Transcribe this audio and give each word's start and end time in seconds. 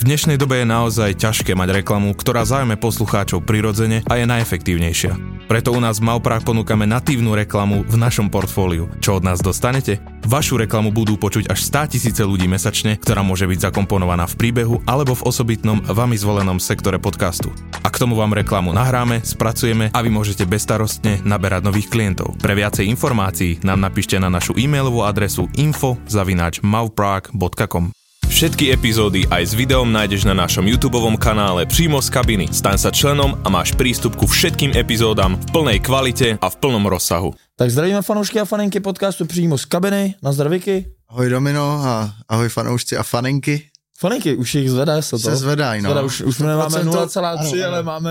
V 0.00 0.08
dnešnej 0.08 0.40
dobe 0.40 0.56
je 0.56 0.64
naozaj 0.64 1.20
ťažké 1.20 1.52
mať 1.52 1.84
reklamu, 1.84 2.16
ktorá 2.16 2.48
zájme 2.48 2.80
poslucháčov 2.80 3.44
prirodzene 3.44 4.00
a 4.08 4.16
je 4.16 4.24
najefektívnejšia. 4.24 5.44
Preto 5.44 5.76
u 5.76 5.78
nás 5.82 6.00
v 6.00 6.08
Mauprách 6.08 6.40
ponúkame 6.40 6.88
natívnu 6.88 7.36
reklamu 7.36 7.84
v 7.84 8.00
našom 8.00 8.32
portfóliu. 8.32 8.88
Čo 9.04 9.20
od 9.20 9.28
nás 9.28 9.44
dostanete? 9.44 10.00
Vašu 10.24 10.56
reklamu 10.56 10.88
budú 10.88 11.20
počuť 11.20 11.52
až 11.52 11.60
100 11.68 11.92
tisíce 11.92 12.24
ľudí 12.24 12.48
mesačne, 12.48 12.96
ktorá 12.96 13.20
môže 13.20 13.44
byť 13.44 13.68
zakomponovaná 13.68 14.24
v 14.24 14.40
príbehu 14.40 14.80
alebo 14.88 15.12
v 15.12 15.28
osobitnom 15.28 15.84
vami 15.84 16.16
zvolenom 16.16 16.56
sektore 16.56 16.96
podcastu. 16.96 17.52
A 17.84 17.92
k 17.92 18.00
tomu 18.00 18.16
vám 18.16 18.32
reklamu 18.32 18.72
nahráme, 18.72 19.20
spracujeme 19.20 19.92
a 19.92 20.00
vy 20.00 20.08
môžete 20.08 20.48
bezstarostne 20.48 21.20
naberať 21.28 21.68
nových 21.68 21.92
klientov. 21.92 22.40
Pre 22.40 22.56
viacej 22.56 22.88
informácií 22.88 23.60
nám 23.68 23.84
napíšte 23.84 24.16
na 24.16 24.32
našu 24.32 24.56
e-mailovú 24.56 25.04
adresu 25.04 25.44
info.mauprák.com 25.60 27.99
Všetky 28.30 28.70
epizódy 28.70 29.26
aj 29.26 29.42
s 29.42 29.52
videom 29.58 29.90
nájdeš 29.90 30.22
na 30.22 30.38
našom 30.38 30.62
YouTube 30.62 31.02
kanále 31.18 31.66
Přímo 31.66 31.98
z 31.98 32.14
kabiny. 32.14 32.46
Staň 32.46 32.78
sa 32.78 32.94
členom 32.94 33.34
a 33.42 33.50
máš 33.50 33.74
prístup 33.74 34.14
ku 34.14 34.22
všetkým 34.22 34.70
epizódám 34.78 35.34
v 35.34 35.44
plnej 35.50 35.78
kvalite 35.82 36.38
a 36.38 36.46
v 36.46 36.56
plnom 36.62 36.86
rozsahu. 36.86 37.34
Tak 37.58 37.74
zdravíme 37.74 38.06
fanoušky 38.06 38.38
a 38.38 38.46
faninky 38.46 38.78
podcastu 38.78 39.26
Přímo 39.26 39.58
z 39.58 39.66
kabiny. 39.66 40.14
Na 40.22 40.30
zdravíky. 40.30 40.94
Ahoj 41.10 41.26
Domino 41.26 41.82
a 41.82 42.14
ahoj 42.30 42.48
fanoušci 42.48 42.94
a 42.96 43.02
faninky. 43.02 43.66
Faninky, 43.98 44.38
už 44.38 44.54
jich 44.54 44.70
zvedá 44.70 45.02
se 45.02 45.10
to. 45.10 45.18
Se 45.18 45.36
zvedají, 45.36 45.82
no. 45.82 45.90
Zvedá, 45.90 46.02
už, 46.02 46.20
už 46.20 46.38
nemáme 46.38 46.78
0,3, 46.86 47.18
ano, 47.18 47.66
ale 47.66 47.82
máme 47.82 48.10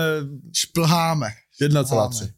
Šplháme. 0.52 1.28
1,3. 1.62 2.28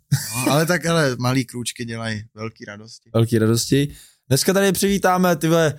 No, 0.46 0.52
ale 0.52 0.66
tak, 0.66 0.86
ale 0.86 1.16
malý 1.18 1.44
krůčky 1.44 1.84
dělají 1.84 2.22
velký 2.34 2.64
radosti. 2.64 3.10
Velký 3.14 3.38
radosti. 3.38 3.88
Dneska 4.28 4.52
tady 4.52 4.72
přivítáme, 4.72 5.36
ty 5.36 5.48
vole, 5.48 5.74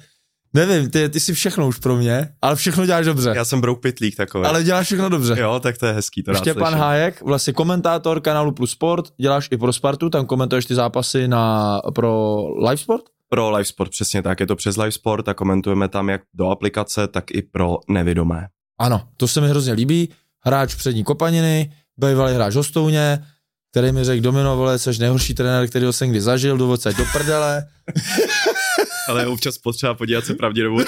nevím, 0.54 0.90
ty, 0.90 1.10
ty 1.10 1.20
jsi 1.20 1.34
všechno 1.34 1.68
už 1.68 1.80
pro 1.80 1.98
mě, 1.98 2.30
ale 2.42 2.56
všechno 2.56 2.86
děláš 2.86 3.06
dobře. 3.06 3.34
Já 3.36 3.46
jsem 3.46 3.62
brouk 3.62 3.82
pitlík 3.82 4.16
takový. 4.16 4.46
Ale 4.46 4.64
děláš 4.64 4.86
všechno 4.86 5.10
dobře. 5.10 5.36
Jo, 5.40 5.60
tak 5.60 5.78
to 5.78 5.86
je 5.86 5.94
hezký, 5.94 6.24
to 6.24 6.34
Štěpán 6.34 6.68
slyším. 6.68 6.80
Hájek, 6.80 7.22
vlastně 7.22 7.54
komentátor 7.54 8.22
kanálu 8.22 8.52
Plus 8.52 8.72
Sport, 8.72 9.06
děláš 9.22 9.48
i 9.52 9.58
pro 9.58 9.74
Spartu, 9.74 10.10
tam 10.10 10.26
komentuješ 10.26 10.66
ty 10.66 10.76
zápasy 10.76 11.28
na, 11.28 11.82
pro 11.96 12.44
Live 12.60 12.78
Sport? 12.78 13.04
Pro 13.30 13.52
live 13.52 13.66
sport, 13.66 13.90
přesně 13.92 14.22
tak, 14.22 14.40
je 14.40 14.48
to 14.48 14.56
přes 14.56 14.78
live 14.78 14.92
sport 14.92 15.28
a 15.28 15.34
komentujeme 15.34 15.88
tam 15.88 16.10
jak 16.10 16.22
do 16.34 16.50
aplikace, 16.50 17.08
tak 17.08 17.32
i 17.32 17.42
pro 17.42 17.78
nevidomé. 17.90 18.48
Ano, 18.80 19.02
to 19.18 19.28
se 19.28 19.42
mi 19.42 19.50
hrozně 19.50 19.74
líbí. 19.74 20.10
Hráč 20.46 20.76
přední 20.76 21.04
kopaniny, 21.04 21.74
bývalý 21.98 22.34
hráč 22.34 22.56
hostouně, 22.56 23.26
který 23.72 23.92
mi 23.92 24.04
řekl, 24.04 24.24
Domino, 24.24 24.58
vole, 24.58 24.80
jsi 24.80 24.90
nejhorší 25.00 25.34
trenér, 25.34 25.68
kterýho 25.68 25.94
jsem 25.94 26.10
kdy 26.10 26.22
zažil, 26.22 26.58
důvod 26.58 26.82
se 26.82 26.94
do 26.94 27.06
prdele. 27.14 27.68
Ale 29.10 29.22
je 29.22 29.28
občas 29.28 29.58
potřeba 29.58 29.94
podívat 29.94 30.26
se 30.26 30.34
pravdě 30.34 30.64
nebo... 30.64 30.78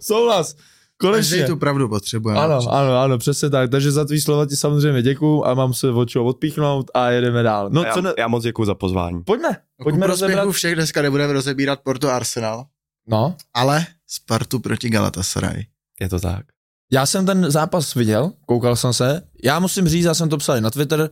Souhlas, 0.00 0.54
Každý 1.00 1.30
konečně. 1.30 1.46
tu 1.46 1.56
pravdu 1.56 1.88
potřebujeme. 1.88 2.40
Ano, 2.40 2.60
ano, 2.70 2.96
ano, 3.00 3.18
přesně 3.18 3.50
tak. 3.50 3.70
Takže 3.70 3.90
za 3.92 4.04
tvý 4.04 4.20
slova 4.20 4.46
ti 4.46 4.56
samozřejmě 4.56 5.02
děkuju 5.02 5.44
a 5.44 5.54
mám 5.54 5.74
se 5.74 5.90
od 5.90 6.04
čeho 6.08 6.24
odpíchnout 6.24 6.90
a 6.94 7.10
jedeme 7.10 7.42
dál. 7.42 7.70
No, 7.72 7.82
já, 7.82 7.94
co 7.94 8.00
ne... 8.00 8.12
já 8.18 8.28
moc 8.28 8.42
děkuji 8.44 8.64
za 8.64 8.74
pozvání. 8.74 9.22
Pojďme, 9.24 9.48
Ku 9.76 9.82
pojďme 9.84 10.06
prospěchu 10.06 10.32
rozebrat. 10.34 10.54
všech 10.54 10.74
dneska 10.74 11.02
nebudeme 11.02 11.32
rozebírat 11.32 11.80
Porto 11.84 12.10
Arsenal, 12.10 12.64
No, 13.10 13.36
ale 13.54 13.86
Spartu 14.06 14.58
proti 14.58 14.90
Galatasaray. 14.90 15.64
Je 16.00 16.08
to 16.08 16.20
tak. 16.20 16.44
já 16.92 17.06
jsem 17.06 17.26
ten 17.26 17.50
zápas 17.50 17.94
viděl, 17.94 18.32
koukal 18.46 18.76
jsem 18.76 18.92
se. 18.92 19.22
Já 19.44 19.58
musím 19.60 19.88
říct, 19.88 20.04
já 20.04 20.14
jsem 20.14 20.28
to 20.28 20.36
psal 20.36 20.56
i 20.56 20.60
na 20.60 20.70
Twitter, 20.70 21.10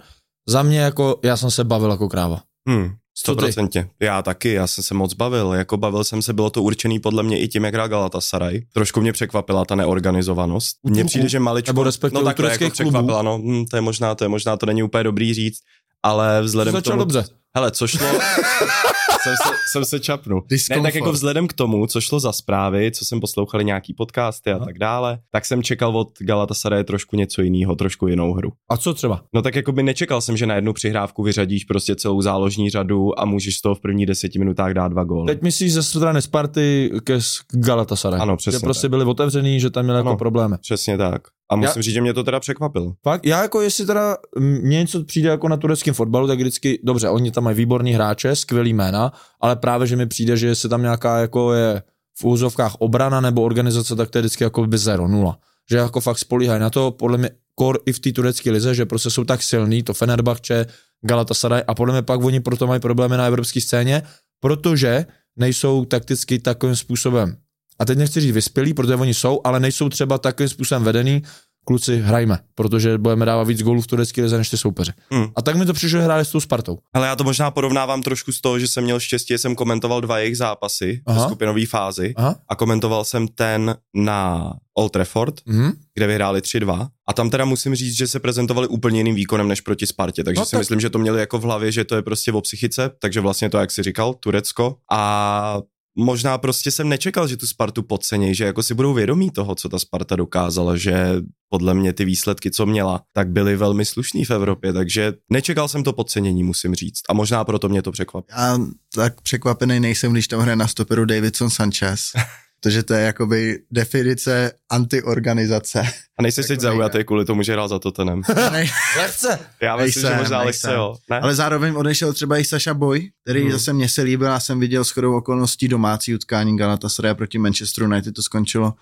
za 0.48 0.62
mě 0.62 0.80
jako, 0.80 1.20
já 1.24 1.36
jsem 1.36 1.50
se 1.50 1.64
bavil 1.64 1.91
jako 1.91 2.08
kráva. 2.08 2.42
Hmm? 2.68 2.91
100%. 3.25 3.88
Já 4.00 4.22
taky, 4.22 4.53
já 4.53 4.66
jsem 4.66 4.84
se 4.84 4.94
moc 4.94 5.15
bavil. 5.15 5.53
Jako 5.53 5.77
bavil 5.77 6.04
jsem 6.04 6.22
se, 6.22 6.32
bylo 6.32 6.50
to 6.50 6.62
určený 6.62 6.99
podle 6.99 7.22
mě 7.22 7.41
i 7.41 7.49
tím, 7.49 7.65
jak 7.65 7.75
hrál 7.75 7.88
Galatasaray. 7.88 8.62
Trošku 8.72 9.00
mě 9.00 9.12
překvapila 9.12 9.65
ta 9.65 9.75
neorganizovanost. 9.75 10.77
Mně 10.82 11.04
přijde, 11.04 11.28
že 11.28 11.41
maličko... 11.41 11.71
Nebo 11.71 11.84
respektive 11.84 12.21
no 12.21 12.25
takhle, 12.25 12.50
jako 12.50 12.59
klubů? 12.59 12.72
překvapila, 12.72 13.22
no, 13.22 13.38
hm, 13.38 13.65
to 13.71 13.77
je 13.77 13.81
možná, 13.81 14.15
to 14.15 14.25
je 14.25 14.28
možná, 14.28 14.56
to 14.56 14.66
není 14.66 14.82
úplně 14.82 15.04
dobrý 15.04 15.34
říct, 15.34 15.59
ale 16.03 16.43
vzhledem 16.43 16.72
Začal 16.72 16.82
k 16.82 16.94
tomu... 16.94 16.99
dobře. 16.99 17.25
Hele, 17.56 17.70
co 17.70 17.86
šlo... 17.86 18.06
jsem, 19.22 19.34
se, 19.36 19.54
jsem 19.72 19.84
se 19.84 20.00
čapnul. 20.00 20.44
Ne, 20.70 20.80
tak 20.82 20.94
jako 20.94 21.12
vzhledem 21.12 21.48
k 21.48 21.52
tomu, 21.52 21.86
co 21.86 22.00
šlo 22.00 22.20
za 22.20 22.32
zprávy, 22.32 22.90
co 22.94 23.04
jsem 23.04 23.20
poslouchal 23.20 23.62
nějaký 23.62 23.94
podcasty 23.94 24.50
a 24.52 24.56
Aha. 24.56 24.64
tak 24.64 24.78
dále, 24.78 25.18
tak 25.30 25.44
jsem 25.44 25.62
čekal 25.62 25.96
od 25.96 26.08
Galatasaray 26.20 26.84
trošku 26.84 27.16
něco 27.16 27.42
jiného, 27.42 27.74
trošku 27.76 28.06
jinou 28.08 28.32
hru. 28.32 28.52
A 28.70 28.76
co 28.76 28.94
třeba? 28.94 29.22
No 29.34 29.42
tak 29.42 29.54
jako 29.54 29.72
by 29.72 29.82
nečekal 29.82 30.20
jsem, 30.20 30.36
že 30.36 30.46
na 30.46 30.54
jednu 30.54 30.72
přihrávku 30.72 31.22
vyřadíš 31.22 31.64
prostě 31.64 31.96
celou 31.96 32.22
záložní 32.22 32.70
řadu 32.70 33.20
a 33.20 33.24
můžeš 33.24 33.56
z 33.56 33.60
toho 33.62 33.74
v 33.74 33.80
prvních 33.80 34.06
deseti 34.06 34.38
minutách 34.38 34.72
dát 34.74 34.88
dva 34.88 35.04
góly. 35.04 35.26
Teď 35.26 35.42
myslíš 35.42 35.72
ze 35.72 35.82
strany 35.82 36.22
Sparty 36.22 36.90
ke 37.04 37.18
Galatasaray. 37.52 38.20
Ano, 38.20 38.36
přesně 38.36 38.58
Že 38.58 38.64
prostě 38.64 38.82
tak. 38.82 38.90
byli 38.90 39.04
otevřený, 39.04 39.60
že 39.60 39.70
tam 39.70 39.84
měli 39.84 39.98
jako 39.98 40.08
Ano. 40.08 40.18
problémy. 40.18 40.56
Přesně 40.60 40.98
tak. 40.98 41.22
A 41.50 41.56
musím 41.56 41.72
Já- 41.78 41.82
říct, 41.82 41.94
že 41.94 42.00
mě 42.00 42.14
to 42.14 42.24
teda 42.24 42.40
překvapilo. 42.40 42.92
Fakt, 43.02 43.26
já 43.26 43.42
jako 43.42 43.60
jestli 43.60 43.86
teda 43.86 44.16
mně 44.38 44.78
něco 44.78 45.04
přijde 45.04 45.28
jako 45.28 45.48
na 45.48 45.56
tureckém 45.56 45.94
fotbalu, 45.94 46.26
tak 46.26 46.38
vždycky, 46.38 46.80
dobře, 46.84 47.08
oni 47.08 47.30
tam 47.30 47.45
mají 47.46 47.56
výborní 47.56 47.92
hráče, 47.92 48.36
skvělý 48.36 48.74
jména, 48.74 49.12
ale 49.40 49.56
právě, 49.56 49.86
že 49.86 49.96
mi 49.96 50.06
přijde, 50.06 50.36
že 50.36 50.46
jestli 50.46 50.68
tam 50.68 50.82
nějaká 50.82 51.18
jako 51.18 51.52
je 51.52 51.82
v 52.18 52.24
úzovkách 52.24 52.74
obrana 52.78 53.20
nebo 53.20 53.42
organizace, 53.42 53.96
tak 53.96 54.10
to 54.10 54.18
je 54.18 54.22
vždycky 54.22 54.44
jako 54.44 54.66
by 54.66 54.78
zero, 54.78 55.08
nula. 55.08 55.38
Že 55.70 55.76
jako 55.76 56.00
fakt 56.00 56.18
spolíhají 56.18 56.60
na 56.60 56.70
to, 56.70 56.90
podle 56.90 57.18
mě 57.18 57.30
kor 57.54 57.78
i 57.86 57.92
v 57.92 58.00
té 58.00 58.12
turecké 58.12 58.50
lize, 58.50 58.74
že 58.74 58.86
prostě 58.86 59.10
jsou 59.10 59.24
tak 59.24 59.42
silný, 59.42 59.82
to 59.82 59.94
Fenerbahce, 59.94 60.66
Galatasaray 61.00 61.62
a 61.66 61.74
podle 61.74 61.94
mě 61.94 62.02
pak 62.02 62.24
oni 62.24 62.40
proto 62.40 62.66
mají 62.66 62.80
problémy 62.80 63.16
na 63.16 63.26
evropské 63.26 63.60
scéně, 63.60 64.02
protože 64.40 65.06
nejsou 65.36 65.84
takticky 65.84 66.38
takovým 66.38 66.76
způsobem. 66.76 67.36
A 67.78 67.84
teď 67.84 67.98
nechci 67.98 68.20
říct 68.20 68.34
vyspělí, 68.34 68.74
protože 68.74 68.94
oni 68.94 69.14
jsou, 69.14 69.40
ale 69.44 69.60
nejsou 69.60 69.88
třeba 69.88 70.18
takovým 70.18 70.48
způsobem 70.48 70.84
vedený, 70.84 71.22
kluci, 71.66 71.97
hrajme, 71.97 72.38
protože 72.54 72.99
budeme 72.99 73.25
dávat 73.27 73.44
víc 73.44 73.62
gólů 73.62 73.81
v 73.82 73.87
turecké 73.87 74.22
lize 74.22 74.38
než 74.38 74.50
ty 74.50 74.56
soupeři. 74.56 74.93
Hmm. 75.10 75.27
A 75.37 75.43
tak 75.43 75.56
mi 75.56 75.66
to 75.66 75.72
přišlo, 75.72 75.88
že 75.99 76.04
hráli 76.04 76.25
s 76.25 76.31
tou 76.31 76.41
Spartou. 76.41 76.78
Ale 76.94 77.06
já 77.06 77.16
to 77.16 77.25
možná 77.25 77.50
porovnávám 77.50 78.03
trošku 78.03 78.32
z 78.32 78.41
toho, 78.41 78.59
že 78.59 78.69
jsem 78.69 78.84
měl 78.84 79.00
štěstí, 79.00 79.34
že 79.34 79.38
jsem 79.38 79.54
komentoval 79.54 80.00
dva 80.00 80.19
jejich 80.19 80.37
zápasy 80.37 81.03
Aha. 81.06 81.21
ve 81.21 81.27
skupinové 81.27 81.66
fázi 81.66 82.15
Aha. 82.16 82.37
a 82.49 82.54
komentoval 82.54 83.04
jsem 83.04 83.28
ten 83.28 83.77
na 83.94 84.53
Old 84.75 84.93
Trafford, 84.93 85.34
Mhm. 85.47 85.72
kde 85.94 86.06
vyhráli 86.06 86.41
3-2. 86.41 86.88
A 87.09 87.12
tam 87.12 87.31
teda 87.31 87.44
musím 87.44 87.75
říct, 87.75 87.97
že 87.97 88.06
se 88.06 88.21
prezentovali 88.21 88.66
úplně 88.69 89.00
jiným 89.00 89.15
výkonem 89.15 89.48
než 89.48 89.60
proti 89.60 89.87
Spartě. 89.87 90.25
Takže 90.25 90.41
no, 90.41 90.44
si 90.44 90.50
tak- 90.50 90.59
myslím, 90.59 90.81
že 90.81 90.91
to 90.91 90.98
měli 90.98 91.21
jako 91.21 91.38
v 91.38 91.43
hlavě, 91.43 91.72
že 91.72 91.84
to 91.84 91.97
je 91.97 92.03
prostě 92.03 92.33
o 92.33 92.41
psychice. 92.41 92.91
Takže 92.98 93.21
vlastně 93.21 93.50
to, 93.50 93.59
jak 93.59 93.71
si 93.71 93.83
říkal, 93.83 94.15
Turecko. 94.15 94.77
A 94.93 95.59
možná 95.96 96.38
prostě 96.38 96.70
jsem 96.70 96.88
nečekal, 96.88 97.28
že 97.28 97.36
tu 97.36 97.46
Spartu 97.46 97.82
podcenějí, 97.82 98.34
že 98.34 98.44
jako 98.44 98.62
si 98.62 98.74
budou 98.74 98.94
vědomí 98.94 99.30
toho, 99.30 99.54
co 99.54 99.68
ta 99.68 99.78
Sparta 99.78 100.16
dokázala, 100.16 100.76
že 100.76 101.14
podle 101.48 101.74
mě 101.74 101.92
ty 101.92 102.04
výsledky, 102.04 102.50
co 102.50 102.66
měla, 102.66 103.02
tak 103.12 103.28
byly 103.28 103.56
velmi 103.56 103.84
slušný 103.84 104.24
v 104.24 104.30
Evropě, 104.30 104.72
takže 104.72 105.12
nečekal 105.32 105.68
jsem 105.68 105.84
to 105.84 105.92
podcenění, 105.92 106.44
musím 106.44 106.74
říct. 106.74 107.00
A 107.08 107.14
možná 107.14 107.44
proto 107.44 107.68
mě 107.68 107.82
to 107.82 107.92
překvapilo. 107.92 108.38
Já 108.38 108.58
tak 108.94 109.20
překvapený 109.20 109.80
nejsem, 109.80 110.12
když 110.12 110.28
tam 110.28 110.40
hraje 110.40 110.56
na 110.56 110.68
stoperu 110.68 111.04
Davidson 111.04 111.50
Sanchez. 111.50 112.12
Protože 112.60 112.82
to 112.82 112.94
je 112.94 113.04
jakoby 113.04 113.58
definice 113.70 114.52
antiorganizace. 114.70 115.82
A 116.18 116.22
nejsi 116.22 116.41
Jako 116.41 116.48
teď 116.48 116.60
zaujatý 116.60 117.04
kvůli 117.04 117.24
tomu, 117.24 117.42
že 117.42 117.53
hrál 117.53 117.68
za 117.68 117.78
Tottenham. 117.78 118.22
Lehce. 118.97 119.38
Já 119.62 119.76
myslím, 119.76 120.00
že 120.00 120.06
Nejsem, 120.08 120.18
možná 120.18 120.44
nejsem. 120.44 120.47
lehce, 120.70 120.72
jo. 120.72 120.94
Ne? 121.10 121.20
ale 121.20 121.34
zároveň 121.34 121.74
odešel 121.76 122.12
třeba 122.12 122.38
i 122.38 122.44
Saša 122.44 122.74
Boy, 122.74 123.10
který 123.24 123.42
Hmm. 123.42 123.53
zase 123.53 123.72
mně 123.72 123.88
se 123.88 124.03
líbil, 124.03 124.26
já 124.28 124.41
jsem 124.41 124.60
viděl 124.60 124.84
shodou 124.84 125.16
okolností 125.16 125.68
domácí 125.68 126.14
utkání 126.14 126.56
Galatasaray 126.56 127.14
proti 127.14 127.38
Manchester 127.38 127.84
United, 127.84 128.14
to 128.14 128.22
skončilo 128.22 128.74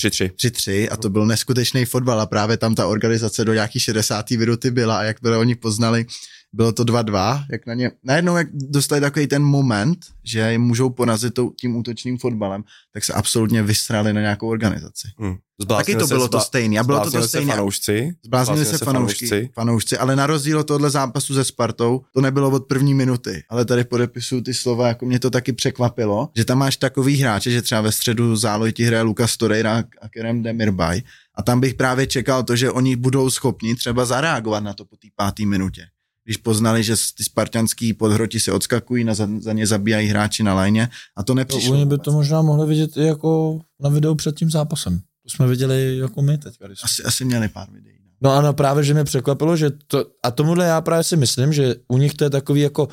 3-3. 0.00 0.30
3-3 0.30 0.88
a 0.90 0.96
to 0.96 1.10
byl 1.10 1.26
neskutečný 1.26 1.84
fotbal 1.84 2.20
a 2.20 2.26
právě 2.26 2.56
tam 2.56 2.74
ta 2.74 2.86
organizace 2.86 3.44
do 3.44 3.54
nějaký 3.54 3.80
60. 3.80 4.30
minuty 4.30 4.70
byla 4.70 4.98
a 4.98 5.02
jak 5.02 5.16
byli 5.22 5.36
oni 5.36 5.54
poznali, 5.54 6.06
bylo 6.52 6.72
to 6.72 6.84
2-2, 6.84 7.44
jak 7.52 7.66
na 7.66 7.74
ně, 7.74 7.90
najednou 8.04 8.36
jak 8.36 8.48
dostali 8.52 9.00
takový 9.00 9.26
ten 9.26 9.42
moment, 9.42 9.98
že 10.24 10.52
jim 10.52 10.62
můžou 10.62 10.90
porazit 10.90 11.38
tím 11.60 11.76
útočným 11.76 12.18
fotbalem, 12.18 12.64
tak 12.92 13.04
se 13.04 13.12
absolutně 13.12 13.62
vysrali 13.62 14.12
na 14.12 14.20
nějakou 14.20 14.48
organizaci. 14.48 15.08
Hmm. 15.18 15.36
Taky 15.68 15.96
to 15.96 16.06
bylo 16.06 16.28
to 16.28 16.40
stejné. 16.40 16.78
A 16.78 16.82
bylo 16.82 17.04
to 17.04 17.10
to 17.10 17.28
stejné. 17.28 17.52
fanoušci. 17.52 18.14
Zbláznili 18.24 18.64
se 18.64 18.78
fanoušci, 18.78 19.26
fanoušci. 19.26 19.50
fanoušci. 19.54 19.98
Ale 19.98 20.16
na 20.16 20.26
rozdíl 20.26 20.58
od 20.58 20.66
tohohle 20.66 20.90
zápasu 20.90 21.34
se 21.34 21.44
Spartou, 21.44 22.00
to 22.14 22.20
nebylo 22.20 22.50
od 22.50 22.66
první 22.66 22.94
minuty. 22.94 23.42
Ale 23.48 23.64
tady 23.64 23.84
podepisuju 23.84 24.40
ty 24.40 24.54
slova, 24.54 24.88
jako 24.88 25.06
mě 25.06 25.18
to 25.18 25.30
taky 25.30 25.52
překvapilo, 25.52 26.28
že 26.36 26.44
tam 26.44 26.58
máš 26.58 26.76
takový 26.76 27.16
hráče, 27.16 27.50
že 27.50 27.62
třeba 27.62 27.80
ve 27.80 27.92
středu 27.92 28.36
zálohy 28.36 28.72
ti 28.72 28.84
hraje 28.84 29.02
Lukas 29.02 29.36
Torreira 29.36 29.84
a 30.00 30.08
Kerem 30.08 30.42
Demirbay. 30.42 31.02
A 31.34 31.42
tam 31.42 31.60
bych 31.60 31.74
právě 31.74 32.06
čekal 32.06 32.42
to, 32.42 32.56
že 32.56 32.70
oni 32.70 32.96
budou 32.96 33.30
schopni 33.30 33.74
třeba 33.74 34.04
zareagovat 34.04 34.64
na 34.64 34.74
to 34.74 34.84
po 34.84 34.96
té 34.96 35.08
páté 35.16 35.46
minutě 35.46 35.86
když 36.24 36.36
poznali, 36.36 36.82
že 36.82 36.94
ty 37.16 37.24
spartianský 37.24 37.94
podhroti 37.94 38.40
se 38.40 38.52
odskakují, 38.52 39.04
na, 39.04 39.14
za, 39.14 39.28
za 39.38 39.52
ně 39.52 39.66
zabíjají 39.66 40.08
hráči 40.08 40.42
na 40.42 40.54
lajně 40.54 40.88
a 41.16 41.22
to 41.22 41.34
nepřišlo. 41.34 41.72
Oni 41.72 41.86
by 41.86 41.98
to 41.98 42.12
možná 42.12 42.42
mohli 42.42 42.66
vidět 42.66 42.96
i 42.96 43.06
jako 43.06 43.60
na 43.80 43.90
videu 43.90 44.14
před 44.14 44.36
tím 44.36 44.50
zápasem. 44.50 44.98
To 44.98 45.30
jsme 45.30 45.46
viděli 45.46 45.98
jako 45.98 46.22
my 46.22 46.38
teď. 46.38 46.54
Asi, 46.82 47.02
asi 47.02 47.24
měli 47.24 47.48
pár 47.48 47.70
videí. 47.70 47.98
No. 48.04 48.30
no 48.30 48.36
ano, 48.36 48.52
právě, 48.52 48.84
že 48.84 48.94
mě 48.94 49.04
překvapilo, 49.04 49.56
že 49.56 49.70
to, 49.86 50.04
a 50.22 50.30
tomuhle 50.30 50.66
já 50.66 50.80
právě 50.80 51.04
si 51.04 51.16
myslím, 51.16 51.52
že 51.52 51.74
u 51.88 51.98
nich 51.98 52.14
to 52.14 52.24
je 52.24 52.30
takový 52.30 52.60
jako, 52.60 52.88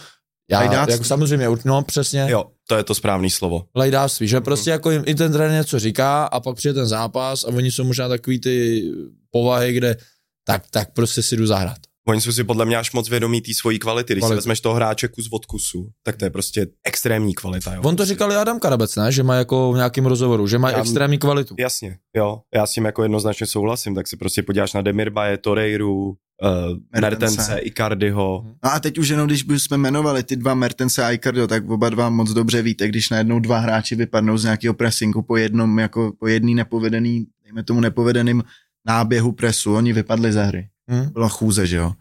já, 0.51 0.89
jako 0.89 1.03
samozřejmě, 1.03 1.47
no 1.65 1.81
přesně. 1.81 2.27
Jo, 2.29 2.45
to 2.67 2.75
je 2.75 2.83
to 2.83 2.95
správný 2.95 3.29
slovo. 3.29 3.65
Lajdáctví, 3.75 4.27
že 4.27 4.41
prostě 4.41 4.69
jako 4.69 4.91
jim 4.91 5.03
i 5.05 5.15
ten 5.15 5.31
trenér 5.31 5.51
něco 5.51 5.79
říká 5.79 6.25
a 6.25 6.39
pak 6.39 6.55
přijde 6.55 6.73
ten 6.73 6.85
zápas 6.85 7.43
a 7.43 7.47
oni 7.47 7.71
jsou 7.71 7.83
možná 7.83 8.07
takový 8.07 8.39
ty 8.39 8.83
povahy, 9.31 9.73
kde 9.73 9.97
tak, 10.43 10.63
tak 10.71 10.93
prostě 10.93 11.23
si 11.23 11.37
jdu 11.37 11.47
zahrát. 11.47 11.77
Oni 12.09 12.21
jsou 12.21 12.31
si 12.31 12.43
podle 12.43 12.65
mě 12.65 12.77
až 12.77 12.91
moc 12.91 13.09
vědomí 13.09 13.41
té 13.41 13.51
svojí 13.53 13.79
kvality. 13.79 14.13
Když 14.13 14.21
Kvalit. 14.21 14.33
si 14.33 14.35
vezmeš 14.35 14.61
toho 14.61 14.75
hráče 14.75 15.07
kus 15.07 15.27
od 15.31 15.45
kusu, 15.45 15.89
tak 16.03 16.15
to 16.15 16.25
je 16.25 16.29
prostě 16.29 16.67
extrémní 16.83 17.33
kvalita. 17.33 17.73
Jo. 17.73 17.81
On 17.81 17.95
to 17.95 18.05
říkal 18.05 18.31
i 18.31 18.35
Adam 18.35 18.59
Karabec, 18.59 18.95
ne? 18.95 19.11
Že 19.11 19.23
má 19.23 19.35
jako 19.35 19.71
v 19.73 19.75
nějakém 19.75 20.05
rozhovoru, 20.05 20.47
že 20.47 20.57
má 20.57 20.71
Já, 20.71 20.81
extrémní 20.81 21.17
kvalitu. 21.17 21.55
Jasně, 21.59 21.97
jo. 22.15 22.41
Já 22.55 22.65
s 22.65 22.71
tím 22.71 22.85
jako 22.85 23.03
jednoznačně 23.03 23.45
souhlasím, 23.45 23.95
tak 23.95 24.07
si 24.07 24.17
prostě 24.17 24.43
podíváš 24.43 24.73
na 24.73 24.81
Demirbaje, 24.81 25.37
Torreiru, 25.37 26.07
uh, 26.07 27.01
Mertense, 27.01 27.59
Icardiho. 27.59 28.45
No 28.63 28.73
a 28.73 28.79
teď 28.79 28.97
už 28.97 29.07
jenom, 29.07 29.27
když 29.27 29.45
jsme 29.57 29.77
jmenovali 29.77 30.23
ty 30.23 30.35
dva 30.35 30.53
Mertense 30.53 31.03
a 31.03 31.11
Icardiho, 31.11 31.47
tak 31.47 31.69
oba 31.69 31.89
dva 31.89 32.09
moc 32.09 32.31
dobře 32.31 32.61
víte, 32.61 32.87
když 32.87 33.09
najednou 33.09 33.39
dva 33.39 33.59
hráči 33.59 33.95
vypadnou 33.95 34.37
z 34.37 34.43
nějakého 34.43 34.73
pressingu 34.73 35.21
po 35.21 35.37
jednom, 35.37 35.79
jako 35.79 36.13
po 36.19 36.27
jedný 36.27 36.55
nepovedený, 36.55 37.25
dejme 37.43 37.63
tomu 37.63 37.79
nepovedeným 37.79 38.43
náběhu 38.87 39.31
presu, 39.31 39.75
oni 39.75 39.93
vypadli 39.93 40.31
ze 40.31 40.43
hry. 40.43 40.67
Hmm. 40.89 41.09
Byla 41.09 41.29
chůze, 41.29 41.67
že 41.67 41.77
jo. 41.77 41.93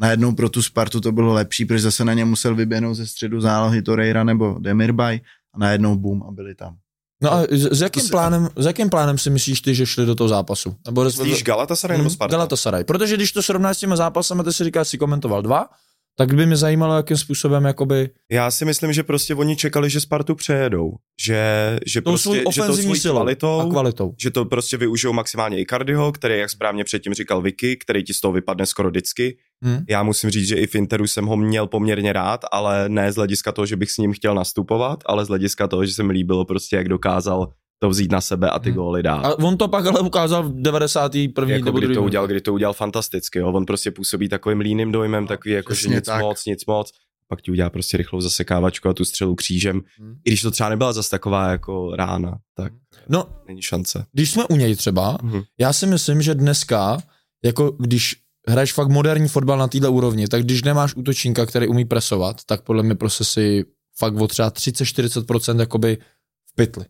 Najednou 0.00 0.32
pro 0.32 0.48
tu 0.48 0.62
Spartu 0.62 1.00
to 1.00 1.12
bylo 1.12 1.32
lepší, 1.32 1.64
protože 1.64 1.82
zase 1.82 2.04
na 2.04 2.14
ně 2.14 2.24
musel 2.24 2.54
vyběhnout 2.54 2.94
ze 2.94 3.06
středu 3.06 3.40
zálohy 3.40 3.82
Torreira 3.82 4.24
nebo 4.24 4.56
Demirbay 4.58 5.20
a 5.54 5.58
najednou 5.58 5.96
boom 5.96 6.22
a 6.22 6.30
byli 6.30 6.54
tam. 6.54 6.76
No 7.22 7.32
a 7.32 7.42
s, 7.50 7.78
s, 7.78 7.80
jakým, 7.80 8.08
plánem, 8.08 8.48
s 8.56 8.66
jakým 8.66 8.90
plánem 8.90 9.18
si 9.18 9.30
myslíš 9.30 9.60
ty, 9.60 9.74
že 9.74 9.86
šli 9.86 10.06
do 10.06 10.14
toho 10.14 10.28
zápasu? 10.28 10.74
Nebo 10.86 11.04
Myslíš 11.04 11.42
Galatasaray 11.42 11.98
nebo 11.98 12.08
hmm, 12.08 12.14
Sparta? 12.14 12.32
Galatasaray, 12.32 12.84
protože 12.84 13.16
když 13.16 13.32
to 13.32 13.42
srovnáš 13.42 13.76
s 13.76 13.80
těmi 13.80 13.96
zápasami, 13.96 14.44
ty 14.44 14.52
si 14.52 14.64
říkáš, 14.64 14.88
si 14.88 14.98
komentoval 14.98 15.42
dva, 15.42 15.68
tak 16.16 16.34
by 16.34 16.46
mě 16.46 16.56
zajímalo, 16.56 16.96
jakým 16.96 17.16
způsobem 17.16 17.64
jakoby... 17.64 18.10
Já 18.30 18.50
si 18.50 18.64
myslím, 18.64 18.92
že 18.92 19.02
prostě 19.02 19.34
oni 19.34 19.56
čekali, 19.56 19.90
že 19.90 20.00
Spartu 20.00 20.34
přejedou. 20.34 20.92
Že, 21.20 21.40
že 21.86 22.00
to 22.00 22.10
prostě, 22.10 22.44
že 22.52 22.62
to 22.62 22.76
svůj 22.76 23.00
kvalitou, 23.00 23.60
a 23.60 23.70
kvalitou. 23.70 24.14
Že 24.18 24.30
to 24.30 24.44
prostě 24.44 24.76
využijou 24.76 25.12
maximálně 25.12 25.60
i 25.60 25.66
Cardiho, 25.66 26.12
který, 26.12 26.38
jak 26.38 26.50
správně 26.50 26.84
předtím 26.84 27.14
říkal 27.14 27.42
Vicky, 27.42 27.76
který 27.76 28.04
ti 28.04 28.14
z 28.14 28.20
toho 28.20 28.32
vypadne 28.32 28.66
skoro 28.66 28.90
vždycky. 28.90 29.36
Hmm. 29.62 29.84
Já 29.88 30.02
musím 30.02 30.30
říct, 30.30 30.48
že 30.48 30.56
i 30.56 30.66
v 30.66 30.74
Interu 30.74 31.06
jsem 31.06 31.26
ho 31.26 31.36
měl 31.36 31.66
poměrně 31.66 32.12
rád, 32.12 32.40
ale 32.52 32.88
ne 32.88 33.12
z 33.12 33.16
hlediska 33.16 33.52
toho, 33.52 33.66
že 33.66 33.76
bych 33.76 33.90
s 33.90 33.98
ním 33.98 34.12
chtěl 34.12 34.34
nastupovat, 34.34 34.98
ale 35.06 35.24
z 35.24 35.28
hlediska 35.28 35.68
toho, 35.68 35.86
že 35.86 35.92
se 35.92 36.02
mi 36.02 36.12
líbilo 36.12 36.44
prostě, 36.44 36.76
jak 36.76 36.88
dokázal 36.88 37.48
to 37.82 37.88
vzít 37.88 38.12
na 38.12 38.20
sebe 38.20 38.50
a 38.50 38.58
ty 38.58 38.70
hmm. 38.70 38.78
góly 38.78 39.02
dát. 39.02 39.24
A 39.24 39.38
on 39.38 39.56
to 39.56 39.68
pak 39.68 39.86
ale 39.86 40.00
ukázal 40.00 40.42
v 40.42 40.52
91. 40.54 41.54
Jako 41.54 41.70
kdy 41.70 41.94
to 41.94 42.02
udělal, 42.02 42.26
kdy 42.26 42.40
to 42.40 42.52
udělal 42.52 42.72
fantasticky, 42.72 43.38
jo. 43.38 43.52
On 43.52 43.66
prostě 43.66 43.90
působí 43.90 44.28
takovým 44.28 44.60
líným 44.60 44.92
dojmem, 44.92 45.24
no, 45.24 45.28
takový 45.28 45.54
jako, 45.54 45.74
že 45.74 45.88
nic 45.88 46.04
tak. 46.04 46.20
moc, 46.20 46.44
nic 46.44 46.66
moc. 46.66 46.92
Pak 47.28 47.42
ti 47.42 47.50
udělá 47.50 47.70
prostě 47.70 47.96
rychlou 47.96 48.20
zasekávačku 48.20 48.88
a 48.88 48.92
tu 48.92 49.04
střelu 49.04 49.34
křížem. 49.34 49.80
Hmm. 49.98 50.14
I 50.24 50.30
když 50.30 50.42
to 50.42 50.50
třeba 50.50 50.68
nebyla 50.68 50.92
zase 50.92 51.10
taková 51.10 51.50
jako 51.50 51.96
rána, 51.96 52.38
tak 52.54 52.72
no, 53.08 53.26
není 53.46 53.62
šance. 53.62 54.06
Když 54.12 54.30
jsme 54.30 54.44
u 54.44 54.56
něj 54.56 54.76
třeba, 54.76 55.18
hmm. 55.22 55.42
já 55.58 55.72
si 55.72 55.86
myslím, 55.86 56.22
že 56.22 56.34
dneska, 56.34 57.02
jako 57.44 57.70
když 57.70 58.16
hraješ 58.48 58.72
fakt 58.72 58.88
moderní 58.88 59.28
fotbal 59.28 59.58
na 59.58 59.68
této 59.68 59.92
úrovni, 59.92 60.28
tak 60.28 60.42
když 60.42 60.62
nemáš 60.62 60.94
útočníka, 60.96 61.46
který 61.46 61.68
umí 61.68 61.84
presovat, 61.84 62.44
tak 62.46 62.62
podle 62.62 62.82
mě 62.82 62.94
prostě 62.94 63.24
si 63.24 63.64
fakt 63.98 64.14
o 64.14 64.28
třeba 64.28 64.50
30-40% 64.50 65.60
jakoby 65.60 65.98
v 66.46 66.54
pytli 66.54 66.84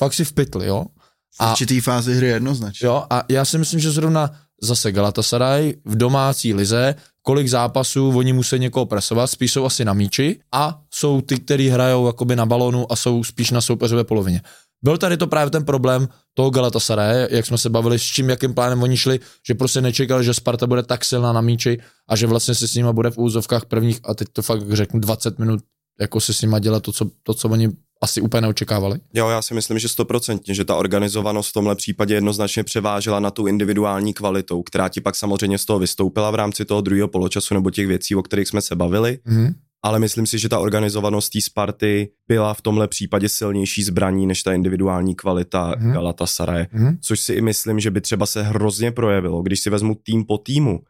fakt 0.00 0.14
si 0.14 0.24
v 0.24 0.32
pytli, 0.32 0.66
jo. 0.66 0.86
A, 1.38 1.46
v 1.46 1.50
určitý 1.50 1.80
fázi 1.80 2.14
hry 2.14 2.26
jednoznačně. 2.26 2.86
Jo, 2.86 3.04
a 3.10 3.22
já 3.28 3.44
si 3.44 3.58
myslím, 3.58 3.80
že 3.80 3.90
zrovna 3.90 4.30
zase 4.62 4.92
Galatasaray 4.92 5.74
v 5.84 5.96
domácí 5.96 6.54
lize, 6.54 6.94
kolik 7.22 7.48
zápasů 7.48 8.12
oni 8.16 8.32
musí 8.32 8.58
někoho 8.58 8.86
presovat, 8.86 9.26
spíš 9.26 9.52
jsou 9.52 9.64
asi 9.64 9.84
na 9.84 9.92
míči 9.92 10.40
a 10.52 10.80
jsou 10.90 11.20
ty, 11.20 11.40
kteří 11.40 11.68
hrajou 11.68 12.06
jakoby 12.06 12.36
na 12.36 12.46
balonu 12.46 12.92
a 12.92 12.96
jsou 12.96 13.24
spíš 13.24 13.50
na 13.50 13.60
soupeřové 13.60 14.04
polovině. 14.04 14.42
Byl 14.82 14.98
tady 14.98 15.16
to 15.16 15.26
právě 15.26 15.50
ten 15.50 15.64
problém 15.64 16.08
toho 16.34 16.50
Galatasaray, 16.50 17.28
jak 17.30 17.46
jsme 17.46 17.58
se 17.58 17.70
bavili, 17.70 17.98
s 17.98 18.02
čím, 18.02 18.30
jakým 18.30 18.54
plánem 18.54 18.82
oni 18.82 18.96
šli, 18.96 19.20
že 19.46 19.54
prostě 19.54 19.80
nečekali, 19.80 20.24
že 20.24 20.34
Sparta 20.34 20.66
bude 20.66 20.82
tak 20.82 21.04
silná 21.04 21.32
na 21.32 21.40
míči 21.40 21.78
a 22.08 22.16
že 22.16 22.26
vlastně 22.26 22.54
se 22.54 22.68
s 22.68 22.74
nima 22.74 22.92
bude 22.92 23.10
v 23.10 23.18
úzovkách 23.18 23.64
prvních, 23.64 24.00
a 24.04 24.14
teď 24.14 24.28
to 24.32 24.42
fakt 24.42 24.72
řeknu 24.72 25.00
20 25.00 25.38
minut, 25.38 25.60
jako 26.00 26.20
se 26.20 26.34
s 26.34 26.42
nima 26.42 26.58
dělat 26.58 26.82
to, 26.82 26.92
co, 26.92 27.10
to, 27.22 27.34
co 27.34 27.48
oni 27.48 27.68
asi 28.00 28.20
úplně 28.20 28.40
neočekávali? 28.40 28.98
Jo, 29.14 29.28
já 29.28 29.42
si 29.42 29.54
myslím, 29.54 29.78
že 29.78 29.88
stoprocentně, 29.88 30.54
že 30.54 30.64
ta 30.64 30.76
organizovanost 30.76 31.50
v 31.50 31.52
tomhle 31.52 31.74
případě 31.74 32.14
jednoznačně 32.14 32.64
převážela 32.64 33.20
na 33.20 33.30
tu 33.30 33.46
individuální 33.46 34.14
kvalitou, 34.14 34.62
která 34.62 34.88
ti 34.88 35.00
pak 35.00 35.16
samozřejmě 35.16 35.58
z 35.58 35.64
toho 35.64 35.78
vystoupila 35.78 36.30
v 36.30 36.34
rámci 36.34 36.64
toho 36.64 36.80
druhého 36.80 37.08
poločasu 37.08 37.54
nebo 37.54 37.70
těch 37.70 37.86
věcí, 37.86 38.14
o 38.14 38.22
kterých 38.22 38.48
jsme 38.48 38.60
se 38.60 38.76
bavili. 38.76 39.18
Mm-hmm. 39.26 39.54
Ale 39.82 39.98
myslím 39.98 40.26
si, 40.26 40.38
že 40.38 40.48
ta 40.48 40.58
organizovanost 40.58 41.32
té 41.32 41.40
Sparty 41.40 42.12
byla 42.28 42.54
v 42.54 42.62
tomhle 42.62 42.88
případě 42.88 43.28
silnější 43.28 43.82
zbraní 43.82 44.26
než 44.26 44.42
ta 44.42 44.52
individuální 44.52 45.14
kvalita 45.14 45.72
mm-hmm. 45.72 45.92
Galatasaray, 45.92 46.62
mm-hmm. 46.62 46.98
což 47.00 47.20
si 47.20 47.32
i 47.32 47.40
myslím, 47.40 47.80
že 47.80 47.90
by 47.90 48.00
třeba 48.00 48.26
se 48.26 48.42
hrozně 48.42 48.92
projevilo, 48.92 49.42
když 49.42 49.60
si 49.60 49.70
vezmu 49.70 49.94
tým 50.02 50.24
po 50.24 50.38
týmu 50.38 50.80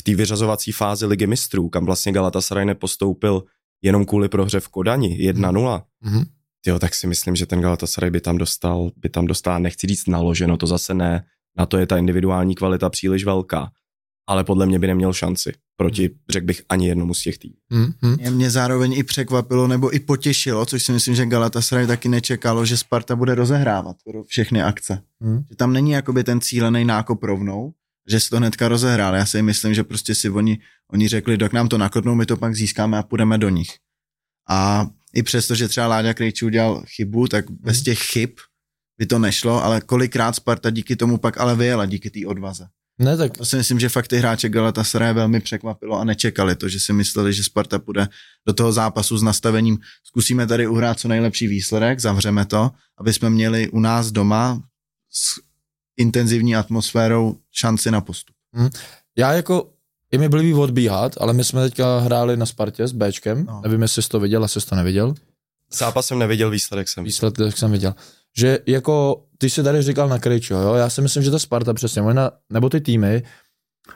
v 0.00 0.02
té 0.02 0.14
vyřazovací 0.14 0.72
fázi 0.72 1.06
ligy 1.06 1.26
mistrů, 1.26 1.68
kam 1.68 1.86
vlastně 1.86 2.12
Galatasaray 2.12 2.64
nepostoupil 2.64 3.42
jenom 3.82 4.04
kvůli 4.04 4.28
prohře 4.28 4.60
v 4.60 4.68
Kodani 4.68 5.30
1-0, 5.32 5.82
mm-hmm 6.04 6.24
jo, 6.66 6.78
tak 6.78 6.94
si 6.94 7.06
myslím, 7.06 7.36
že 7.36 7.46
ten 7.46 7.60
Galatasaray 7.60 8.10
by 8.10 8.20
tam 8.20 8.38
dostal, 8.38 8.90
by 8.96 9.08
tam 9.08 9.26
dostal, 9.26 9.60
nechci 9.60 9.86
říct 9.86 10.06
naloženo, 10.06 10.56
to 10.56 10.66
zase 10.66 10.94
ne, 10.94 11.24
na 11.58 11.66
to 11.66 11.78
je 11.78 11.86
ta 11.86 11.98
individuální 11.98 12.54
kvalita 12.54 12.90
příliš 12.90 13.24
velká, 13.24 13.70
ale 14.26 14.44
podle 14.44 14.66
mě 14.66 14.78
by 14.78 14.86
neměl 14.86 15.12
šanci 15.12 15.52
proti, 15.76 16.06
hmm. 16.06 16.18
řekl 16.30 16.46
bych, 16.46 16.62
ani 16.68 16.88
jednomu 16.88 17.14
z 17.14 17.22
těch 17.22 17.38
týmů. 17.38 17.54
Hmm, 17.70 17.92
hmm. 18.02 18.34
Mě 18.34 18.50
zároveň 18.50 18.92
i 18.92 19.02
překvapilo, 19.02 19.66
nebo 19.66 19.94
i 19.94 20.00
potěšilo, 20.00 20.66
což 20.66 20.82
si 20.82 20.92
myslím, 20.92 21.14
že 21.14 21.26
Galatasaray 21.26 21.86
taky 21.86 22.08
nečekalo, 22.08 22.64
že 22.64 22.76
Sparta 22.76 23.16
bude 23.16 23.34
rozehrávat 23.34 23.96
všechny 24.26 24.62
akce. 24.62 25.02
Hmm. 25.20 25.44
Že 25.50 25.56
tam 25.56 25.72
není 25.72 25.90
jakoby 25.90 26.24
ten 26.24 26.40
cílený 26.40 26.84
nákop 26.84 27.22
rovnou, 27.22 27.72
že 28.08 28.20
se 28.20 28.30
to 28.30 28.36
hnedka 28.36 28.68
rozehrál. 28.68 29.14
Já 29.14 29.26
si 29.26 29.42
myslím, 29.42 29.74
že 29.74 29.84
prostě 29.84 30.14
si 30.14 30.30
oni, 30.30 30.58
oni 30.92 31.08
řekli, 31.08 31.36
dok 31.36 31.52
nám 31.52 31.68
to 31.68 31.78
nakopnou, 31.78 32.14
my 32.14 32.26
to 32.26 32.36
pak 32.36 32.54
získáme 32.54 32.98
a 32.98 33.02
půjdeme 33.02 33.38
do 33.38 33.48
nich. 33.48 33.70
A 34.48 34.86
i 35.14 35.22
přesto, 35.22 35.54
že 35.54 35.68
třeba 35.68 35.86
Láďa 35.86 36.14
Krejčí 36.14 36.44
udělal 36.44 36.82
chybu, 36.86 37.28
tak 37.28 37.50
bez 37.50 37.76
mhm. 37.76 37.84
těch 37.84 37.98
chyb 37.98 38.30
by 38.98 39.06
to 39.06 39.18
nešlo, 39.18 39.64
ale 39.64 39.80
kolikrát 39.80 40.36
Sparta 40.36 40.70
díky 40.70 40.96
tomu 40.96 41.18
pak 41.18 41.38
ale 41.38 41.56
vyjela, 41.56 41.86
díky 41.86 42.10
té 42.10 42.26
odvaze. 42.26 42.66
Ne, 43.00 43.16
tak... 43.16 43.38
To 43.38 43.44
si 43.44 43.56
myslím, 43.56 43.80
že 43.80 43.88
fakt 43.88 44.08
ty 44.08 44.16
hráče 44.16 44.48
Galatasaray 44.48 45.14
velmi 45.14 45.40
překvapilo 45.40 45.98
a 45.98 46.04
nečekali 46.04 46.56
to, 46.56 46.68
že 46.68 46.80
si 46.80 46.92
mysleli, 46.92 47.32
že 47.32 47.44
Sparta 47.44 47.78
půjde 47.78 48.08
do 48.46 48.52
toho 48.52 48.72
zápasu 48.72 49.18
s 49.18 49.22
nastavením, 49.22 49.78
zkusíme 50.04 50.46
tady 50.46 50.66
uhrát 50.66 51.00
co 51.00 51.08
nejlepší 51.08 51.46
výsledek, 51.46 52.00
zavřeme 52.00 52.46
to, 52.46 52.70
aby 52.98 53.12
jsme 53.12 53.30
měli 53.30 53.68
u 53.68 53.80
nás 53.80 54.10
doma 54.10 54.62
s 55.12 55.40
intenzivní 55.96 56.56
atmosférou 56.56 57.36
šanci 57.50 57.90
na 57.90 58.00
postup. 58.00 58.36
Hmm. 58.52 58.70
Já 59.16 59.32
jako 59.32 59.72
je 60.12 60.18
mi 60.18 60.28
blbý 60.28 60.54
odbíhat, 60.54 61.14
ale 61.20 61.32
my 61.32 61.44
jsme 61.44 61.62
teďka 61.68 61.98
hráli 61.98 62.36
na 62.36 62.46
Spartě 62.46 62.88
s 62.88 62.92
Bčkem. 62.92 63.44
No. 63.44 63.60
Nevím, 63.64 63.82
jestli 63.82 64.02
jsi 64.02 64.08
to 64.08 64.20
viděl, 64.20 64.44
asi 64.44 64.60
jsi 64.60 64.66
to 64.66 64.76
neviděl. 64.76 65.14
Zápas 65.72 66.06
jsem 66.06 66.18
neviděl, 66.18 66.50
výsledek 66.50 66.88
jsem 66.88 67.04
Výsledek 67.04 67.58
jsem 67.58 67.72
viděl. 67.72 67.94
Že 68.36 68.58
jako, 68.66 69.24
ty 69.38 69.50
jsi 69.50 69.62
tady 69.62 69.82
říkal 69.82 70.08
na 70.08 70.18
Krejčo, 70.18 70.54
jo, 70.54 70.74
já 70.74 70.90
si 70.90 71.02
myslím, 71.02 71.22
že 71.22 71.30
ta 71.30 71.38
Sparta 71.38 71.74
přesně, 71.74 72.02
možná, 72.02 72.30
nebo 72.50 72.68
ty 72.68 72.80
týmy, 72.80 73.22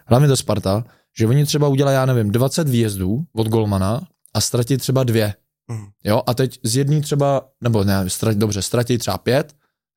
hlavně 0.07 0.29
ta 0.29 0.37
Sparta, 0.37 0.85
že 1.19 1.27
oni 1.27 1.45
třeba 1.45 1.69
udělají, 1.69 1.95
já 1.95 2.07
nevím, 2.07 2.31
20 2.31 2.69
výjezdů 2.69 3.25
od 3.33 3.49
Golmana 3.49 4.01
a 4.35 4.41
ztratí 4.41 4.77
třeba 4.77 5.05
dvě. 5.05 5.35
Mm. 5.69 5.87
Jo, 6.05 6.23
a 6.27 6.35
teď 6.35 6.61
z 6.63 6.77
jedný 6.77 7.01
třeba, 7.01 7.49
nebo 7.61 7.85
ne, 7.85 8.11
ztratí, 8.11 8.39
dobře, 8.39 8.63
ztratí 8.63 8.99
třeba 8.99 9.19
pět 9.19 9.55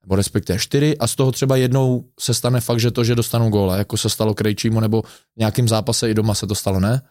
nebo 0.08 0.16
respektive 0.16 0.60
čtyři 0.60 0.98
a 0.98 1.08
z 1.08 1.16
toho 1.16 1.32
třeba 1.32 1.56
jednou 1.56 2.04
se 2.20 2.34
stane 2.34 2.62
fakt, 2.62 2.80
že 2.80 2.92
to, 2.92 3.04
že 3.04 3.16
dostanou 3.16 3.50
góle, 3.50 3.78
jako 3.78 3.98
se 3.98 4.10
stalo 4.10 4.34
Krejčímu, 4.34 4.80
nebo 4.80 5.02
v 5.02 5.40
nějakým 5.40 5.68
zápase 5.68 6.10
i 6.10 6.14
doma 6.14 6.36
se 6.36 6.48
to 6.48 6.56
stalo, 6.56 6.80
ne? 6.80 7.02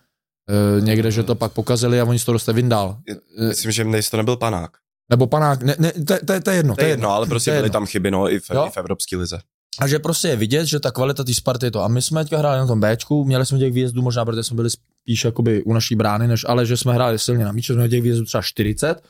e, 0.79 0.81
někde, 0.81 1.11
že 1.11 1.23
to 1.23 1.35
pak 1.35 1.53
pokazili 1.53 2.01
a 2.01 2.05
oni 2.05 2.19
z 2.19 2.25
toho 2.25 2.33
dostali 2.35 2.57
Vindal. 2.57 2.97
E, 3.39 3.49
Myslím, 3.49 3.73
že 3.73 3.85
nejsi 3.85 4.11
to 4.11 4.17
nebyl 4.17 4.37
panák. 4.37 4.71
nebo 5.11 5.27
Panák, 5.27 5.63
ne, 5.63 5.77
ne, 5.79 5.93
to, 5.93 6.15
to, 6.27 6.41
to 6.41 6.51
je 6.51 6.57
jedno. 6.57 6.75
To 6.77 6.85
je 6.85 6.89
jedno, 6.89 7.11
ale 7.11 7.27
prostě 7.27 7.51
byly 7.51 7.59
jedno. 7.59 7.73
tam 7.73 7.87
chyby, 7.87 8.11
no, 8.11 8.31
i 8.31 8.41
v, 8.41 8.51
Jo. 8.51 8.65
i 8.67 8.71
v 8.71 8.77
Evropské 8.77 9.17
lize. 9.17 9.39
A 9.81 9.89
že 9.89 9.99
prostě 9.99 10.29
je 10.29 10.37
vidět, 10.37 10.67
že 10.67 10.81
ta 10.81 10.91
kvalita 10.91 11.25
té 11.25 11.35
Sparty 11.35 11.67
je 11.67 11.71
to. 11.71 11.83
A 11.83 11.89
my 11.89 12.03
jsme 12.03 12.25
teďka 12.25 12.39
hráli 12.39 12.59
na 12.59 12.67
tom 12.67 12.81
Bčku, 12.81 13.25
měli 13.25 13.47
jsme 13.47 13.59
těch 13.59 13.73
výjezdů 13.73 14.03
možná, 14.03 14.25
protože 14.25 14.43
jsme 14.43 14.57
byli 14.57 14.71
spíš 14.71 15.25
jakoby 15.25 15.63
u 15.63 15.73
naší 15.73 15.95
brány, 15.95 16.29
než 16.29 16.45
ale 16.49 16.67
že 16.67 16.77
jsme 16.77 16.93
hráli 16.95 17.19
silně 17.19 17.45
na 17.45 17.53
míč, 17.53 17.67
že 17.67 17.73
jsme 17.73 17.77
měli 17.77 17.91
těch 17.91 18.03
výjezdů 18.03 18.25
třeba 18.25 18.43
40. 18.43 19.03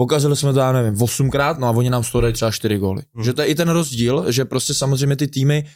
Pokazili 0.00 0.36
jsme 0.36 0.52
to, 0.52 0.58
já 0.58 0.72
nevím, 0.72 0.94
8krát, 0.94 1.58
no 1.58 1.66
a 1.66 1.70
oni 1.70 1.90
nám 1.90 2.04
z 2.04 2.12
toho 2.12 2.22
dali 2.22 2.32
třeba 2.32 2.50
4 2.50 2.78
góly. 2.78 3.02
Hmm. 3.14 3.24
Že 3.24 3.32
to 3.32 3.42
je 3.42 3.48
i 3.48 3.54
ten 3.54 3.68
rozdíl, 3.68 4.32
že 4.32 4.44
prostě 4.44 4.74
samozřejmě 4.74 5.16
ty 5.16 5.28
týmy, 5.28 5.66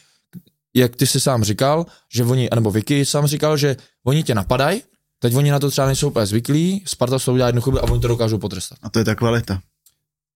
jak 0.75 0.95
ty 0.95 1.07
si 1.07 1.19
sám 1.19 1.43
říkal, 1.43 1.85
že 2.13 2.23
oni, 2.23 2.49
nebo 2.55 2.71
Vicky 2.71 3.05
sám 3.05 3.27
říkal, 3.27 3.57
že 3.57 3.75
oni 4.05 4.23
tě 4.23 4.35
napadají, 4.35 4.81
teď 5.19 5.35
oni 5.35 5.51
na 5.51 5.59
to 5.59 5.71
třeba 5.71 5.87
nejsou 5.87 6.07
úplně 6.07 6.25
zvyklí, 6.25 6.83
Sparta 6.87 7.19
toho 7.19 7.33
udělá 7.33 7.47
jednu 7.47 7.61
chybu 7.61 7.79
a 7.79 7.83
oni 7.83 8.01
to 8.01 8.07
dokážou 8.07 8.37
potrestat. 8.37 8.77
A 8.81 8.89
to 8.89 8.99
je 8.99 9.05
ta 9.05 9.15
kvalita. 9.15 9.59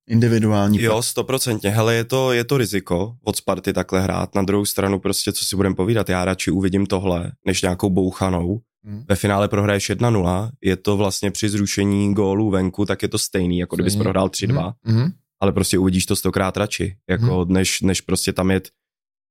Individuální. 0.09 0.81
Jo, 0.81 1.01
stoprocentně. 1.01 1.69
Hele, 1.69 1.95
je 1.95 2.03
to, 2.03 2.31
je 2.31 2.43
to 2.43 2.57
riziko 2.57 3.13
od 3.23 3.35
Sparty 3.35 3.73
takhle 3.73 4.01
hrát. 4.01 4.35
Na 4.35 4.41
druhou 4.41 4.65
stranu 4.65 4.99
prostě, 4.99 5.31
co 5.31 5.45
si 5.45 5.55
budem 5.55 5.75
povídat, 5.75 6.09
já 6.09 6.25
radši 6.25 6.51
uvidím 6.51 6.85
tohle, 6.85 7.31
než 7.45 7.61
nějakou 7.61 7.89
bouchanou. 7.89 8.59
Hmm. 8.85 9.03
Ve 9.09 9.15
finále 9.15 9.47
prohraješ 9.47 9.89
1-0, 9.89 10.49
je 10.61 10.75
to 10.75 10.97
vlastně 10.97 11.31
při 11.31 11.49
zrušení 11.49 12.13
gólů 12.13 12.49
venku, 12.49 12.85
tak 12.85 13.01
je 13.01 13.07
to 13.09 13.17
stejný, 13.17 13.59
jako 13.59 13.75
kdybys 13.75 13.93
Stejný. 13.93 14.03
prohrál 14.03 14.27
3-2, 14.29 14.73
Mhm. 14.85 15.11
ale 15.41 15.51
prostě 15.51 15.77
uvidíš 15.77 16.05
to 16.05 16.15
stokrát 16.15 16.57
radši, 16.57 16.95
jako 17.09 17.45
než, 17.45 17.81
než 17.81 18.01
prostě 18.01 18.33
tam 18.33 18.51
jet 18.51 18.69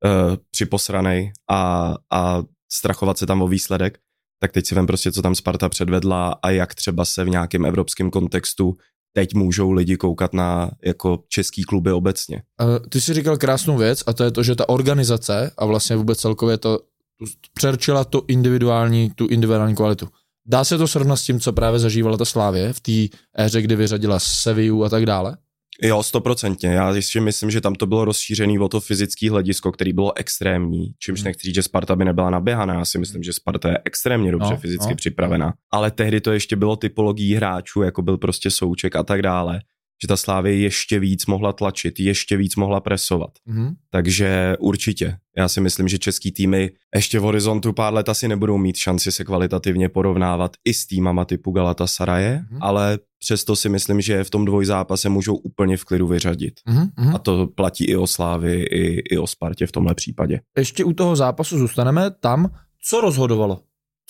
uh, 0.04 0.36
připosranej 0.50 1.32
a, 1.50 1.94
a 2.12 2.42
strachovat 2.72 3.18
se 3.18 3.26
tam 3.26 3.42
o 3.42 3.48
výsledek, 3.48 3.98
tak 4.40 4.52
teď 4.52 4.66
si 4.66 4.74
vem 4.74 4.86
prostě, 4.86 5.12
co 5.12 5.22
tam 5.22 5.34
Sparta 5.34 5.68
předvedla 5.68 6.38
a 6.42 6.50
jak 6.50 6.74
třeba 6.74 7.04
se 7.04 7.24
v 7.24 7.28
nějakém 7.28 7.64
evropském 7.64 8.10
kontextu 8.10 8.76
teď 9.12 9.34
můžou 9.34 9.70
lidi 9.70 9.96
koukat 9.96 10.32
na 10.32 10.70
jako 10.84 11.24
český 11.28 11.62
kluby 11.62 11.92
obecně. 11.92 12.42
Uh, 12.62 12.78
ty 12.88 13.00
jsi 13.00 13.14
říkal 13.14 13.36
krásnou 13.36 13.76
věc 13.76 14.02
a 14.06 14.12
to 14.12 14.24
je 14.24 14.30
to, 14.30 14.42
že 14.42 14.54
ta 14.54 14.68
organizace 14.68 15.50
a 15.58 15.64
vlastně 15.66 15.96
vůbec 15.96 16.18
celkově 16.18 16.58
to 16.58 16.80
přerčila 17.54 18.04
tu 18.04 18.22
individuální, 18.28 19.10
tu 19.14 19.26
individuální 19.26 19.75
kvalitu. 19.75 20.08
Dá 20.46 20.64
se 20.64 20.78
to 20.78 20.88
srovnat 20.88 21.16
s 21.16 21.25
tím, 21.25 21.40
co 21.40 21.52
právě 21.52 21.78
zažívala 21.78 22.16
ta 22.16 22.25
Slávě 22.25 22.72
v 22.72 22.80
té 22.80 23.16
éře, 23.44 23.62
kdy 23.62 23.76
vyřadila 23.76 24.18
Sevillu 24.18 24.84
a 24.84 24.88
tak 24.88 25.06
dále? 25.06 25.37
Jo, 25.82 26.02
stoprocentně. 26.02 26.68
Já 26.68 26.90
ještě 26.94 27.20
myslím, 27.20 27.50
že 27.50 27.60
tam 27.60 27.75
to 27.75 27.87
bylo 27.87 28.04
rozšířený 28.04 28.58
o 28.58 28.68
to 28.68 28.80
fyzický 28.80 29.28
hledisko, 29.28 29.72
který 29.72 29.92
bylo 29.92 30.18
extrémní, 30.18 30.92
čímž 30.98 31.20
Hmm. 31.20 31.25
nechci 31.25 31.46
říct, 31.46 31.54
že 31.54 31.62
Sparta 31.62 31.96
by 31.96 32.04
nebyla 32.04 32.30
naběhaná. 32.30 32.75
Já 32.75 32.84
si 32.84 32.98
myslím, 32.98 33.22
že 33.22 33.32
Sparta 33.32 33.68
je 33.70 33.78
extrémně 33.84 34.32
dobře 34.32 34.50
No, 34.50 34.56
fyzicky 34.56 34.90
no. 34.90 34.96
připravená. 34.96 35.54
Ale 35.72 35.90
tehdy 35.90 36.20
to 36.20 36.32
ještě 36.32 36.56
bylo 36.56 36.76
typologií 36.76 37.34
hráčů, 37.34 37.82
jako 37.82 38.02
byl 38.02 38.18
prostě 38.18 38.50
Souček 38.50 38.96
a 38.96 39.02
tak 39.02 39.22
dále, 39.22 39.60
že 40.02 40.08
ta 40.08 40.16
Slávě 40.16 40.56
ještě 40.56 40.98
víc 40.98 41.26
mohla 41.26 41.52
tlačit, 41.52 42.00
ještě 42.00 42.36
víc 42.36 42.56
mohla 42.56 42.80
presovat. 42.80 43.30
Mhm. 43.46 43.74
Takže 43.90 44.56
určitě. 44.58 45.16
Já 45.36 45.48
si 45.48 45.60
myslím, 45.60 45.88
že 45.88 45.98
český 45.98 46.32
týmy 46.32 46.70
ještě 46.94 47.18
v 47.18 47.22
horizontu 47.22 47.72
pár 47.72 47.94
let 47.94 48.08
asi 48.08 48.28
nebudou 48.28 48.58
mít 48.58 48.76
šanci 48.76 49.12
se 49.12 49.24
kvalitativně 49.24 49.88
porovnávat 49.88 50.52
i 50.64 50.74
s 50.74 50.86
týmama 50.86 51.24
typu 51.24 51.50
Galatasaraje, 51.50 52.44
Mhm. 52.50 52.62
ale 52.62 52.98
přesto 53.18 53.56
si 53.56 53.68
myslím, 53.68 54.00
že 54.00 54.24
v 54.24 54.30
tom 54.30 54.44
dvojzápase 54.44 55.08
můžou 55.08 55.34
úplně 55.36 55.76
v 55.76 55.84
klidu 55.84 56.06
vyřadit. 56.06 56.54
Mhm. 56.66 56.88
Mhm. 56.98 57.14
A 57.14 57.18
to 57.18 57.46
platí 57.46 57.84
i 57.84 57.96
o 57.96 58.06
Slávy, 58.06 58.62
i, 58.62 59.14
i 59.14 59.18
o 59.18 59.26
Spartě 59.26 59.66
v 59.66 59.72
tomhle 59.72 59.94
případě. 59.94 60.40
Ještě 60.58 60.84
u 60.84 60.92
toho 60.92 61.16
zápasu 61.16 61.58
zůstaneme 61.58 62.10
tam, 62.20 62.50
co 62.84 63.00
rozhodovalo. 63.00 63.60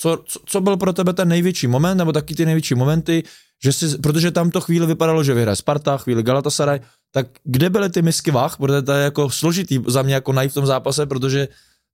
Co, 0.01 0.23
co, 0.27 0.41
co 0.47 0.61
byl 0.61 0.77
pro 0.77 0.93
tebe 0.93 1.13
ten 1.13 1.29
největší 1.29 1.67
moment, 1.67 1.99
nebo 1.99 2.13
taky 2.13 2.35
ty 2.35 2.45
největší 2.45 2.75
momenty, 2.75 3.23
že 3.65 3.73
si, 3.73 3.99
protože 3.99 4.31
tam 4.31 4.51
to 4.51 4.61
chvíli 4.61 4.87
vypadalo, 4.87 5.25
že 5.25 5.35
vyhraje 5.35 5.57
Sparta, 5.57 5.97
chvíli 5.97 6.23
Galatasaray, 6.23 6.81
tak 7.13 7.27
kde 7.45 7.71
byly 7.71 7.91
ty 7.91 8.03
misky 8.03 8.31
vah, 8.31 8.57
protože 8.57 8.83
to 8.83 8.93
je 8.93 9.05
jako 9.05 9.31
složitý 9.31 9.79
za 9.87 10.03
mě 10.03 10.15
jako 10.15 10.33
najít 10.33 10.51
v 10.51 10.55
tom 10.55 10.67
zápase, 10.67 11.07
protože 11.07 11.49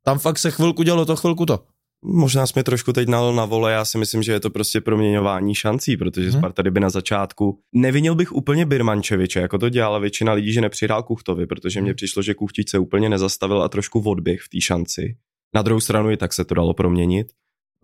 tam 0.05 0.19
fakt 0.19 0.39
se 0.39 0.51
chvilku 0.51 0.83
dělo 0.83 1.05
to, 1.05 1.17
chvilku 1.17 1.47
to. 1.47 1.61
Možná 2.07 2.47
jsme 2.47 2.65
trošku 2.65 2.93
teď 2.93 3.09
nal 3.09 3.35
na 3.35 3.45
vole, 3.45 3.73
já 3.73 3.85
si 3.85 3.99
myslím, 3.99 4.23
že 4.23 4.33
je 4.33 4.41
to 4.41 4.51
prostě 4.51 4.81
proměňování 4.81 5.55
šancí, 5.55 5.97
protože 5.97 6.31
hmm. 6.31 6.39
Sparta 6.41 6.63
kdyby 6.63 6.81
na 6.81 6.91
začátku, 6.91 7.59
nevinil 7.75 8.15
bych 8.15 8.33
úplně 8.33 8.67
Birmančeviče, 8.67 9.41
jako 9.41 9.59
to 9.59 9.69
dělala 9.69 9.99
většina 9.99 10.33
lidí, 10.33 10.53
že 10.53 10.61
nepřihrál 10.61 11.03
Kuchtovi, 11.03 11.47
protože 11.47 11.81
mně 11.81 11.91
Mhm. 11.91 11.97
přišlo, 11.97 12.23
že 12.23 12.35
Kuchtič 12.35 12.71
se 12.71 12.79
úplně 12.79 13.09
nezastavil 13.09 13.63
a 13.63 13.69
trošku 13.69 14.01
odběh 14.01 14.41
v 14.41 14.49
té 14.49 14.61
šanci. 14.61 15.17
Na 15.55 15.63
druhou 15.63 15.81
stranu 15.81 16.11
i 16.11 16.17
tak 16.17 16.33
se 16.33 16.45
to 16.45 16.55
dalo 16.55 16.75
proměnit. 16.75 17.27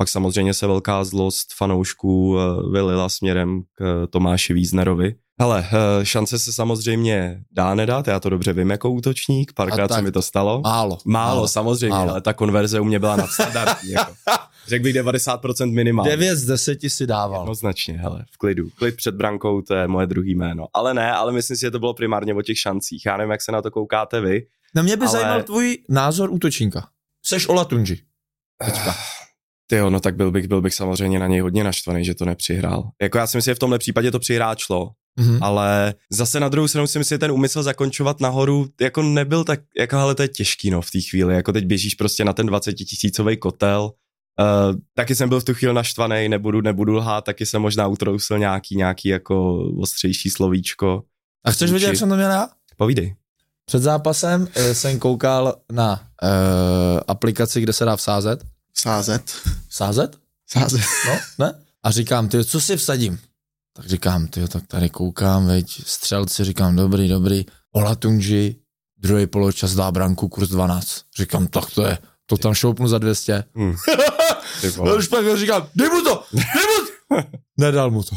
Pak 0.00 0.08
samozřejmě 0.08 0.54
se 0.54 0.66
velká 0.66 1.04
zlost 1.04 1.54
fanoušků 1.56 2.36
eh, 2.38 2.70
vylila 2.72 3.08
směrem 3.08 3.62
k 3.74 4.02
eh, 4.04 4.06
Tomáši 4.06 4.54
Víznerovi. 4.54 5.14
Hele, 5.40 5.68
eh, 6.00 6.06
šance 6.06 6.38
se 6.38 6.52
samozřejmě 6.52 7.44
dá 7.52 7.74
nedat, 7.74 8.08
já 8.08 8.20
to 8.20 8.30
dobře 8.30 8.52
vím 8.52 8.70
jako 8.70 8.90
útočník, 8.90 9.52
párkrát 9.52 9.92
se 9.92 10.02
mi 10.02 10.12
to 10.12 10.22
stalo. 10.22 10.60
Málo. 10.60 10.98
Málo, 11.04 11.48
samozřejmě, 11.48 11.88
Málo. 11.88 12.10
ale 12.10 12.20
ta 12.20 12.32
konverze 12.32 12.80
u 12.80 12.84
mě 12.84 12.98
byla 12.98 13.16
nadstandardní. 13.16 13.90
jako. 13.90 14.12
Řekl 14.68 14.82
bych 14.82 14.94
90% 14.94 15.72
minimálně. 15.72 16.10
9 16.10 16.36
z 16.36 16.46
10 16.46 16.78
si 16.88 17.06
dával. 17.06 17.40
Jednoznačně, 17.40 17.94
hele, 17.94 18.24
v 18.32 18.38
klidu. 18.38 18.68
Klid 18.78 18.96
před 18.96 19.14
brankou, 19.14 19.62
to 19.62 19.74
je 19.74 19.88
moje 19.88 20.06
druhý 20.06 20.34
jméno. 20.34 20.66
Ale 20.74 20.94
ne, 20.94 21.12
ale 21.12 21.32
myslím 21.32 21.56
si, 21.56 21.60
že 21.60 21.70
to 21.70 21.78
bylo 21.78 21.94
primárně 21.94 22.34
o 22.34 22.42
těch 22.42 22.58
šancích. 22.58 23.06
Já 23.06 23.16
nevím, 23.16 23.30
jak 23.30 23.42
se 23.42 23.52
na 23.52 23.62
to 23.62 23.70
koukáte 23.70 24.20
vy. 24.20 24.46
Na 24.74 24.82
mě 24.82 24.96
by 24.96 25.06
Ale- 25.06 25.12
zajímal 25.12 25.42
tvůj 25.42 25.78
názor 25.88 26.30
útočníka. 26.30 26.88
Seš 27.24 27.48
Olatunji. 27.48 27.98
Teďka. 28.64 28.94
Ty 29.70 29.76
jo, 29.76 29.90
no 29.90 30.00
tak 30.00 30.16
byl 30.16 30.30
bych, 30.30 30.48
byl 30.48 30.60
bych 30.60 30.74
samozřejmě 30.74 31.18
na 31.18 31.26
něj 31.26 31.40
hodně 31.40 31.64
naštvaný, 31.64 32.04
že 32.04 32.14
to 32.14 32.24
nepřihrál. 32.24 32.90
Jako 33.02 33.18
já 33.18 33.26
si 33.26 33.36
myslím, 33.36 33.50
že 33.50 33.54
v 33.54 33.58
tomhle 33.58 33.78
případě 33.78 34.10
to 34.10 34.18
přihrát 34.18 34.58
šlo, 34.58 34.90
Mhm. 35.18 35.38
ale 35.42 35.94
zase 36.12 36.40
na 36.40 36.48
druhou 36.48 36.68
stranu 36.68 36.86
si 36.86 36.98
myslím, 36.98 37.14
že 37.14 37.18
ten 37.18 37.30
úmysl 37.32 37.62
zakončovat 37.62 38.20
nahoru 38.20 38.66
jako 38.80 39.02
nebyl 39.02 39.44
tak, 39.44 39.60
jako 39.78 39.96
ale 39.96 40.14
to 40.14 40.22
je 40.22 40.28
těžký 40.28 40.70
no 40.70 40.80
v 40.82 40.90
té 40.90 41.00
chvíli, 41.00 41.34
jako 41.34 41.52
teď 41.52 41.64
běžíš 41.66 41.94
prostě 41.94 42.24
na 42.24 42.32
ten 42.32 42.46
20 42.46 42.72
tisícový 42.72 43.36
kotel, 43.36 43.90
Uh, 44.40 44.76
taky 44.94 45.14
jsem 45.14 45.28
byl 45.28 45.40
v 45.40 45.44
tu 45.44 45.54
chvíli 45.54 45.74
naštvaný, 45.74 46.28
nebudu, 46.28 46.60
nebudu 46.60 46.92
lhát, 46.94 47.24
taky 47.24 47.46
jsem 47.46 47.62
možná 47.62 47.86
utrousil 47.86 48.38
nějaký, 48.38 48.76
nějaký 48.76 49.08
jako 49.08 49.64
ostřejší 49.80 50.30
slovíčko. 50.30 51.02
A 51.44 51.50
chceš 51.50 51.70
vědět, 51.70 51.86
jak 51.86 51.96
jsem 51.96 52.08
to 52.08 52.16
měl 52.16 52.30
já? 52.30 52.48
Povídej. 52.76 53.14
Před 53.66 53.82
zápasem 53.82 54.48
eh, 54.54 54.74
jsem 54.74 54.98
koukal 54.98 55.54
na 55.72 56.00
uh, 56.22 56.28
aplikaci, 57.08 57.60
kde 57.60 57.72
se 57.72 57.84
dá 57.84 57.96
vsázet. 57.96 58.44
Sázet. 58.74 59.32
Vsázet? 59.68 60.16
Sázet. 60.46 60.80
No, 61.08 61.18
ne? 61.38 61.54
A 61.82 61.90
říkám, 61.90 62.28
ty, 62.28 62.44
co 62.44 62.60
si 62.60 62.76
vsadím? 62.76 63.18
Tak 63.72 63.86
říkám, 63.86 64.26
ty, 64.26 64.48
tak 64.48 64.66
tady 64.66 64.90
koukám, 64.90 65.46
veď, 65.46 65.82
střelci, 65.86 66.44
říkám, 66.44 66.76
dobrý, 66.76 67.08
dobrý. 67.08 67.46
Olatunji, 67.72 68.56
druhý 68.98 69.26
poločas 69.26 69.74
dá 69.74 69.90
branku, 69.90 70.28
kurz 70.28 70.48
12. 70.48 71.02
Říkám, 71.16 71.46
tak 71.46 71.70
to 71.70 71.86
je, 71.86 71.98
to 72.26 72.36
tam 72.36 72.54
šoupnu 72.54 72.88
za 72.88 72.98
200. 72.98 73.44
Hmm. 73.54 73.74
Ty 74.60 74.70
už 74.98 75.08
pak 75.08 75.38
říkám, 75.38 75.68
dej 75.74 75.88
mu 75.88 76.02
to, 76.02 76.24
dej 76.32 76.44
mu 76.44 76.86
to. 76.86 76.90
Nedal 77.58 77.90
mu 77.90 78.02
to. 78.02 78.16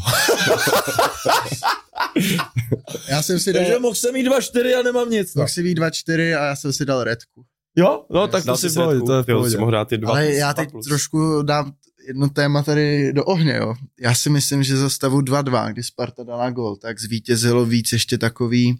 Já 3.08 3.22
jsem 3.22 3.40
si 3.40 3.52
dal, 3.52 3.62
Takže 3.62 3.78
mohl 3.78 3.94
jsem 3.94 4.14
mít 4.14 4.26
2-4 4.26 4.80
a 4.80 4.82
nemám 4.82 5.10
nic. 5.10 5.34
No. 5.34 5.40
mohl 5.40 5.48
si 5.48 5.62
být 5.62 5.78
2-4 5.78 6.40
a 6.40 6.44
já 6.44 6.56
jsem 6.56 6.72
si 6.72 6.84
dal 6.84 7.04
redku. 7.04 7.44
Jo? 7.76 8.04
No, 8.10 8.28
tak 8.28 8.44
to 8.44 8.56
si 8.56 8.70
pohodě, 8.70 9.00
to 9.00 9.12
je 9.16 9.22
v 9.22 9.28
Jo, 9.28 9.36
pohodě. 9.38 9.58
mohl 9.58 9.70
dát 9.70 9.88
ty 9.88 9.98
dva 9.98 10.10
Ale 10.10 10.24
plus, 10.26 10.36
já 10.38 10.54
teď 10.54 10.70
plus. 10.70 10.86
trošku 10.86 11.42
dám 11.42 11.72
jedno 12.08 12.28
téma 12.28 12.62
tady 12.62 13.12
do 13.12 13.24
ohně, 13.24 13.56
jo. 13.56 13.74
Já 14.00 14.14
si 14.14 14.30
myslím, 14.30 14.62
že 14.62 14.76
za 14.76 14.90
stavu 14.90 15.20
2-2, 15.20 15.72
kdy 15.72 15.82
Sparta 15.82 16.22
dala 16.24 16.50
gol, 16.50 16.76
tak 16.76 17.00
zvítězilo 17.00 17.64
víc 17.64 17.92
ještě 17.92 18.18
takový 18.18 18.76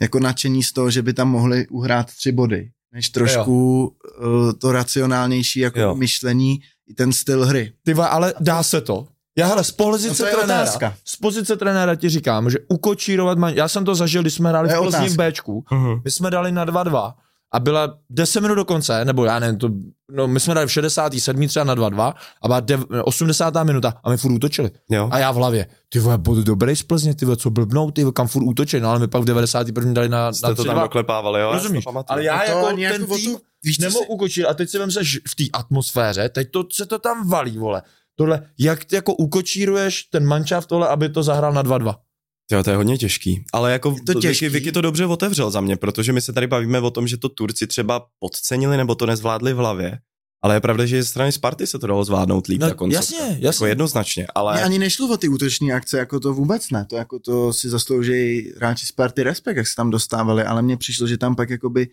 jako 0.00 0.20
nadšení 0.20 0.62
z 0.62 0.72
toho, 0.72 0.90
že 0.90 1.02
by 1.02 1.12
tam 1.12 1.28
mohli 1.28 1.68
uhrát 1.68 2.06
tři 2.06 2.32
body, 2.32 2.70
než 2.92 3.08
trošku 3.08 3.84
uh, 3.86 4.52
to 4.52 4.72
racionálnější 4.72 5.60
jako 5.60 5.80
Jo. 5.80 5.94
myšlení 5.94 6.60
i 6.88 6.94
ten 6.94 7.12
styl 7.12 7.46
hry. 7.46 7.72
Ty 7.84 7.94
vole, 7.94 8.08
ale 8.08 8.34
dá 8.40 8.62
se 8.62 8.80
to. 8.80 9.06
Já 9.38 9.46
hele, 9.46 9.64
z 9.64 9.70
pozice 9.70 10.22
No 10.22 10.28
trenéra, 10.38 10.62
otázka. 10.62 10.94
z 11.04 11.16
pozice 11.16 11.56
trenéra 11.56 11.94
ti 11.94 12.08
říkám, 12.08 12.50
že 12.50 12.58
ukočírovat, 12.68 13.38
man... 13.38 13.52
já 13.54 13.68
jsem 13.68 13.84
to 13.84 13.94
zažil, 13.94 14.22
když 14.22 14.34
jsme 14.34 14.48
hráli 14.48 14.68
v 14.68 14.78
otázka. 14.80 15.30
Bčku, 15.30 15.64
Mhm. 15.72 16.00
my 16.04 16.10
jsme 16.10 16.30
dali 16.30 16.52
na 16.52 16.66
2-2 16.66 17.12
a 17.52 17.60
byla 17.60 17.98
10 18.10 18.40
minut 18.40 18.54
do 18.54 18.64
konce, 18.64 19.04
nebo 19.04 19.24
já 19.24 19.38
nevím, 19.38 19.58
to, 19.58 19.68
no 20.12 20.28
my 20.28 20.40
jsme 20.40 20.54
dali 20.54 20.66
v 20.66 20.72
67. 20.72 21.48
třeba 21.48 21.64
na 21.64 21.74
2-2 21.76 22.14
a 22.42 22.48
byla 22.48 22.60
dev, 22.60 22.80
80. 23.04 23.54
minuta 23.64 23.94
a 24.04 24.10
my 24.10 24.16
furt 24.16 24.32
útočili. 24.32 24.70
Jo. 24.90 25.08
A 25.12 25.18
já 25.18 25.30
v 25.32 25.34
hlavě, 25.36 25.66
ty 25.88 25.98
vole, 25.98 26.18
bod 26.18 26.38
dobrý 26.38 26.76
z 26.76 26.82
Plzně, 26.82 27.14
ty 27.14 27.24
vole, 27.24 27.36
co 27.36 27.50
blbnou, 27.50 27.90
ty 27.90 28.02
vole, 28.04 28.12
kam 28.12 28.28
furt 28.28 28.42
útočili, 28.44 28.82
no 28.82 28.90
ale 28.90 28.98
my 28.98 29.08
pak 29.08 29.22
v 29.22 29.24
91. 29.24 29.92
dali 29.92 30.08
na, 30.08 30.32
Jste 30.32 30.46
na 30.48 30.54
to 30.54 30.62
3-2. 30.62 30.66
tam 30.66 30.80
doklepávali, 30.80 31.40
jo? 31.40 31.46
já 31.48 31.54
Rozumíš? 31.54 31.84
pamatuju. 31.84 32.12
Ale 32.14 32.24
já 32.24 32.36
No 32.38 32.44
to 32.44 32.50
jako 32.52 32.66
ten 32.68 32.78
jako 32.78 33.14
tým, 33.16 33.34
tu- 33.36 33.40
víš, 33.64 33.78
nemohu 33.78 34.04
si- 34.04 34.08
ukočit 34.08 34.44
a 34.46 34.54
teď 34.54 34.70
si 34.70 34.78
vem 34.78 34.90
se 34.90 35.00
v 35.28 35.34
té 35.34 35.44
atmosféře, 35.52 36.28
teď 36.28 36.50
to 36.50 36.64
se 36.72 36.86
to 36.86 36.98
tam 36.98 37.28
valí, 37.28 37.58
vole. 37.58 37.82
Tohle, 38.16 38.42
jak 38.58 38.84
ty 38.84 38.94
jako 38.96 39.14
ukočíruješ 39.14 40.02
ten 40.02 40.26
mančav 40.26 40.66
tohle, 40.66 40.88
aby 40.88 41.08
to 41.08 41.22
zahrál 41.22 41.52
na 41.52 41.62
2-2. 41.62 41.94
Jo, 42.50 42.62
to 42.64 42.70
je 42.70 42.76
hodně 42.76 42.98
těžký. 42.98 43.44
Ale 43.52 43.72
jako 43.72 43.90
to 43.90 43.96
Vicky, 44.12 44.20
těžký. 44.20 44.48
Vicky 44.48 44.72
to 44.72 44.80
dobře 44.80 45.06
otevřel 45.06 45.50
za 45.50 45.60
mě, 45.60 45.76
protože 45.76 46.12
my 46.12 46.20
se 46.20 46.32
tady 46.32 46.46
bavíme 46.46 46.80
o 46.80 46.90
tom, 46.90 47.08
že 47.08 47.16
to 47.16 47.28
Turci 47.28 47.66
třeba 47.66 48.06
podcenili 48.18 48.76
nebo 48.76 48.94
to 48.94 49.06
nezvládli 49.06 49.52
v 49.52 49.56
hlavě. 49.56 49.98
Ale 50.42 50.56
je 50.56 50.60
pravda, 50.60 50.86
že 50.86 51.02
ze 51.02 51.08
strany 51.08 51.32
Sparty 51.32 51.66
se 51.66 51.78
to 51.78 51.86
dalo 51.86 52.04
zvládnout 52.04 52.46
líp 52.46 52.60
No, 52.60 52.74
konci. 52.74 52.94
jasně, 52.94 53.18
Jako 53.18 53.36
jasně. 53.44 53.68
jednoznačně, 53.68 54.26
ale... 54.34 54.52
Mě 54.54 54.62
ani 54.62 54.78
nešlo 54.78 55.08
o 55.08 55.16
ty 55.16 55.28
útoční 55.28 55.72
akce, 55.72 55.98
jako 55.98 56.20
to 56.20 56.34
vůbec 56.34 56.70
ne. 56.70 56.86
To 56.90 56.96
jako 56.96 57.18
to 57.18 57.52
si 57.52 57.68
zaslouží 57.68 58.50
hráči 58.56 58.86
Sparty 58.86 59.22
respekt, 59.22 59.56
jak 59.56 59.66
se 59.66 59.74
tam 59.76 59.90
dostávali, 59.90 60.42
ale 60.44 60.62
mně 60.62 60.76
přišlo, 60.76 61.06
že 61.06 61.18
tam 61.18 61.36
pak 61.36 61.50
jakoby 61.50 61.88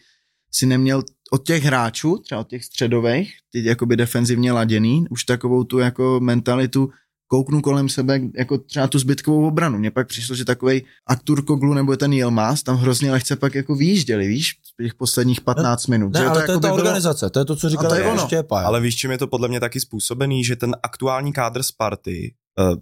si 0.52 0.66
neměl 0.66 1.04
od 1.32 1.46
těch 1.48 1.64
hráčů, 1.64 2.18
třeba 2.18 2.42
od 2.42 2.50
těch 2.50 2.66
středových, 2.66 3.34
ty 3.52 3.64
jakoby 3.66 3.98
defenzivně 3.98 4.52
laděný, 4.52 5.06
už 5.10 5.24
takovou 5.24 5.64
tu 5.64 5.80
jako 5.80 6.20
mentalitu, 6.20 6.90
kouknu 7.28 7.62
kolem 7.62 7.90
sebe 7.90 8.20
jako 8.38 8.58
třeba 8.58 8.88
tu 8.88 9.00
zbytkovou 9.00 9.48
obranu. 9.48 9.78
Mně 9.78 9.92
pak 9.92 10.08
přišlo, 10.08 10.36
že 10.36 10.46
takový 10.46 10.84
Aktur 11.08 11.46
Koglu 11.46 11.74
nebo 11.74 11.96
ten 11.98 12.14
Yilmaz 12.14 12.64
tam 12.64 12.76
hrozně 12.78 13.12
lehce 13.12 13.36
pak 13.36 13.56
jako 13.56 13.76
výjížděli, 13.76 14.28
víš, 14.28 14.54
v 14.80 14.84
těch 14.84 14.94
posledních 14.96 15.42
15 15.42 15.88
minut. 15.88 16.14
Ne, 16.14 16.20
že 16.20 16.26
ale 16.26 16.34
to 16.34 16.40
je 16.40 16.42
jakoby 16.42 16.62
ta 16.62 16.68
bylo- 16.68 16.78
organizace, 16.78 17.30
to 17.30 17.40
je 17.40 17.46
to, 17.46 17.56
co 17.56 17.70
říkal 17.70 17.90
to 17.90 17.96
je 17.96 18.02
jako 18.02 18.12
ono. 18.14 18.28
Štěpa. 18.28 18.62
Ale 18.62 18.82
víš, 18.82 18.96
čím 18.96 19.12
je 19.12 19.18
to 19.18 19.28
podle 19.28 19.48
mě 19.48 19.60
taky 19.60 19.80
způsobený, 19.80 20.44
že 20.44 20.56
ten 20.56 20.76
aktuální 20.84 21.34
kádr 21.34 21.64
Sparty, 21.64 22.34
uh, 22.60 22.76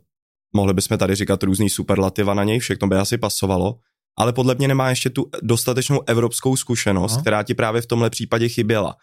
mohli 0.55 0.73
bychom 0.73 0.97
tady 0.97 1.15
říkat 1.15 1.43
různý 1.43 1.69
superlativa 1.69 2.33
na 2.33 2.43
něj, 2.43 2.59
všechno 2.59 2.87
by 2.87 2.95
asi 2.95 3.17
pasovalo, 3.17 3.75
ale 4.17 4.33
podle 4.33 4.55
mě 4.55 4.67
nemá 4.67 4.89
ještě 4.89 5.09
tu 5.09 5.29
dostatečnou 5.41 6.01
evropskou 6.07 6.55
zkušenost, 6.55 7.11
Aha. 7.13 7.21
která 7.21 7.43
ti 7.43 7.53
právě 7.53 7.81
v 7.81 7.85
tomhle 7.85 8.09
případě 8.09 8.49
chyběla. 8.49 8.95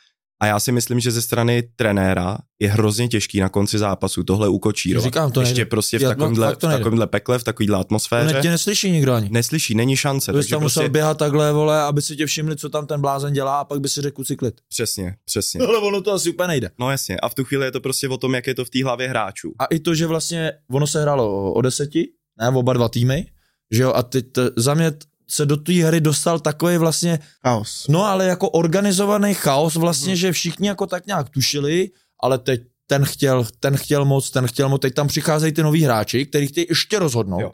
A 0.42 0.46
já 0.46 0.60
si 0.60 0.72
myslím, 0.72 1.00
že 1.00 1.10
ze 1.10 1.22
strany 1.22 1.62
trenéra 1.76 2.38
je 2.60 2.70
hrozně 2.70 3.08
těžký 3.08 3.40
na 3.40 3.48
konci 3.48 3.78
zápasu 3.78 4.22
tohle 4.24 4.48
ukočírovat. 4.48 5.04
Říkám, 5.04 5.32
to 5.32 5.40
ještě 5.40 5.54
nejde. 5.54 5.68
prostě 5.70 5.98
v 5.98 6.02
takovémhle, 6.02 6.54
v 6.54 6.58
takovémhle 6.58 7.06
pekle, 7.06 7.38
v 7.38 7.44
takovéhle 7.44 7.76
To 7.76 7.80
atmosféře. 7.80 8.34
ne, 8.34 8.40
tě 8.42 8.50
neslyší 8.50 8.90
nikdo 8.90 9.12
ani. 9.12 9.28
Neslyší, 9.30 9.74
není 9.74 9.96
šance. 9.96 10.32
Takže 10.32 10.50
tam 10.50 10.62
musel 10.62 10.80
prostě, 10.80 10.92
běhat 10.92 11.18
takhle, 11.18 11.52
vole, 11.52 11.80
aby 11.82 12.02
si 12.02 12.16
tě 12.16 12.26
všimli, 12.26 12.56
co 12.56 12.68
tam 12.68 12.86
ten 12.86 13.00
blázen 13.00 13.32
dělá 13.32 13.60
a 13.60 13.64
pak 13.64 13.80
by 13.80 13.88
si 13.88 14.00
řekl 14.02 14.24
cyklit. 14.24 14.54
Přesně, 14.68 15.16
přesně. 15.24 15.60
Ale 15.66 15.78
ono 15.78 16.00
to 16.02 16.12
asi 16.12 16.30
úplně 16.30 16.48
nejde. 16.48 16.70
No 16.78 16.90
jasně, 16.90 17.16
a 17.16 17.28
v 17.28 17.34
tu 17.34 17.44
chvíli 17.44 17.64
je 17.66 17.70
to 17.72 17.80
prostě 17.80 18.08
o 18.08 18.16
tom, 18.16 18.34
jak 18.34 18.46
je 18.46 18.54
to 18.54 18.64
v 18.64 18.70
té 18.70 18.84
hlavě 18.84 19.08
hráčů. 19.08 19.52
A 19.58 19.64
i 19.64 19.78
to, 19.78 19.94
že 19.94 20.06
vlastně 20.06 20.52
ono 20.70 20.86
se 20.86 21.02
hrálo 21.02 21.52
o, 21.52 21.62
deseti, 21.62 22.08
ne, 22.40 22.48
oba 22.48 22.72
dva 22.72 22.88
týmy, 22.88 23.26
že 23.70 23.82
jo, 23.82 23.92
a 23.92 24.02
teď 24.02 24.26
za 24.56 24.74
mě 24.74 24.92
se 25.32 25.46
do 25.46 25.56
té 25.56 25.72
hry 25.72 26.00
dostal 26.00 26.40
takový 26.40 26.76
vlastně, 26.76 27.18
Chaos. 27.42 27.86
no 27.88 28.04
ale 28.04 28.26
jako 28.26 28.50
organizovaný 28.50 29.34
chaos 29.34 29.74
vlastně, 29.74 30.16
že 30.16 30.32
všichni 30.32 30.68
jako 30.68 30.86
tak 30.86 31.06
nějak 31.06 31.28
tušili, 31.28 31.90
ale 32.22 32.38
teď 32.38 32.62
ten 32.86 33.04
chtěl, 33.04 33.46
ten 33.60 33.76
chtěl 33.76 34.04
moc, 34.04 34.30
ten 34.30 34.46
chtěl 34.46 34.68
moc, 34.68 34.82
teď 34.82 34.94
tam 34.94 35.08
přicházejí 35.08 35.52
ty 35.52 35.62
noví 35.62 35.84
hráči, 35.84 36.26
kteří 36.26 36.46
chtějí 36.46 36.66
ještě 36.68 36.98
rozhodnout. 36.98 37.40
Jo. 37.40 37.52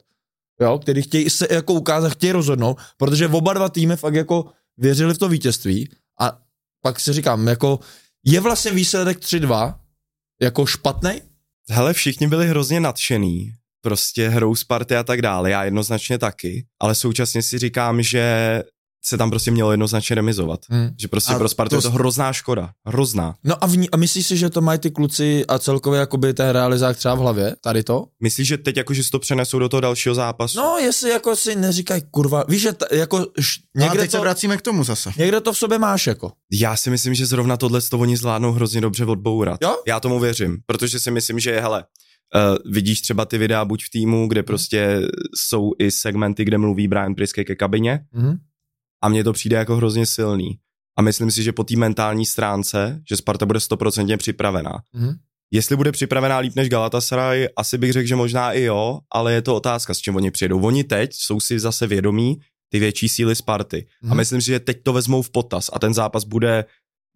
Jo, 0.60 0.78
který 0.78 1.02
chtějí 1.02 1.30
se 1.30 1.46
jako 1.50 1.72
ukázat, 1.72 2.08
chtějí 2.12 2.32
rozhodnout, 2.32 2.78
protože 2.96 3.28
oba 3.28 3.52
dva 3.52 3.68
týmy 3.68 3.96
fakt 3.96 4.14
jako 4.14 4.44
věřili 4.76 5.14
v 5.14 5.18
to 5.18 5.28
vítězství 5.28 5.88
a 6.20 6.38
pak 6.82 7.00
si 7.00 7.12
říkám, 7.12 7.48
jako 7.48 7.78
je 8.24 8.40
vlastně 8.40 8.70
výsledek 8.70 9.18
3-2 9.18 9.74
jako 10.42 10.66
špatný? 10.66 11.10
Hele, 11.70 11.92
všichni 11.92 12.28
byli 12.28 12.48
hrozně 12.48 12.80
nadšený, 12.80 13.52
prostě 13.88 14.28
hrou 14.28 14.54
Sparty 14.54 14.96
a 14.96 15.02
tak 15.02 15.22
dále, 15.22 15.50
já 15.50 15.64
jednoznačně 15.64 16.18
taky, 16.18 16.66
ale 16.80 16.94
současně 16.94 17.42
si 17.42 17.58
říkám, 17.58 18.02
že 18.02 18.62
se 19.04 19.16
tam 19.18 19.30
prostě 19.30 19.50
mělo 19.50 19.70
jednoznačně 19.70 20.14
remizovat. 20.14 20.60
Hmm. 20.70 20.90
Že 21.00 21.08
prostě 21.08 21.32
A 21.34 21.38
pro 21.38 21.48
Spartu 21.48 21.70
to 21.70 21.76
je 21.76 21.82
to 21.82 21.88
s- 21.90 21.92
hrozná 21.92 22.32
škoda, 22.32 22.70
hrozná. 22.86 23.34
No 23.44 23.64
a, 23.64 23.66
vní, 23.66 23.90
a 23.90 23.96
myslíš 23.96 24.26
si, 24.26 24.36
že 24.36 24.50
to 24.50 24.60
mají 24.60 24.78
ty 24.78 24.90
kluci 24.90 25.44
a 25.46 25.58
celkově 25.58 26.00
jakoby 26.00 26.34
ten 26.34 26.48
realizák 26.48 26.96
třeba 26.96 27.14
v 27.14 27.18
hlavě, 27.18 27.56
tady 27.60 27.82
to? 27.82 28.04
Myslíš, 28.22 28.48
že 28.48 28.58
teď 28.58 28.76
jako, 28.76 28.94
že 28.94 29.04
si 29.04 29.10
to 29.10 29.18
přenesou 29.18 29.58
do 29.58 29.68
toho 29.68 29.80
dalšího 29.80 30.14
zápasu? 30.14 30.58
No, 30.58 30.76
jestli 30.78 31.10
jako 31.10 31.36
si 31.36 31.56
neříkají, 31.56 32.02
kurva, 32.10 32.44
víš, 32.48 32.62
že 32.62 32.72
t, 32.72 32.86
jako 32.92 33.26
š, 33.40 33.58
No 33.76 33.84
a 33.84 33.88
někde, 33.88 34.00
teď 34.00 34.10
se 34.10 34.16
to, 34.16 34.20
vracíme 34.20 34.56
k 34.56 34.62
tomu 34.62 34.84
zase. 34.84 35.10
někde 35.18 35.40
to 35.40 35.52
v 35.52 35.58
sobě 35.58 35.78
máš, 35.78 36.06
jako. 36.06 36.32
Já 36.52 36.76
si 36.76 36.90
myslím, 36.90 37.14
že 37.14 37.26
zrovna 37.26 37.56
tohle 37.56 37.80
to 37.80 37.98
oni 37.98 38.16
zvládnou 38.16 38.52
hrozně 38.52 38.80
dobře 38.80 39.04
odbourat. 39.04 39.58
Jo? 39.62 39.76
Já 39.86 40.00
tomu 40.00 40.20
věřím, 40.20 40.56
protože 40.66 41.00
si 41.00 41.10
myslím, 41.10 41.38
že 41.38 41.60
hele, 41.60 41.84
uh, 42.34 42.72
vidíš 42.72 43.00
třeba 43.00 43.24
ty 43.24 43.38
videa 43.38 43.64
buď 43.64 43.84
v 43.84 43.90
týmu, 43.90 44.28
kde 44.28 44.42
prostě 44.42 45.00
jsou 45.34 45.72
i 45.78 45.90
segmenty, 45.90 46.44
kde 46.44 46.58
mluví 46.58 46.88
Brian 46.88 47.14
Priske 47.14 47.44
ke 47.44 47.56
kabině, 47.56 48.00
Mhm. 48.12 48.36
a 49.02 49.08
mně 49.08 49.24
to 49.24 49.32
přijde 49.32 49.56
jako 49.56 49.76
hrozně 49.76 50.06
silný. 50.06 50.58
A 50.98 51.02
myslím 51.02 51.30
si, 51.30 51.42
že 51.42 51.52
po 51.52 51.64
té 51.64 51.76
mentální 51.76 52.26
stránce, 52.26 53.02
že 53.08 53.16
Sparta 53.16 53.46
bude 53.46 53.60
stoprocentně 53.60 54.16
připravená. 54.16 54.72
Mhm. 54.92 55.14
Jestli 55.50 55.76
bude 55.76 55.92
připravená 55.92 56.38
líp 56.38 56.52
než 56.56 56.68
Galatasaray, 56.68 57.48
asi 57.56 57.78
bych 57.78 57.92
řekl, 57.92 58.08
že 58.08 58.16
možná 58.16 58.52
i 58.52 58.62
jo, 58.62 58.98
ale 59.12 59.32
je 59.32 59.42
to 59.42 59.56
otázka, 59.56 59.94
s 59.94 59.98
čím 59.98 60.16
oni 60.16 60.30
přijedou. 60.30 60.60
Oni 60.60 60.84
teď 60.84 61.10
jsou 61.14 61.40
si 61.40 61.58
zase 61.58 61.86
vědomí 61.86 62.36
ty 62.68 62.78
větší 62.78 63.08
síly 63.08 63.34
Sparty. 63.36 63.86
Mhm. 64.02 64.12
A 64.12 64.14
myslím 64.14 64.40
si, 64.40 64.46
že 64.46 64.60
teď 64.60 64.82
to 64.82 64.92
vezmou 64.92 65.22
v 65.22 65.30
potaz 65.30 65.70
a 65.72 65.78
ten 65.78 65.94
zápas 65.94 66.24
bude 66.24 66.64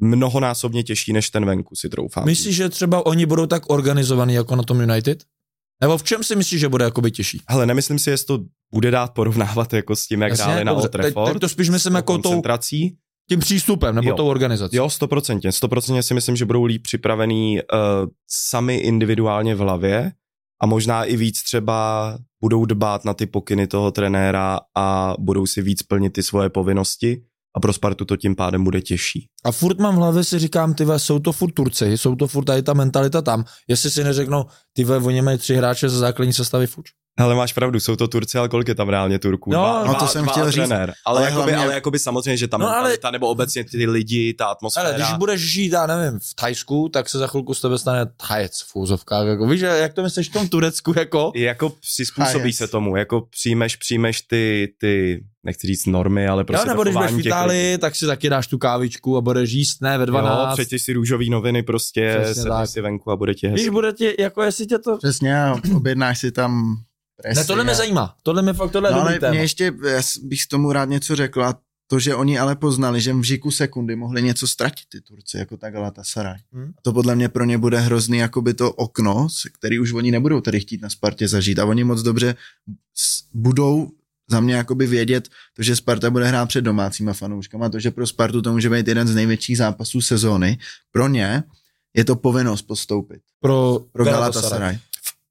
mnohonásobně 0.03 0.83
těžší 0.83 1.13
než 1.13 1.31
ten 1.31 1.47
venku, 1.47 1.77
si 1.77 1.89
troufám. 1.89 2.25
Myslíš, 2.25 2.57
že 2.57 2.69
třeba 2.69 3.07
oni 3.07 3.27
budou 3.27 3.47
tak 3.47 3.71
organizovaný 3.71 4.35
jako 4.35 4.57
na 4.57 4.63
tom 4.63 4.81
United? 4.81 5.25
Nebo 5.83 5.99
v 5.99 6.03
čem 6.03 6.25
si 6.25 6.37
myslíš, 6.37 6.61
že 6.61 6.69
bude 6.69 6.85
jakoby 6.85 7.11
těžší? 7.11 7.41
Hele, 7.49 7.67
nemyslím 7.67 7.99
si, 7.99 8.11
jestli 8.11 8.27
to 8.27 8.39
bude 8.75 8.91
dát 8.91 9.15
porovnávat 9.15 9.73
jako 9.73 9.97
s 9.97 10.07
tím, 10.07 10.23
jak 10.23 10.31
Jasně, 10.31 10.45
hráli 10.45 10.65
na 10.65 10.73
Old 10.73 10.83
teď- 10.83 10.93
Trafford. 10.93 11.33
teď 11.33 11.41
to 11.41 11.49
spíš 11.49 11.69
myslím 11.69 11.95
jako 11.95 12.19
tou-. 12.19 12.43
Tím 13.29 13.41
přístupem, 13.41 13.95
nebo 13.95 14.09
Jo. 14.09 14.17
tou 14.17 14.27
organizací? 14.27 14.77
Jo, 14.77 14.91
stoprocentně. 14.91 15.53
Stoprocentně 15.53 16.03
si 16.03 16.15
myslím, 16.15 16.37
že 16.37 16.45
budou 16.45 16.65
líp 16.65 16.83
připravený 16.83 17.59
uh, 17.61 17.79
sami 18.31 18.77
individuálně 18.77 19.55
v 19.55 19.59
hlavě 19.59 20.13
a 20.63 20.67
možná 20.67 21.05
i 21.05 21.17
víc 21.17 21.43
třeba 21.43 22.19
budou 22.41 22.65
dbát 22.65 23.05
na 23.05 23.15
ty 23.15 23.27
pokyny 23.27 23.67
toho 23.67 23.91
trenéra 23.91 24.61
a 24.77 25.15
budou 25.19 25.47
si 25.47 25.63
víc 25.63 25.83
plnit 25.83 26.13
ty 26.13 26.23
svoje 26.23 26.51
povinnosti 26.51 27.23
a 27.57 27.61
pro 27.61 27.73
Spartu 27.73 28.05
to 28.05 28.17
tím 28.17 28.37
pádem 28.37 28.65
bude 28.65 28.83
těžší. 28.83 29.27
A 29.45 29.53
furt 29.53 29.79
mám 29.79 29.95
v 29.95 29.99
hlavě 29.99 30.25
si 30.25 30.39
říkám, 30.39 30.75
ty 30.75 30.87
jsou 30.97 31.19
to 31.19 31.33
furt 31.33 31.53
Turci, 31.53 31.99
jsou 31.99 32.17
to 32.17 32.27
furt 32.27 32.45
tady 32.45 32.63
ta 32.63 32.75
mentalita 32.75 33.23
tam. 33.23 33.45
Jestli 33.69 33.91
si 33.91 34.05
neřeknou, 34.05 34.45
ty 34.73 34.87
oni 34.87 35.23
mají 35.23 35.39
tři 35.39 35.55
hráče 35.55 35.89
ze 35.89 35.99
základní 35.99 36.33
sestavy 36.33 36.67
fuč. 36.67 36.91
Hele, 37.21 37.35
máš 37.35 37.53
pravdu, 37.53 37.81
jsou 37.81 37.97
to 37.97 38.09
Turci, 38.09 38.39
ale 38.39 38.49
kolik 38.49 38.69
je 38.69 38.75
tam 38.75 38.89
reálně 38.89 39.19
Turků? 39.19 39.51
No, 39.53 39.59
Dva- 39.59 39.79
no 39.87 39.93
dva- 39.93 39.99
to 40.01 40.07
jsem 40.07 40.23
dva 40.25 40.33
chtěl 40.33 40.51
říct. 40.51 40.55
trenér. 40.69 40.81
Ale, 40.81 40.95
Ale 41.05 41.19
ale, 41.21 41.31
jakoby, 41.31 41.53
hlavně- 41.53 41.65
ale 41.67 41.75
jakoby 41.75 41.99
samozřejmě, 41.99 42.37
že 42.37 42.49
ta 42.49 42.57
No, 42.59 42.67
ale- 42.67 42.75
mentalita, 42.77 43.11
nebo 43.11 43.29
obecně 43.29 43.65
ty 43.65 43.87
lidi, 43.87 44.35
ta 44.35 44.47
atmosféra. 44.47 44.87
Ale 44.89 44.95
když 44.97 45.13
budeš 45.13 45.41
žít, 45.41 45.73
já 45.73 45.87
nevím, 45.87 46.19
v 46.21 46.35
Thajsku, 46.35 46.89
tak 46.89 47.09
se 47.09 47.19
za 47.19 47.27
chvilku 47.27 47.55
z 47.55 47.61
tebe 47.61 47.79
stane 47.79 48.07
Thajec 48.29 48.61
v 48.63 48.77
úzovkách. 48.77 49.27
Jako, 49.27 49.47
víš, 49.47 49.61
že 49.61 49.67
jak 49.67 49.93
to 49.95 50.03
myslíš 50.03 50.29
v 50.29 50.33
tom 50.33 50.49
Turecku, 50.49 50.95
jako? 50.99 51.33
jako 51.37 51.71
přizpůsobí 51.81 52.41
Hayes. 52.43 52.57
se 52.57 52.69
tomu, 52.69 52.97
jako 52.97 53.21
přijmeš, 53.21 53.77
přijmeš 53.77 54.21
ty, 54.21 54.75
ty, 54.81 55.25
nechci 55.45 55.67
říct 55.67 55.87
normy, 55.87 56.29
ale 56.29 56.45
Prostě 56.45 56.69
jo, 56.69 56.73
nebo 56.73 56.83
když 56.83 56.95
budeš 56.95 57.11
v 57.11 57.17
těch 57.17 57.27
Itálii, 57.27 57.79
tak 57.79 57.97
si 57.97 58.07
taky 58.07 58.29
dáš 58.31 58.47
tu 58.47 58.59
kávičku 58.59 59.17
a 59.17 59.21
budeš 59.21 59.51
jíst, 59.53 59.83
ne, 59.83 59.99
ve 59.99 60.07
12. 60.07 60.49
Jo, 60.51 60.55
přečteš 60.57 60.83
si 60.83 60.93
růžový 60.93 61.31
noviny, 61.31 61.63
prostě 61.63 62.19
Přesně 62.23 62.43
sedneš 62.43 62.71
si 62.71 62.81
venku 62.81 63.11
a 63.11 63.17
bude 63.17 63.35
ti 63.35 63.47
Víš, 63.49 63.53
hezky. 63.53 63.71
bude 63.71 63.93
ti, 63.93 64.15
jako 64.19 64.43
jestli 64.43 64.67
tě 64.67 64.79
to... 64.79 64.97
Přesně, 64.99 65.37
objednáš 65.77 66.19
si 66.19 66.33
tam 66.33 66.77
presy 67.23 67.41
Ne, 67.41 67.45
tohle 67.47 67.65
mě 67.65 67.75
zajímá. 67.75 68.17
Tohle 68.23 68.43
mě 68.43 68.53
fakt, 68.53 68.71
tohle 68.71 68.91
No 68.93 69.01
ale 69.01 69.19
téma. 69.19 69.31
mě 69.33 69.41
ještě, 69.41 69.73
já 69.89 70.03
s- 70.03 70.19
bych 70.19 70.43
s 70.43 70.47
tomu 70.49 70.73
rád 70.73 70.85
něco 70.89 71.17
řekl 71.17 71.45
a 71.45 71.59
to, 71.87 71.99
že 71.99 72.15
oni 72.15 72.39
ale 72.39 72.57
poznali, 72.57 73.01
že 73.01 73.13
v 73.15 73.23
žiku 73.23 73.51
sekundy 73.51 73.97
mohli 73.97 74.23
něco 74.23 74.47
ztratit 74.49 74.85
ty 74.89 75.01
Turci, 75.01 75.37
jako 75.39 75.57
ta 75.57 75.71
Galatasaray. 75.71 76.39
Hmm. 76.53 76.73
A 76.79 76.81
to 76.83 76.93
podle 76.93 77.15
mě 77.15 77.29
pro 77.29 77.45
ně 77.45 77.59
bude 77.59 77.81
hrozný 77.81 78.19
jakoby 78.19 78.55
to 78.55 78.73
okno, 78.73 79.29
který 79.53 79.79
už 79.79 79.93
oni 79.93 80.11
nebudou 80.11 80.41
tady 80.41 80.61
chtít 80.61 80.83
na 80.83 80.91
Spartě 80.91 81.29
zažít 81.29 81.59
a 81.59 81.65
oni 81.65 81.85
moc 81.85 82.03
dobře 82.03 82.35
budou 83.35 83.91
za 84.31 84.41
mě 84.41 84.55
jakoby 84.55 84.87
vědět 84.87 85.29
to, 85.57 85.63
že 85.63 85.77
Sparta 85.77 86.11
bude 86.11 86.27
hrát 86.29 86.47
před 86.49 86.61
domácíma 86.61 87.13
fanouškama, 87.13 87.69
to, 87.69 87.81
že 87.81 87.91
pro 87.91 88.07
Spartu 88.07 88.43
to 88.43 88.53
může 88.53 88.71
být 88.71 88.89
jeden 88.89 89.09
z 89.09 89.15
největších 89.15 89.57
zápasů 89.57 90.01
sezóny. 90.01 90.59
Pro 90.93 91.09
ně 91.09 91.43
je 91.97 92.05
to 92.05 92.17
povinnost 92.17 92.63
postoupit. 92.63 93.21
Pro, 93.41 93.79
Pro 93.93 94.05
Galatasaray. 94.05 94.51
Galatasaray. 94.51 94.79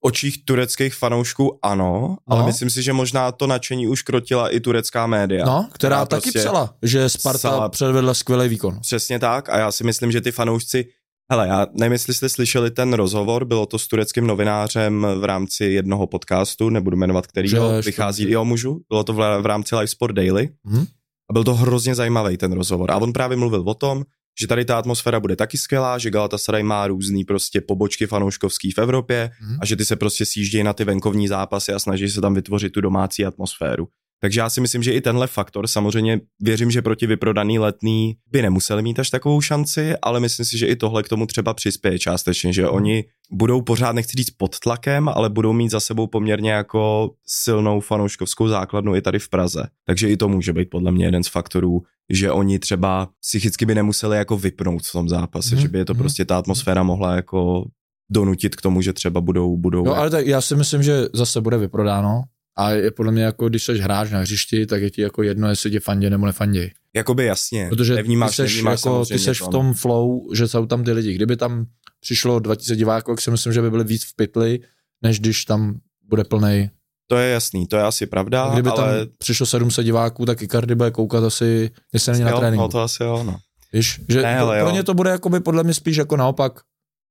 Očích 0.04 0.46
tureckých 0.46 0.94
fanoušků 0.96 1.60
ano, 1.62 2.18
ale 2.28 2.40
No. 2.40 2.46
myslím 2.46 2.70
si, 2.70 2.84
že 2.84 2.94
možná 2.94 3.32
to 3.32 3.48
nadšení 3.48 3.88
už 3.88 4.02
krotila 4.02 4.50
i 4.50 4.60
turecká 4.60 5.08
média. 5.08 5.46
No, 5.46 5.62
která, 5.64 5.74
která 5.74 6.06
taky 6.06 6.22
prostě 6.22 6.40
psala, 6.40 6.74
že 6.84 7.10
Sparta 7.10 7.50
psala- 7.50 7.70
předvedla 7.70 8.14
skvělý 8.14 8.50
výkon. 8.50 8.80
Přesně 8.82 9.20
tak 9.20 9.50
a 9.50 9.58
já 9.58 9.72
si 9.72 9.84
myslím, 9.84 10.12
že 10.12 10.22
ty 10.22 10.32
fanoušci 10.32 10.86
Hele, 11.32 11.48
já 11.48 11.68
nevím, 11.74 11.92
jestli 11.92 12.14
jste 12.14 12.30
slyšeli 12.30 12.72
ten 12.72 12.94
rozhovor, 12.94 13.46
bylo 13.46 13.66
to 13.66 13.80
s 13.80 13.88
tureckým 13.88 14.28
novinářem 14.28 15.08
v 15.20 15.24
rámci 15.24 15.66
jednoho 15.66 16.08
podcastu, 16.08 16.70
nebudu 16.70 16.98
jmenovat 16.98 17.28
kterýho, 17.28 17.82
Že- 17.82 17.86
vychází, 17.86 18.32
jo 18.32 18.46
můžu, 18.46 18.80
bylo 18.90 19.04
to 19.04 19.14
v, 19.14 19.42
v 19.42 19.46
rámci 19.46 19.76
Live 19.76 19.88
Sport 19.88 20.16
Daily 20.16 20.50
Mhm. 20.64 20.86
a 21.30 21.34
byl 21.34 21.44
to 21.44 21.54
hrozně 21.56 21.96
zajímavý 21.96 22.38
ten 22.38 22.52
rozhovor 22.54 22.92
a 22.92 22.98
on 22.98 23.14
právě 23.14 23.38
mluvil 23.38 23.64
o 23.66 23.74
tom, 23.74 24.04
že 24.40 24.48
tady 24.48 24.66
ta 24.66 24.78
atmosféra 24.80 25.20
bude 25.20 25.36
taky 25.36 25.58
skvělá, 25.58 25.98
že 25.98 26.10
Galatasaray 26.10 26.64
má 26.64 26.88
různý 26.88 27.24
prostě 27.26 27.62
pobočky 27.62 28.08
fanouškovský 28.08 28.72
v 28.72 28.78
Evropě 28.78 29.32
Mhm. 29.42 29.58
a 29.62 29.66
že 29.66 29.76
ty 29.76 29.86
se 29.86 29.96
prostě 29.96 30.26
sjíždějí 30.26 30.64
na 30.64 30.74
ty 30.74 30.84
venkovní 30.84 31.28
zápasy 31.28 31.74
a 31.74 31.80
snaží 31.80 32.10
se 32.10 32.22
tam 32.22 32.34
vytvořit 32.34 32.70
tu 32.74 32.82
domácí 32.82 33.26
atmosféru. 33.26 33.88
Takže 34.22 34.40
já 34.40 34.50
si 34.50 34.62
myslím, 34.62 34.84
že 34.84 34.94
i 34.94 35.02
tenhle 35.02 35.28
faktor, 35.28 35.68
samozřejmě 35.68 36.20
věřím, 36.42 36.72
že 36.72 36.82
proti 36.82 37.08
vyprodaný 37.08 37.60
letný 37.60 38.16
by 38.32 38.42
nemuseli 38.42 38.82
mít 38.82 39.00
až 39.00 39.10
takovou 39.10 39.42
šanci, 39.42 39.94
ale 40.02 40.20
myslím 40.20 40.46
si, 40.46 40.58
že 40.58 40.66
i 40.66 40.76
tohle 40.76 41.04
k 41.04 41.10
tomu 41.10 41.26
třeba 41.26 41.54
přispěje 41.54 42.00
částečně, 42.00 42.54
že 42.54 42.68
oni 42.68 43.04
budou 43.32 43.62
pořád, 43.62 43.92
nechci 43.92 44.18
říct 44.18 44.30
pod 44.30 44.60
tlakem, 44.60 45.10
ale 45.10 45.30
budou 45.30 45.54
mít 45.54 45.72
za 45.72 45.80
sebou 45.80 46.08
poměrně 46.08 46.52
jako 46.52 47.12
silnou 47.28 47.80
fanouškovskou 47.80 48.48
základnu 48.48 48.96
i 48.96 49.02
tady 49.02 49.20
v 49.20 49.30
Praze. 49.30 49.68
Takže 49.86 50.10
i 50.10 50.18
to 50.18 50.28
může 50.28 50.54
být 50.54 50.70
podle 50.70 50.92
mě 50.92 51.06
jeden 51.06 51.24
z 51.24 51.28
faktorů, 51.28 51.82
že 52.10 52.32
oni 52.32 52.60
třeba 52.60 53.10
psychicky 53.22 53.66
by 53.66 53.76
nemuseli 53.76 54.18
jako 54.18 54.38
vypnout 54.38 54.84
v 54.84 54.92
tom 54.92 55.10
zápase, 55.10 55.56
Mhm, 55.56 55.62
že 55.62 55.68
by 55.68 55.78
je 55.78 55.86
to 55.86 55.94
mhm. 55.94 56.02
prostě 56.02 56.26
ta 56.26 56.38
atmosféra 56.38 56.84
mohla 56.84 57.16
jako 57.16 57.66
donutit 58.12 58.56
k 58.56 58.62
tomu, 58.62 58.82
že 58.82 58.94
třeba 58.94 59.22
budou, 59.22 59.58
budou 59.58 59.86
No 59.86 59.96
ale 59.96 60.10
tak 60.10 60.28
já 60.28 60.42
si 60.42 60.56
myslím, 60.56 60.84
že 60.84 61.06
zase 61.14 61.42
bude 61.42 61.58
vyprodáno 61.58 62.24
a 62.58 62.72
je 62.72 62.92
podle 62.92 63.12
mě 63.12 63.24
jako, 63.24 63.50
když 63.50 63.64
seš 63.64 63.80
hráč 63.80 64.12
na 64.12 64.20
hřišti, 64.20 64.66
tak 64.66 64.82
je 64.82 64.90
ti 64.90 65.02
jako 65.02 65.24
jedno, 65.24 65.50
jestli 65.50 65.72
tě 65.72 65.80
fandí 65.80 66.10
nebo 66.10 66.26
nefandí. 66.26 66.72
Jakoby 66.96 67.26
jasně, 67.26 67.70
Protože 67.70 67.96
nevnímáš, 67.96 68.30
ty 68.30 68.36
seš, 68.36 68.54
nevnímáš 68.54 68.80
jako, 68.86 69.06
ty 69.06 69.20
seš 69.20 69.42
v 69.42 69.48
tom 69.48 69.74
flow, 69.74 70.34
že 70.34 70.48
jsou 70.48 70.66
tam 70.66 70.84
ty 70.84 70.92
lidi. 70.92 71.14
Kdyby 71.14 71.38
tam 71.38 71.66
přišlo 72.00 72.40
2000 72.40 72.76
diváků, 72.76 73.12
tak 73.12 73.22
si 73.22 73.32
myslím, 73.32 73.54
že 73.54 73.62
by 73.62 73.70
byli 73.72 73.84
víc 73.84 74.04
v 74.06 74.16
pytli, 74.16 74.60
než 75.02 75.20
když 75.20 75.46
tam 75.46 75.80
bude 76.10 76.24
plný. 76.24 76.70
To 77.08 77.18
je 77.18 77.32
jasný, 77.32 77.68
to 77.68 77.76
je 77.78 77.84
asi 77.84 78.06
pravda, 78.06 78.50
Kdyby 78.54 78.70
ale... 78.70 78.78
tam 79.06 79.08
přišlo 79.18 79.46
700 79.46 79.86
diváků, 79.86 80.26
tak 80.26 80.42
Icardi 80.42 80.76
bude 80.76 80.92
koukat 80.92 81.24
asi, 81.24 81.72
jestli 81.94 82.12
není 82.12 82.24
na 82.24 82.32
jo, 82.32 82.38
tréninku. 82.40 82.62
no, 82.62 82.70
to 82.70 82.80
asi 82.80 83.04
jo, 83.04 83.24
no. 83.24 83.38
Víš, 83.74 84.02
že 84.10 84.22
Ne, 84.22 84.36
pro, 84.38 84.46
ale 84.46 84.60
pro 84.60 84.70
jo. 84.70 84.76
ně 84.76 84.84
to 84.84 84.94
bude 84.94 85.10
jakoby 85.10 85.40
podle 85.40 85.64
mě 85.64 85.74
spíš 85.74 85.98
jako 85.98 86.18
naopak. 86.18 86.60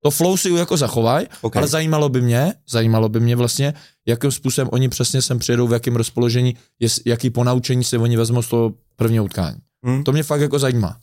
To 0.02 0.10
flow 0.10 0.36
si 0.36 0.50
jako 0.50 0.76
zachovaj, 0.76 1.26
Okay. 1.40 1.60
ale 1.60 1.68
zajímalo 1.68 2.08
by 2.08 2.20
mě, 2.20 2.54
zajímalo 2.68 3.08
by 3.08 3.20
mě 3.20 3.36
vlastně, 3.36 3.74
jakým 4.06 4.30
způsobem 4.30 4.68
oni 4.72 4.88
přesně 4.88 5.22
sem 5.22 5.38
přijedou, 5.38 5.66
v 5.66 5.72
jakém 5.72 5.96
rozpoložení, 5.96 6.56
jest, 6.80 7.06
jaký 7.06 7.30
ponaučení 7.30 7.84
si 7.84 7.98
oni 7.98 8.16
vezmou 8.16 8.42
z 8.42 8.48
toho 8.48 8.74
prvního 8.96 9.24
utkání. 9.24 9.56
Hm? 9.86 10.04
To 10.04 10.12
mě 10.12 10.22
fakt 10.22 10.40
jako 10.40 10.58
zajímá. 10.58 10.96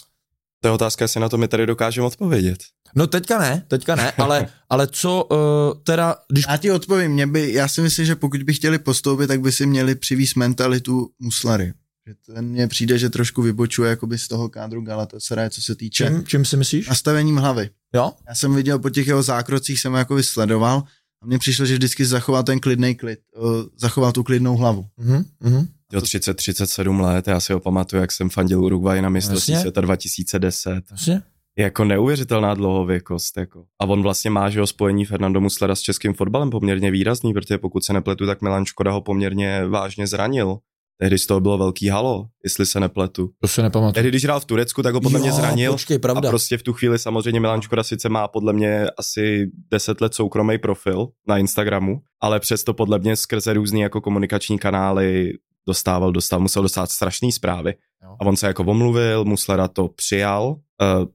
To 0.61 0.67
je 0.67 0.71
otázka, 0.71 1.03
jestli 1.03 1.19
na 1.19 1.29
to 1.29 1.37
my 1.37 1.47
tady 1.47 1.65
dokážeme 1.65 2.07
odpovědět. 2.07 2.57
No 2.95 3.07
teďka 3.07 3.39
ne, 3.39 3.63
teďka 3.67 3.95
ne, 3.95 4.11
ale, 4.11 4.47
ale 4.69 4.87
co 4.87 5.23
uh, 5.23 5.37
teda, 5.83 6.15
když... 6.31 6.45
Já 6.49 6.57
ti 6.57 6.71
odpovím, 6.71 7.11
mě 7.11 7.27
by, 7.27 7.53
já 7.53 7.67
si 7.67 7.81
myslím, 7.81 8.05
že 8.05 8.15
pokud 8.15 8.43
by 8.43 8.53
chtěli 8.53 8.79
postoupit, 8.79 9.27
tak 9.27 9.41
by 9.41 9.51
si 9.51 9.65
měli 9.65 9.95
přivízt 9.95 10.35
mentalitu 10.35 11.09
Muslary. 11.19 11.73
Že 12.07 12.13
ten 12.33 12.45
mně 12.45 12.67
přijde, 12.67 12.97
že 12.97 13.09
trošku 13.09 13.41
vybočuje 13.41 13.89
jakoby 13.89 14.17
z 14.17 14.27
toho 14.27 14.49
kádru 14.49 14.81
Galatasaray, 14.81 15.49
co 15.49 15.61
se 15.61 15.75
týče 15.75 16.05
Čím, 16.07 16.25
čím 16.25 16.45
si 16.45 16.57
myslíš? 16.57 16.87
nastavením 16.87 17.37
hlavy. 17.37 17.69
Jo? 17.95 18.13
Já 18.29 18.35
jsem 18.35 18.55
viděl 18.55 18.79
po 18.79 18.89
těch 18.89 19.07
jeho 19.07 19.23
zákrocích, 19.23 19.79
jsem 19.79 19.91
ho 19.91 19.97
jako 19.97 20.15
vysledoval 20.15 20.83
a 21.21 21.25
mně 21.25 21.39
přišlo, 21.39 21.65
že 21.65 21.73
vždycky 21.73 22.05
zachoval 22.05 22.43
ten 22.43 22.59
klidný 22.59 22.95
klid, 22.95 23.19
o, 23.35 23.65
zachoval 23.77 24.11
tu 24.11 24.23
klidnou 24.23 24.57
hlavu. 24.57 24.85
Mhm, 24.97 25.25
mhm. 25.39 25.67
Jo, 25.93 25.99
30-37 25.99 26.99
let, 26.99 27.27
já 27.27 27.39
si 27.39 27.53
ho 27.53 27.59
pamatuju, 27.59 28.01
jak 28.01 28.11
jsem 28.11 28.29
fandil 28.29 28.63
Uruguay 28.63 29.01
na 29.01 29.09
mistrovství 29.09 29.55
světa 29.55 29.81
2010. 29.81 30.83
Jasně. 30.91 31.21
Jako 31.57 31.83
neuvěřitelná 31.83 32.53
dlouhověkost. 32.53 33.37
Jako. 33.37 33.65
A 33.81 33.85
on 33.85 34.01
vlastně 34.01 34.29
má, 34.29 34.49
že 34.49 34.59
ho 34.59 34.67
spojení 34.67 35.05
Fernando 35.05 35.41
Muslera 35.41 35.75
s 35.75 35.79
českým 35.81 36.13
fotbalem 36.13 36.49
poměrně 36.49 36.91
výrazný, 36.91 37.33
protože 37.33 37.57
pokud 37.57 37.83
se 37.83 37.93
nepletu, 37.93 38.25
tak 38.25 38.41
Milan 38.41 38.65
Škoda 38.65 38.91
ho 38.91 39.01
poměrně 39.01 39.65
vážně 39.65 40.07
zranil. 40.07 40.57
Tehdy 40.99 41.17
z 41.17 41.25
toho 41.25 41.39
bylo 41.39 41.57
velký 41.57 41.87
halo, 41.87 42.25
jestli 42.43 42.65
se 42.65 42.79
nepletu. 42.79 43.29
To 43.41 43.47
si 43.47 43.61
nepamatuju. 43.61 43.93
Tehdy, 43.93 44.09
když 44.09 44.23
hrál 44.23 44.39
v 44.39 44.45
Turecku, 44.45 44.83
tak 44.83 44.93
ho 44.93 45.01
podle 45.01 45.19
mě 45.19 45.29
Jo, 45.29 45.35
zranil. 45.35 45.71
Počkej, 45.71 45.99
pravda. 45.99 46.29
A 46.29 46.31
prostě 46.31 46.57
v 46.57 46.63
tu 46.63 46.73
chvíli 46.73 46.99
samozřejmě 46.99 47.39
Milan 47.39 47.61
Škoda 47.61 47.83
sice 47.83 48.09
má 48.09 48.27
podle 48.27 48.53
mě 48.53 48.85
asi 48.97 49.51
10 49.71 50.01
let 50.01 50.13
soukromý 50.13 50.57
profil 50.57 51.07
na 51.27 51.37
Instagramu, 51.37 52.01
ale 52.21 52.39
přesto 52.39 52.73
podle 52.73 52.99
mě 52.99 53.15
skrze 53.15 53.53
různý 53.53 53.79
jako 53.81 54.01
komunikační 54.01 54.59
kanály 54.59 55.33
dostával, 55.67 56.11
dostal, 56.11 56.39
musel 56.39 56.63
dostat 56.63 56.91
strašné 56.91 57.31
zprávy. 57.31 57.73
Jo. 58.03 58.09
A 58.21 58.25
on 58.25 58.35
se 58.37 58.47
jako 58.47 58.63
omluvil, 58.63 59.25
Muslera 59.25 59.67
to 59.67 59.87
přijal, 59.87 60.47
uh, 60.47 60.57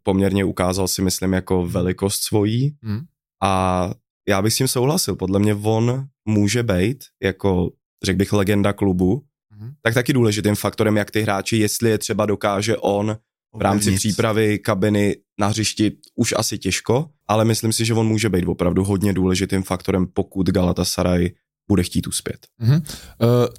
poměrně 0.03 0.45
ukázal 0.45 0.89
si 0.89 1.03
myslím 1.03 1.33
jako 1.33 1.67
velikost 1.67 2.23
svojí 2.23 2.77
Hmm. 2.83 3.01
a 3.43 3.91
já 4.29 4.43
bych 4.43 4.53
s 4.53 4.57
tím 4.57 4.69
souhlasil. 4.69 5.17
Podle 5.17 5.39
mě 5.39 5.55
on 5.55 6.05
může 6.29 6.63
být 6.63 7.05
jako, 7.23 7.71
řekl 8.05 8.19
bych, 8.19 8.33
legenda 8.33 8.73
klubu, 8.73 9.23
Mhm. 9.63 9.73
tak 9.83 9.95
taky 9.95 10.13
důležitým 10.13 10.55
faktorem, 10.55 10.97
jak 10.97 11.11
ty 11.11 11.23
hráči, 11.23 11.57
jestli 11.57 11.91
je 11.91 11.99
třeba 11.99 12.27
dokáže 12.27 12.77
on 12.77 13.17
v 13.55 13.61
rámci 13.63 13.83
Ovlivnit. 13.83 13.99
přípravy 13.99 14.59
kabiny 14.59 15.17
na 15.41 15.47
hřišti 15.47 15.93
už 16.15 16.35
asi 16.37 16.59
těžko, 16.59 17.09
ale 17.29 17.45
myslím 17.45 17.73
si, 17.73 17.85
že 17.85 17.95
on 17.95 18.07
může 18.07 18.29
být 18.29 18.45
opravdu 18.47 18.85
hodně 18.85 19.13
důležitým 19.13 19.63
faktorem, 19.63 20.07
pokud 20.07 20.51
Galatasaray 20.51 21.31
bude 21.69 21.83
chtít 21.83 22.07
uspět. 22.07 22.47
Mhm. 22.59 22.75
Uh, 22.75 22.81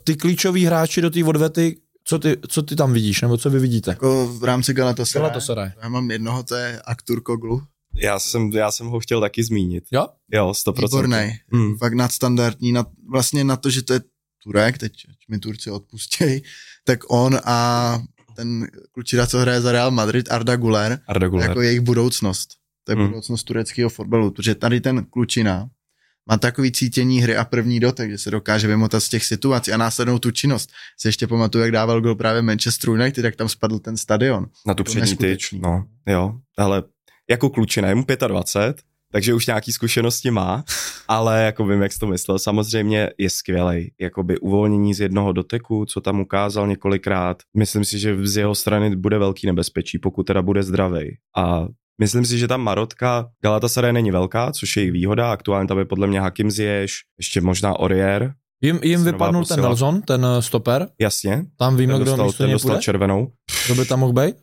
ty 0.03 0.15
klíčoví 0.15 0.65
hráči 0.65 1.01
do 1.01 1.09
té 1.09 1.23
odvety, 1.23 1.77
co 2.05 2.19
ty, 2.19 2.37
co 2.47 2.63
ty 2.63 2.75
tam 2.75 2.93
vidíš, 2.93 3.21
nebo 3.21 3.37
co 3.37 3.49
vy 3.49 3.59
vidíte? 3.59 3.91
Jako 3.91 4.27
v 4.27 4.43
rámci 4.43 4.73
Galatasaray. 4.73 5.21
Galatasaray. 5.21 5.71
Já 5.81 5.89
mám 5.89 6.11
jednoho, 6.11 6.43
to 6.43 6.55
je 6.55 6.81
Aktur 6.85 7.21
Koglu. 7.21 7.61
Já 7.95 8.19
jsem, 8.19 8.51
já 8.51 8.71
jsem 8.71 8.87
ho 8.87 8.99
chtěl 8.99 9.21
taky 9.21 9.43
zmínit. 9.43 9.83
Jo? 9.91 10.07
Jo, 10.31 10.51
100%. 10.51 10.81
Výborný. 10.85 11.31
Hmm. 11.53 11.77
Fakt 11.77 11.93
nadstandardní. 11.93 12.71
Nad, 12.71 12.87
vlastně 13.11 13.43
na 13.43 13.55
to, 13.57 13.69
že 13.69 13.81
to 13.81 13.93
je 13.93 14.01
Turek, 14.43 14.77
teď 14.77 14.91
mi 15.29 15.39
Turci 15.39 15.71
odpustěj, 15.71 16.41
tak 16.83 16.99
on 17.11 17.39
a 17.45 17.99
ten 18.35 18.67
klučina, 18.91 19.25
co 19.25 19.39
hraje 19.39 19.61
za 19.61 19.71
Real 19.71 19.91
Madrid, 19.91 20.31
Arda 20.31 20.55
Guler, 20.55 20.99
Arda 21.07 21.27
Güler. 21.27 21.49
jako 21.49 21.61
jejich 21.61 21.81
budoucnost. 21.81 22.49
To 22.83 22.91
je 22.91 22.95
Hmm. 22.95 23.07
budoucnost 23.07 23.43
tureckého 23.43 23.89
fotbalu, 23.89 24.31
protože 24.31 24.55
tady 24.55 24.81
ten 24.81 25.05
klučina 25.05 25.67
má 26.29 26.37
takový 26.37 26.71
cítění 26.71 27.21
hry 27.21 27.37
a 27.37 27.45
první 27.45 27.79
dotek, 27.79 28.11
že 28.11 28.17
se 28.17 28.31
dokáže 28.31 28.67
vymotat 28.67 29.03
z 29.03 29.09
těch 29.09 29.25
situací 29.25 29.71
a 29.71 29.77
následnou 29.77 30.19
tu 30.19 30.31
činnost. 30.31 30.69
Se 30.99 31.07
ještě 31.07 31.27
pamatuju, 31.27 31.61
jak 31.63 31.71
dával 31.71 32.01
gol 32.01 32.15
právě 32.15 32.41
Manchester 32.41 32.89
United, 32.89 33.25
jak 33.25 33.35
tam 33.35 33.49
spadl 33.49 33.79
ten 33.79 33.97
stadion. 33.97 34.45
Na 34.67 34.73
tu 34.73 34.83
To 34.83 34.91
přední 34.91 35.15
tyč, 35.17 35.51
no, 35.51 35.85
jo, 36.07 36.35
ale 36.57 36.83
jako 37.29 37.49
klučina, 37.49 37.89
je 37.89 37.95
mu 37.95 38.05
25, 38.27 38.81
takže 39.13 39.33
už 39.33 39.47
nějaký 39.47 39.71
zkušenosti 39.71 40.31
má, 40.31 40.63
ale 41.07 41.43
jako 41.43 41.65
vím, 41.65 41.81
jak 41.81 41.93
jsi 41.93 41.99
to 41.99 42.07
myslel, 42.07 42.39
samozřejmě 42.39 43.09
je 43.17 43.29
skvělej, 43.29 43.91
jakoby 44.01 44.37
uvolnění 44.37 44.93
z 44.93 44.99
jednoho 44.99 45.31
doteku, 45.33 45.85
co 45.85 46.01
tam 46.01 46.19
ukázal 46.19 46.67
několikrát, 46.67 47.37
myslím 47.57 47.85
si, 47.85 47.99
že 47.99 48.27
z 48.27 48.37
jeho 48.37 48.55
strany 48.55 48.95
bude 48.95 49.17
velký 49.17 49.47
nebezpečí, 49.47 49.99
pokud 49.99 50.23
teda 50.23 50.41
bude 50.41 50.63
zdravej 50.63 51.17
a 51.37 51.67
Myslím 52.01 52.25
si, 52.25 52.37
že 52.37 52.47
ta 52.47 52.57
marotka 52.57 53.29
Galatasaray 53.43 53.93
není 53.93 54.11
velká, 54.11 54.51
což 54.51 54.77
je 54.77 54.83
jejich 54.83 54.91
výhoda. 54.91 55.31
Aktuálně 55.31 55.67
tam 55.67 55.79
je 55.79 55.85
podle 55.85 56.07
mě 56.07 56.21
Hakim 56.21 56.51
Ziyech, 56.51 56.89
ještě 57.19 57.41
možná 57.41 57.79
Orier. 57.79 58.33
Jim, 58.61 58.79
jim 58.83 59.03
vypadnul 59.03 59.45
ten 59.45 59.55
posila. 59.55 59.67
Nelson, 59.67 60.01
ten 60.01 60.25
eh, 60.25 60.41
stoper, 60.41 60.87
Jasně, 60.99 61.45
tam 61.57 61.77
víme, 61.77 61.93
ten 61.93 62.01
kdo 62.01 62.11
dostal, 62.11 62.25
místo 62.25 62.43
ten 62.43 62.51
dostal 62.51 62.71
půjde, 62.71 62.81
červenou. 62.81 63.31
kdo 63.65 63.75
by 63.75 63.85
tam 63.85 63.99
mohl 63.99 64.13
být? 64.13 64.35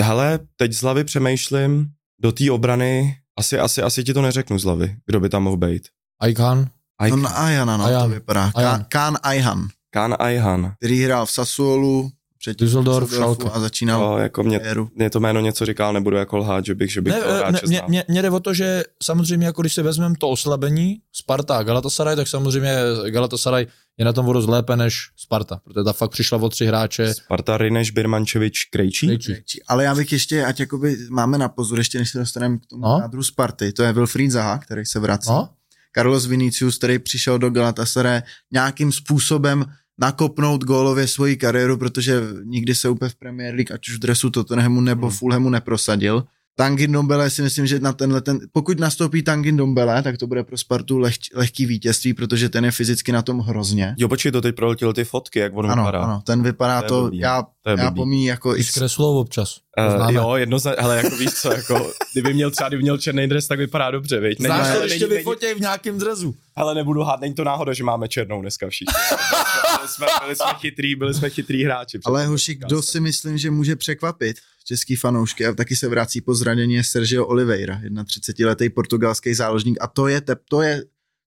Hele, 0.00 0.38
teď 0.56 0.72
z 0.72 0.82
hlavy 0.82 1.04
přemýšlím, 1.04 1.86
do 2.20 2.32
té 2.32 2.50
obrany, 2.50 3.16
asi, 3.38 3.58
asi, 3.58 3.82
asi 3.82 4.04
ti 4.04 4.14
to 4.14 4.22
neřeknu 4.22 4.58
z 4.58 4.64
hlavy, 4.64 4.96
kdo 5.06 5.20
by 5.20 5.28
tam 5.28 5.42
mohl 5.42 5.56
být. 5.56 5.88
Aykan, 6.20 6.66
Aj, 6.98 7.10
No 7.10 7.16
na 7.16 7.28
Ajana, 7.30 7.76
no, 7.76 7.84
Ajan. 7.84 8.02
to 8.02 8.08
vypadá. 8.14 8.52
Ajan. 8.54 8.84
Kán, 8.88 9.18
Ayhan, 9.22 9.68
Kán 9.90 10.16
Ayhan. 10.18 10.72
který 10.78 11.02
hrál 11.04 11.26
v 11.26 11.30
Sassuolu, 11.30 12.10
předtím 12.38 12.66
Düsseldorf, 12.66 13.10
Düsseldorfu 13.10 13.40
Schalke. 13.40 13.56
a 13.56 13.60
začínal 13.60 14.00
No, 14.00 14.18
jako 14.18 14.42
mě, 14.42 14.60
mě 14.94 15.10
to 15.10 15.20
jméno 15.20 15.40
něco 15.40 15.66
říkal, 15.66 15.92
nebudu 15.92 16.16
jako 16.16 16.36
lhát, 16.38 16.64
že 16.64 16.74
bych, 16.74 16.92
že 16.92 17.00
bych 17.00 17.12
ne, 17.14 17.20
to 17.20 17.28
ne, 17.28 17.50
mě, 17.50 17.76
znal. 17.78 17.88
mě, 17.88 18.04
mě 18.08 18.22
jde 18.22 18.30
o 18.30 18.40
to, 18.40 18.54
že 18.54 18.82
samozřejmě 19.02 19.46
jako 19.46 19.60
když 19.62 19.74
si 19.74 19.82
vezmeme 19.82 20.14
to 20.18 20.28
oslabení 20.28 20.98
Sparta 21.12 21.56
a 21.58 21.62
Galatasaray, 21.62 22.16
tak 22.16 22.28
samozřejmě 22.28 22.74
Galatasaray 23.10 23.66
je 23.98 24.04
na 24.04 24.12
tom 24.12 24.28
o 24.28 24.32
dost 24.32 24.46
lépe 24.46 24.76
než 24.76 24.96
Sparta, 25.16 25.60
protože 25.64 25.84
ta 25.84 25.92
fakt 25.92 26.10
přišla 26.10 26.38
o 26.38 26.48
tři 26.48 26.66
hráče. 26.66 27.14
Sparta 27.14 27.58
Rineš 27.58 27.90
Birmančevič 27.90 28.64
Krejčí. 28.64 29.06
Krejčí. 29.06 29.62
Ale 29.68 29.84
já 29.84 29.94
bych 29.94 30.12
ještě, 30.12 30.44
ať 30.44 30.60
jakoby 30.60 30.96
máme 31.10 31.38
na 31.38 31.48
pozor, 31.48 31.78
ještě 31.78 31.98
než 31.98 32.10
se 32.10 32.18
dostaneme 32.18 32.58
k 32.58 32.66
tomu 32.66 32.82
No. 32.82 32.88
no. 32.94 33.00
kádru 33.00 33.22
Sparty, 33.22 33.72
to 33.72 33.82
je 33.82 33.92
Wilfried 33.92 34.30
Zaha, 34.30 34.58
který 34.58 34.84
se 34.86 35.00
vrací. 35.00 35.28
No, 35.30 35.48
Carlos 35.94 36.26
Vinicius, 36.26 36.78
který 36.78 36.98
přišel 36.98 37.38
do 37.38 37.50
Galatasaray 37.50 38.22
nějakým 38.52 38.92
způsobem 38.92 39.64
nakopnout 39.98 40.64
gólově 40.64 41.06
svoji 41.08 41.36
kariéru, 41.36 41.76
protože 41.76 42.20
nikdy 42.44 42.74
se 42.74 42.88
úplně 42.88 43.08
v 43.08 43.14
Premier 43.14 43.54
League, 43.54 43.72
ať 43.72 43.88
už 43.88 43.94
v 43.96 43.98
dresu 43.98 44.30
Tottenhamu 44.30 44.80
nebo 44.80 45.06
Hmm. 45.06 45.16
Fulhamu 45.16 45.50
neprosadil. 45.50 46.24
Tangin 46.56 46.92
Dombele 46.92 47.30
si 47.30 47.42
myslím, 47.42 47.66
že 47.66 47.80
na 47.80 47.92
tenhle 47.92 48.20
ten, 48.20 48.40
pokud 48.52 48.80
nastoupí 48.80 49.22
Tangin 49.22 49.56
Dombele, 49.56 50.02
tak 50.02 50.16
to 50.18 50.26
bude 50.26 50.44
pro 50.44 50.58
Spartu 50.58 50.98
leh, 50.98 51.14
lehký 51.34 51.66
vítězství, 51.66 52.14
protože 52.14 52.48
ten 52.48 52.64
je 52.64 52.70
fyzicky 52.70 53.12
na 53.12 53.22
tom 53.22 53.38
hrozně. 53.38 53.94
Jo, 53.98 54.08
počkej, 54.08 54.32
to 54.32 54.40
teď 54.40 54.54
proletěl 54.54 54.92
ty 54.92 55.04
fotky, 55.04 55.38
jak 55.38 55.56
on 55.56 55.70
Ano, 55.70 55.82
vypadá. 55.82 55.98
ano, 56.04 56.22
ten 56.26 56.42
vypadá 56.42 56.78
To 56.80 56.84
je 56.84 56.88
to, 56.88 57.02
blbý. 57.02 57.18
já, 57.18 57.42
To 57.62 57.70
je 57.70 57.76
já 57.78 57.90
blbý. 57.90 57.96
pomí 58.00 58.24
jako 58.24 58.56
i 58.56 58.60
i 58.60 58.64
s 58.64 58.70
kreslou 58.70 59.20
občas. 59.20 59.56
Uh, 60.04 60.10
jo, 60.14 60.34
jednoznačně, 60.36 60.82
ale 60.82 60.96
jako 60.96 61.16
víš 61.16 61.30
co, 61.30 61.52
jako, 61.52 61.90
kdyby 62.12 62.34
měl 62.34 62.50
třeba, 62.50 62.68
kdyby 62.68 62.82
měl 62.82 62.98
černý 62.98 63.26
dres, 63.28 63.46
tak 63.48 63.58
vypadá 63.58 63.90
dobře, 63.90 64.20
viď? 64.20 64.40
Znáš 64.40 64.68
to, 64.68 64.76
ale 64.76 64.86
když 64.86 64.92
tě 64.92 65.04
není, 65.04 65.08
není, 65.10 65.18
vyfotěj 65.18 65.54
v 65.54 65.60
nějakém 65.60 65.98
drezu. 65.98 66.34
ale 66.56 66.74
nebudu 66.74 67.02
hát, 67.02 67.20
není 67.20 67.34
to 67.34 67.44
náhoda, 67.44 67.72
že 67.72 67.84
máme 67.84 68.08
černou 68.08 68.40
dneska 68.42 68.68
všichni. 68.68 68.92
byli, 69.98 70.10
jsme, 70.10 70.24
byli 70.26 70.36
jsme 70.36 70.58
chytrý, 70.58 70.94
byli 70.94 71.14
jsme 71.14 71.30
chytrý 71.30 71.64
hráči. 71.64 71.98
Ale 72.04 72.26
hoši, 72.26 72.54
kdo 72.54 72.82
si 72.82 73.00
myslím, 73.00 73.38
že 73.38 73.50
může 73.50 73.76
překvapit 73.76 74.36
český 74.64 74.96
fanoušky 74.96 75.46
a 75.46 75.52
taky 75.54 75.76
se 75.76 75.88
vrací 75.88 76.20
po 76.20 76.34
zranění 76.34 76.74
je 76.74 76.84
Sergio 76.84 77.26
Oliveira, 77.26 77.80
31-letý 77.80 78.68
portugalský 78.70 79.34
záložník 79.34 79.78
a 79.80 79.86
to 79.86 80.08
je, 80.08 80.20
te, 80.20 80.36
to 80.48 80.62
je, 80.62 80.82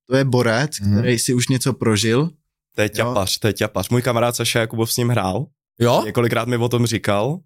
to 0.07 0.15
je 0.15 0.25
borec, 0.25 0.79
Mhm. 0.79 0.97
který 0.99 1.19
si 1.19 1.33
už 1.33 1.47
něco 1.47 1.73
prožil 1.73 2.29
To 2.75 2.81
je 2.81 2.89
ťapař, 2.89 3.37
to 3.39 3.47
je 3.47 3.53
ťapař. 3.53 3.89
Můj 3.89 4.01
kamarád 4.01 4.35
Saša 4.35 4.59
Jakubov 4.59 4.91
s 4.93 4.97
ním 4.97 5.09
hrál, 5.09 5.45
Jo? 5.79 6.01
několikrát 6.05 6.47
mi 6.47 6.57
o 6.57 6.69
tom 6.69 6.85
říkal. 6.85 7.27
Uh, 7.27 7.39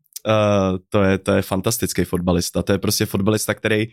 to, 0.89 1.03
je, 1.03 1.17
to 1.17 1.31
je 1.31 1.41
fantastický 1.41 2.03
fotbalista, 2.03 2.63
to 2.63 2.71
je 2.71 2.77
prostě 2.77 3.05
fotbalista, 3.05 3.53
který 3.53 3.87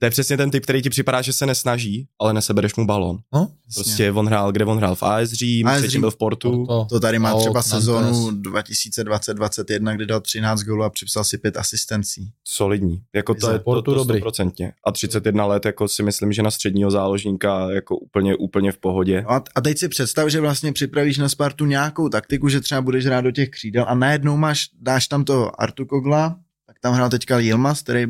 to 0.00 0.06
je 0.06 0.10
přesně 0.10 0.36
ten 0.36 0.50
typ, 0.50 0.62
který 0.62 0.82
ti 0.82 0.90
připadá, 0.90 1.22
že 1.22 1.32
se 1.32 1.46
nesnaží, 1.46 2.08
ale 2.18 2.32
nesebereš 2.32 2.74
mu 2.74 2.86
balón. 2.86 3.18
No? 3.34 3.50
Prostě 3.74 4.12
on 4.12 4.26
hrál, 4.26 4.52
kde 4.52 4.64
on 4.64 4.78
hrál 4.78 4.94
v 4.94 5.02
AS 5.02 5.32
Řím, 5.32 5.66
AS 5.66 5.72
předtím 5.78 5.90
Řím. 5.90 6.00
byl 6.00 6.10
v 6.10 6.16
Portu. 6.16 6.66
To, 6.66 6.84
To 6.90 7.00
tady 7.00 7.18
má 7.18 7.30
Pauk, 7.30 7.42
třeba 7.42 7.62
sezónu 7.62 8.30
2020-2021, 8.30 9.94
kdy 9.94 10.06
dal 10.06 10.20
13 10.20 10.62
gólů 10.62 10.84
a 10.84 10.90
připsal 10.90 11.24
si 11.24 11.38
5 11.38 11.56
asistencí. 11.56 12.30
Solidní. 12.44 13.02
Jako 13.14 13.34
to 13.34 13.50
je 13.50 13.58
to, 13.58 13.64
Portu 13.64 13.94
to 13.94 13.94
dobrý. 13.94 14.22
100%. 14.22 14.72
A 14.86 14.92
31 14.92 15.46
let, 15.46 15.64
jako 15.64 15.88
si 15.88 16.02
myslím, 16.02 16.32
že 16.32 16.42
na 16.42 16.50
středního 16.50 16.90
záložníka 16.90 17.70
jako 17.70 17.96
úplně, 17.96 18.36
úplně 18.36 18.72
v 18.72 18.78
pohodě. 18.78 19.22
No 19.22 19.30
a, 19.32 19.44
a 19.54 19.60
teď 19.60 19.78
si 19.78 19.88
představ, 19.88 20.28
že 20.28 20.40
vlastně 20.40 20.72
připravíš 20.72 21.18
na 21.18 21.28
Spartu 21.28 21.66
nějakou 21.66 22.08
taktiku, 22.08 22.48
že 22.48 22.60
třeba 22.60 22.82
budeš 22.82 23.06
hrát 23.06 23.20
do 23.20 23.30
těch 23.30 23.50
křídel 23.50 23.84
a 23.88 23.94
najednou 23.94 24.36
máš, 24.36 24.68
dáš 24.80 25.08
tam 25.08 25.24
toho 25.24 25.60
Artu 25.62 25.86
Kogla, 25.86 26.36
tak 26.66 26.76
tam 26.80 26.94
hrál 26.94 27.10
teďka 27.10 27.38
Yilmaz, 27.38 27.82
který 27.82 28.06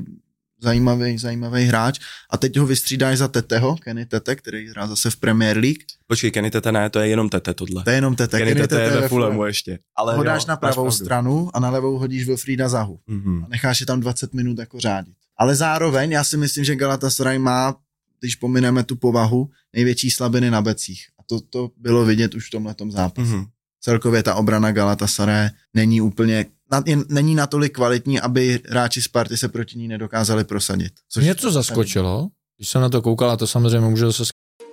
zajímavý, 0.62 1.18
zajímavý 1.18 1.64
hráč 1.64 2.00
a 2.30 2.36
teď 2.36 2.56
ho 2.56 2.66
vystřídáš 2.66 3.18
za 3.18 3.28
Teteho, 3.28 3.76
Kenny 3.76 4.06
Tete, 4.06 4.36
který 4.36 4.68
hrál 4.68 4.88
zase 4.88 5.10
v 5.10 5.16
Premier 5.16 5.58
League. 5.58 5.82
Počkej, 6.06 6.30
Kenny 6.30 6.50
Tete 6.50 6.72
ne, 6.72 6.90
to 6.90 7.00
je 7.00 7.08
jenom 7.08 7.28
Tete 7.28 7.54
tohle. 7.54 7.84
To 7.84 7.90
je 7.90 7.96
jenom 7.96 8.16
Tete. 8.16 8.38
Kenny 8.38 8.54
Tete 8.54 8.82
je 8.82 8.90
ve 8.90 9.08
Fulhamu 9.08 9.44
ještě. 9.44 9.78
Ale 9.96 10.12
ho 10.12 10.18
jo, 10.18 10.24
dáš 10.24 10.46
na 10.46 10.54
máš 10.54 10.60
pravou 10.60 10.90
stranu 10.90 11.50
a 11.54 11.60
na 11.60 11.70
levou 11.70 11.98
hodíš 11.98 12.26
Wilfrida 12.26 12.68
Zahu. 12.68 13.00
Mhm. 13.06 13.44
A 13.44 13.48
necháš 13.48 13.80
je 13.80 13.86
tam 13.86 14.00
20 14.00 14.34
minut 14.34 14.58
jako 14.58 14.80
řádit. 14.80 15.14
Ale 15.36 15.56
zároveň 15.56 16.10
já 16.10 16.24
si 16.24 16.36
myslím, 16.36 16.64
že 16.64 16.76
Galatasaray 16.76 17.38
má, 17.38 17.76
když 18.20 18.36
pomineme 18.36 18.84
tu 18.84 18.96
povahu, 18.96 19.50
největší 19.72 20.10
slabiny 20.10 20.50
na 20.50 20.62
becích. 20.62 21.06
A 21.18 21.22
to, 21.26 21.40
to 21.40 21.70
bylo 21.76 22.04
vidět 22.04 22.34
už 22.34 22.46
v 22.46 22.50
tomhletom 22.50 22.92
zápase. 22.92 23.28
Mhm. 23.28 23.46
Celkově 23.80 24.22
ta 24.22 24.34
obrana 24.34 24.72
Galatasaray 24.72 25.48
není 25.74 26.00
úplně, 26.00 26.46
na, 26.70 26.82
je, 26.86 26.98
není 27.08 27.34
natolik 27.34 27.74
kvalitní, 27.74 28.20
aby 28.20 28.60
hráči 28.68 29.02
Sparty 29.02 29.36
se 29.36 29.48
proti 29.48 29.78
ní 29.78 29.88
nedokázali 29.88 30.44
prosadit. 30.44 30.92
Což 31.08 31.24
Něco 31.24 31.50
zaskočilo, 31.50 32.28
když 32.56 32.68
jsem 32.68 32.82
na 32.82 32.88
to 32.88 33.02
koukal, 33.02 33.30
a 33.30 33.36
to 33.36 33.46
samozřejmě 33.46 33.88
může 33.88 34.06
zase 34.06 34.24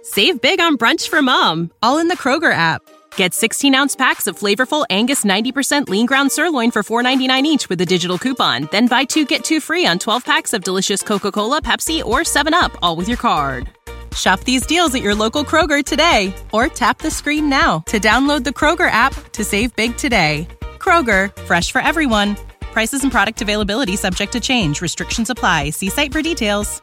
Save 0.03 0.39
big 0.41 0.59
on 0.67 0.77
brunch 0.77 1.09
for 1.09 1.21
mom, 1.21 1.69
all 1.81 1.99
in 1.99 2.07
the 2.07 2.15
Kroger 2.15 2.53
app. 2.53 2.81
Get 3.17 3.33
16 3.33 3.75
ounce 3.75 3.95
packs 3.95 4.27
of 4.27 4.39
flavorful 4.39 4.85
Angus 4.89 5.25
90% 5.25 5.89
lean 5.89 6.05
ground 6.05 6.31
sirloin 6.31 6.71
for 6.71 6.83
$4.99 6.83 7.43
each 7.45 7.67
with 7.69 7.81
a 7.81 7.85
digital 7.85 8.17
coupon. 8.17 8.67
Then 8.71 8.87
buy 8.87 9.05
two 9.05 9.25
get 9.25 9.43
two 9.43 9.59
free 9.59 9.85
on 9.85 9.99
12 9.99 10.23
packs 10.23 10.53
of 10.53 10.63
delicious 10.63 11.03
Coca 11.03 11.31
Cola, 11.31 11.61
Pepsi, 11.61 12.03
or 12.03 12.19
7UP, 12.21 12.75
all 12.81 12.95
with 12.95 13.07
your 13.07 13.17
card. 13.17 13.69
Shop 14.15 14.39
these 14.41 14.65
deals 14.65 14.95
at 14.95 15.03
your 15.03 15.15
local 15.15 15.43
Kroger 15.43 15.83
today 15.83 16.33
or 16.53 16.67
tap 16.67 16.99
the 16.99 17.11
screen 17.11 17.49
now 17.49 17.83
to 17.87 17.99
download 17.99 18.43
the 18.43 18.51
Kroger 18.51 18.89
app 18.89 19.13
to 19.33 19.43
save 19.43 19.75
big 19.75 19.97
today. 19.97 20.47
Kroger, 20.79 21.35
fresh 21.43 21.71
for 21.71 21.81
everyone. 21.81 22.37
Prices 22.73 23.03
and 23.03 23.11
product 23.11 23.41
availability 23.41 23.97
subject 23.97 24.31
to 24.33 24.39
change. 24.39 24.81
Restrictions 24.81 25.29
apply. 25.29 25.71
See 25.71 25.89
site 25.89 26.13
for 26.13 26.21
details. 26.21 26.81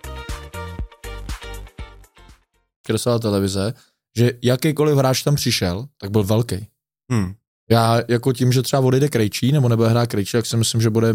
kresala 2.84 3.18
televize, 3.18 3.74
že 4.16 4.32
jakýkoliv 4.42 4.96
hráč 4.96 5.22
tam 5.22 5.34
přišel, 5.34 5.86
tak 6.00 6.10
byl 6.10 6.24
velký. 6.24 6.68
Hmm. 7.10 7.34
Já 7.70 8.00
jako 8.08 8.32
tím, 8.32 8.52
že 8.52 8.62
třeba 8.62 8.82
odejde 8.82 9.08
Krejčí, 9.08 9.52
nebo 9.52 9.68
nebude 9.68 9.88
hrát 9.88 10.06
Krejčí, 10.06 10.32
tak 10.32 10.46
si 10.46 10.56
myslím, 10.56 10.80
že 10.80 10.90
bude 10.90 11.14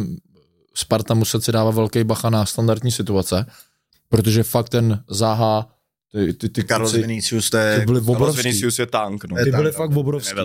Sparta 0.73 1.13
muset 1.13 1.43
si 1.43 1.51
dávat 1.51 1.75
velký 1.75 2.03
bacha 2.03 2.29
na 2.29 2.45
standardní 2.45 2.91
situace, 2.91 3.45
protože 4.09 4.43
fakt 4.43 4.69
ten 4.69 5.03
Záha, 5.09 5.67
ty, 6.11 6.33
ty, 6.33 6.49
ty, 6.49 6.63
Carlos 6.63 6.91
kluci, 6.91 7.07
Vinicius, 7.07 7.49
to 7.49 7.57
ty 7.57 7.63
je... 7.63 7.85
byli 7.85 8.01
Carlos. 8.05 8.35
Vinicius 8.35 8.79
je 8.79 8.85
tank, 8.85 9.25
no. 9.25 9.35
Ty 9.43 9.51
byli 9.51 9.63
tank, 9.63 9.75
fakt 9.75 9.91
no. 9.91 9.99
obrovský. 9.99 10.35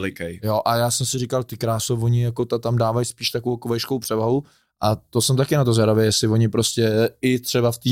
Jo, 0.42 0.60
a 0.64 0.76
já 0.76 0.90
jsem 0.90 1.06
si 1.06 1.18
říkal, 1.18 1.44
ty 1.44 1.56
kráso, 1.56 1.96
oni 1.96 2.22
jako 2.22 2.44
ta, 2.44 2.58
tam 2.58 2.78
dávají 2.78 3.06
spíš 3.06 3.30
takovou 3.30 3.56
kovejškou 3.56 3.98
převahu 3.98 4.44
a 4.82 4.96
to 4.96 5.22
jsem 5.22 5.36
taky 5.36 5.56
na 5.56 5.64
to 5.64 5.74
zvědavý, 5.74 6.04
jestli 6.04 6.28
oni 6.28 6.48
prostě 6.48 7.10
i 7.20 7.38
třeba 7.38 7.72
v 7.72 7.78
té 7.78 7.90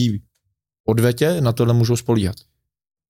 odvetě 0.88 1.40
na 1.40 1.52
tohle 1.52 1.74
můžou 1.74 1.96
spolíhat. 1.96 2.36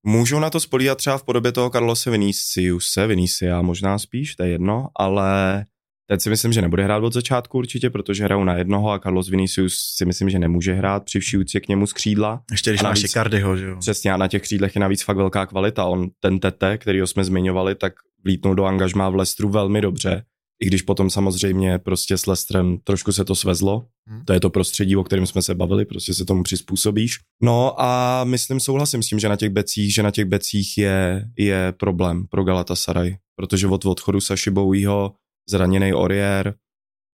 Můžou 0.05 0.39
na 0.39 0.49
to 0.49 0.59
spolíhat 0.59 0.97
třeba 0.97 1.17
v 1.17 1.23
podobě 1.23 1.51
toho 1.51 1.69
Carlose 1.69 2.11
Viniciuse, 2.11 3.07
Vinicia 3.07 3.61
možná 3.61 3.99
spíš, 3.99 4.35
to 4.35 4.43
je 4.43 4.49
jedno, 4.49 4.89
ale 4.95 5.65
teď 6.09 6.21
si 6.21 6.29
myslím, 6.29 6.53
že 6.53 6.61
nebude 6.61 6.83
hrát 6.83 7.03
od 7.03 7.13
začátku 7.13 7.57
určitě, 7.57 7.89
protože 7.89 8.23
hrajou 8.23 8.43
na 8.43 8.57
jednoho 8.57 8.91
a 8.91 8.99
Carlos 8.99 9.29
Vinicius 9.29 9.75
si 9.97 10.05
myslím, 10.05 10.29
že 10.29 10.39
nemůže 10.39 10.73
hrát 10.73 11.03
při 11.03 11.19
vší 11.19 11.37
úctě 11.37 11.59
k 11.59 11.67
němu 11.67 11.87
z 11.87 11.93
křídla. 11.93 12.41
Ještě 12.51 12.69
když 12.69 12.81
máš 12.81 13.03
Icardiho, 13.03 13.57
že 13.57 13.65
jo. 13.65 13.77
Přesně 13.79 14.13
a 14.13 14.17
na 14.17 14.27
těch 14.27 14.41
křídlech 14.41 14.75
je 14.75 14.81
navíc 14.81 15.03
fakt 15.03 15.17
velká 15.17 15.45
kvalita. 15.45 15.85
On, 15.85 16.09
ten 16.19 16.39
Tete, 16.39 16.77
který 16.77 16.99
jsme 16.99 17.23
zmiňovali, 17.23 17.75
tak 17.75 17.93
vlítnul 18.23 18.55
do 18.55 18.65
angažmá 18.65 19.09
v 19.09 19.15
Lestru 19.15 19.49
velmi 19.49 19.81
dobře. 19.81 20.23
I 20.63 20.65
když 20.65 20.81
potom 20.81 21.09
samozřejmě 21.09 21.79
prostě 21.79 22.17
s 22.17 22.25
Lestrem 22.25 22.77
trošku 22.83 23.11
se 23.11 23.25
to 23.25 23.35
svezlo. 23.35 23.85
Hmm. 24.07 24.25
To 24.25 24.33
je 24.33 24.39
to 24.39 24.49
prostředí, 24.49 24.95
o 24.95 25.03
kterém 25.03 25.25
jsme 25.25 25.41
se 25.41 25.55
bavili, 25.55 25.85
prostě 25.85 26.13
se 26.13 26.25
tomu 26.25 26.43
přizpůsobíš. 26.43 27.19
No 27.41 27.81
a 27.81 28.23
myslím, 28.23 28.59
souhlasím 28.59 29.03
s 29.03 29.07
tím, 29.07 29.19
že 29.19 29.29
na 29.29 29.35
těch 29.35 29.49
becích, 29.49 29.93
že 29.93 30.03
na 30.03 30.11
těch 30.11 30.25
becích 30.25 30.77
je, 30.77 31.25
je 31.37 31.73
problém 31.79 32.25
pro 32.29 32.43
Galatasaray, 32.43 33.15
protože 33.35 33.67
od 33.67 33.85
odchodu 33.85 34.21
Saši 34.21 34.51
Bowieho 34.51 35.13
zraněný 35.49 35.93
Oriér, 35.93 36.53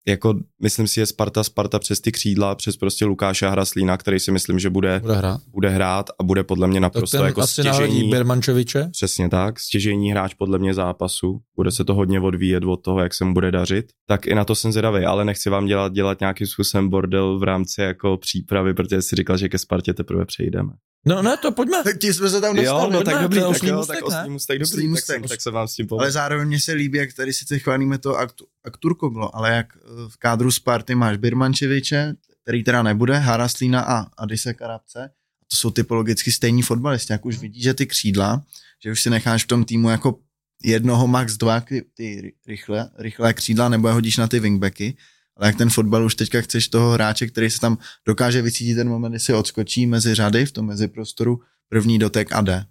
jako 0.08 0.34
myslím 0.62 0.88
si 0.88 1.00
je 1.00 1.06
Sparta, 1.06 1.44
Sparta 1.44 1.78
přes 1.78 2.00
ty 2.00 2.12
křídla, 2.12 2.54
přes 2.54 2.76
prostě 2.76 3.04
Lukáše 3.04 3.48
Hraslína, 3.48 3.96
který 3.96 4.20
si 4.20 4.32
myslím, 4.32 4.58
že 4.58 4.70
bude 4.70 5.00
Bude 5.00 5.14
hrát. 5.14 5.40
bude 5.48 5.68
hrát 5.68 6.10
a 6.18 6.22
bude 6.22 6.44
podle 6.44 6.66
mě 6.66 6.80
Tak 6.80 6.82
naprosto 6.82 7.16
ten 7.16 7.26
jako 7.26 7.40
asi 7.40 7.62
stěžení, 7.62 8.10
Bermančeviče. 8.10 8.88
přesně 8.92 9.28
tak, 9.28 9.60
stěžení 9.60 10.10
hráč 10.10 10.34
podle 10.34 10.58
mě 10.58 10.74
zápasu, 10.74 11.40
bude 11.56 11.70
se 11.70 11.84
to 11.84 11.94
hodně 11.94 12.20
odvíjet 12.20 12.64
od 12.64 12.76
toho, 12.76 13.00
jak 13.00 13.14
se 13.14 13.24
mu 13.24 13.34
bude 13.34 13.50
dařit, 13.50 13.86
tak 14.08 14.26
i 14.26 14.34
na 14.34 14.44
to 14.44 14.54
jsem 14.54 14.72
zvědavý, 14.72 15.04
ale 15.04 15.24
nechci 15.24 15.50
vám 15.50 15.66
dělat, 15.66 15.92
dělat 15.92 16.20
nějakým 16.20 16.46
způsobem 16.46 16.88
bordel 16.88 17.38
v 17.38 17.42
rámci 17.42 17.80
jako 17.80 18.16
přípravy, 18.16 18.74
protože 18.74 19.02
si 19.02 19.16
říkal, 19.16 19.36
že 19.36 19.48
ke 19.48 19.58
Spartě 19.58 19.94
teprve 19.94 20.24
přejdeme. 20.24 20.72
No 21.06 21.22
ne, 21.22 21.36
to 21.36 21.52
pojďme. 21.52 21.82
Tak 21.84 21.98
ti 21.98 22.14
jsme 22.14 22.30
se 22.30 22.40
tam 22.40 22.56
dostali. 22.56 22.84
jo, 22.84 22.90
no 22.92 23.02
tak 23.02 23.22
dobrý, 23.22 23.40
tak 23.40 23.48
oslý 23.48 23.68
jo, 23.68 23.76
můstek, 23.76 23.96
tak 23.96 24.04
oslý 24.04 24.30
můstek, 24.30 24.62
Oslý 24.62 24.76
dobrý, 24.76 24.84
tak, 24.86 24.90
můstek. 24.90 25.16
jsem, 25.20 25.28
tak 25.28 25.40
se 25.40 25.50
vám 25.50 25.68
s 25.68 25.74
tím 25.74 25.86
Ale 25.98 26.10
zároveň 26.12 26.48
mně 26.48 26.60
se 26.60 26.72
líbí, 26.72 26.98
jak 26.98 27.12
tady 27.12 27.32
sice 27.32 27.58
chválíme 27.58 27.98
to 27.98 28.12
Aktu- 28.12 28.46
Akturkoglo, 28.64 29.36
ale 29.36 29.54
jak 29.54 29.66
eh, 29.76 29.80
v 30.08 30.16
kádru 30.16 30.50
Sparty 30.50 30.94
máš 30.94 31.16
Birmančeviče, 31.16 32.14
který 32.42 32.64
teda 32.64 32.82
nebude, 32.82 33.18
Haraslína 33.18 33.80
a 33.80 34.06
Adise 34.18 34.54
Karabce. 34.54 35.10
To 35.50 35.56
jsou 35.56 35.70
typologicky 35.70 36.32
stejní 36.32 36.62
fotbalisti, 36.62 37.12
jak 37.12 37.26
už 37.26 37.38
vidíš, 37.38 37.62
že 37.62 37.74
ty 37.74 37.86
křídla, 37.86 38.42
že 38.84 38.92
už 38.92 39.02
si 39.02 39.10
necháš 39.10 39.44
v 39.44 39.46
tom 39.46 39.64
týmu 39.64 39.90
jako 39.90 40.18
jednoho 40.64 41.06
max 41.06 41.36
dva 41.36 41.60
ty, 41.60 41.84
ty 41.94 42.32
rychle, 42.46 42.90
rychlé 42.98 43.34
křídla 43.34 43.68
nebo 43.68 43.88
je 43.88 43.94
hodíš 43.94 44.16
na 44.16 44.28
ty 44.28 44.40
wingbacky, 44.40 44.96
ale 45.36 45.48
jak 45.48 45.56
ten 45.56 45.70
fotbal 45.70 46.04
už 46.04 46.14
teďka 46.14 46.40
chceš 46.40 46.68
toho 46.68 46.90
hráče, 46.90 47.26
který 47.26 47.50
se 47.50 47.60
tam 47.60 47.78
dokáže 48.06 48.42
vycítit 48.42 48.76
ten 48.76 48.88
moment, 48.88 49.12
kdy 49.12 49.20
si 49.20 49.32
odskočí 49.34 49.86
mezi 49.86 50.14
řady 50.14 50.46
v 50.46 50.52
tom 50.52 50.66
meziprostoru, 50.66 51.40
první 51.68 51.98
dotek 51.98 52.32
a 52.32 52.40
jde. 52.40 52.64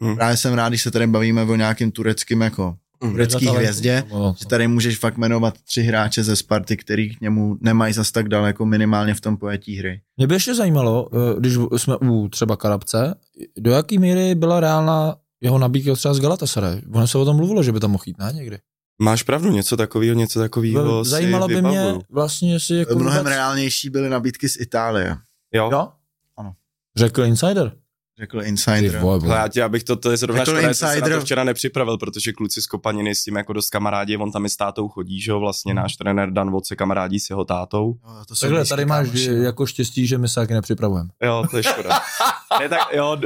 Hmm. 0.00 0.16
Právě 0.16 0.36
jsem 0.36 0.54
rád, 0.54 0.68
když 0.68 0.82
se 0.82 0.90
tady 0.90 1.06
bavíme 1.06 1.42
o 1.42 1.56
nějakým 1.56 1.90
tureckým 1.90 2.40
jako 2.40 2.76
turecký 3.00 3.46
hvězdě, 3.46 4.04
No, 4.12 4.34
že 4.38 4.46
tady 4.46 4.68
můžeš 4.68 4.98
fakt 4.98 5.16
jmenovat 5.16 5.54
tři 5.64 5.82
hráče 5.82 6.24
ze 6.24 6.36
Sparty, 6.36 6.76
který 6.76 7.16
k 7.16 7.20
němu 7.20 7.56
nemají 7.60 7.92
zas 7.92 8.12
tak 8.12 8.28
daleko 8.28 8.66
minimálně 8.66 9.14
v 9.14 9.20
tom 9.20 9.36
pojetí 9.36 9.76
hry. 9.76 10.00
Mě 10.16 10.26
by 10.26 10.34
ještě 10.34 10.54
zajímalo, 10.54 11.08
eh, 11.12 11.40
když 11.40 11.58
jsme 11.76 11.96
u 11.96 12.28
třeba 12.28 12.56
Karabce, 12.56 13.14
do 13.58 13.70
jaký 13.70 13.98
míry 13.98 14.34
byla 14.34 14.60
reálná 14.60 15.16
jeho 15.40 15.58
nabídka 15.58 15.94
třeba 15.94 16.14
z 16.14 16.20
Galatasaray? 16.20 16.80
Ono 16.92 17.06
se 17.08 17.18
o 17.18 17.24
tom 17.24 17.36
mluvilo, 17.36 17.62
že 17.62 17.72
by 17.72 17.80
tam 17.80 17.90
mohl 17.90 18.04
jít, 18.06 18.18
ne 18.18 18.32
někdy? 18.34 18.58
Máš 18.98 19.22
pravdu, 19.22 19.50
něco 19.50 19.76
takového, 19.76 20.14
něco 20.14 20.40
takového 20.40 21.04
Zajímalo 21.04 21.48
si 21.48 21.54
by 21.54 21.62
mě 21.62 21.94
vlastně, 22.10 22.52
jestli 22.52 22.78
jako 22.78 22.94
Mnohem 22.94 23.18
vůbec- 23.18 23.32
reálnější 23.34 23.90
byly 23.90 24.08
nabídky 24.08 24.48
z 24.48 24.60
Itálie, 24.60 25.16
Jo? 25.54 25.68
Jo? 25.72 25.88
Ano. 26.36 26.54
Řekl 26.96 27.24
Insider. 27.24 27.72
Řekl 28.18 28.42
Insider. 28.42 28.98
vole, 28.98 29.20
Hele, 29.22 29.34
já, 29.36 29.48
tě, 29.48 29.62
abych 29.62 29.84
to, 29.84 29.96
to 29.96 30.10
je 30.10 30.16
zrovna 30.16 30.44
Řekl 30.44 30.56
škoda, 30.56 30.68
že 30.68 30.74
jsem 30.74 30.88
se 30.88 30.92
na 30.92 30.94
insider. 30.94 31.18
to 31.18 31.24
včera 31.24 31.44
nepřipravil, 31.44 31.98
protože 31.98 32.32
kluci 32.32 32.62
z 32.62 32.66
Kopaniny 32.66 33.14
s 33.14 33.24
tím 33.24 33.36
jako 33.36 33.52
dost 33.52 33.70
kamarádi, 33.70 34.16
on 34.16 34.32
tam 34.32 34.44
i 34.44 34.48
s 34.50 34.56
tátou 34.56 34.88
chodí, 34.88 35.20
že 35.20 35.30
jo, 35.30 35.40
vlastně 35.40 35.72
Hmm. 35.72 35.82
náš 35.82 35.96
trenér 35.96 36.30
Dan 36.32 36.50
Voc 36.50 36.68
se 36.68 36.76
kamarádí 36.76 37.20
s 37.20 37.30
jeho 37.30 37.44
tátou. 37.44 37.94
Jo, 38.04 38.24
to 38.28 38.34
Takhle, 38.40 38.64
tady 38.64 38.84
máš 38.84 39.06
kámoši, 39.06 39.30
no. 39.30 39.42
jako 39.42 39.66
štěstí, 39.66 40.06
že 40.06 40.18
my 40.18 40.28
se 40.28 40.34
taky 40.34 40.54
nepřipravujeme. 40.54 41.08
Jo, 41.22 41.44
to 41.50 41.56
je 41.56 41.62
škoda. 41.62 41.90
ne, 42.60 42.68
tak 42.68 42.78
jo, 42.92 43.16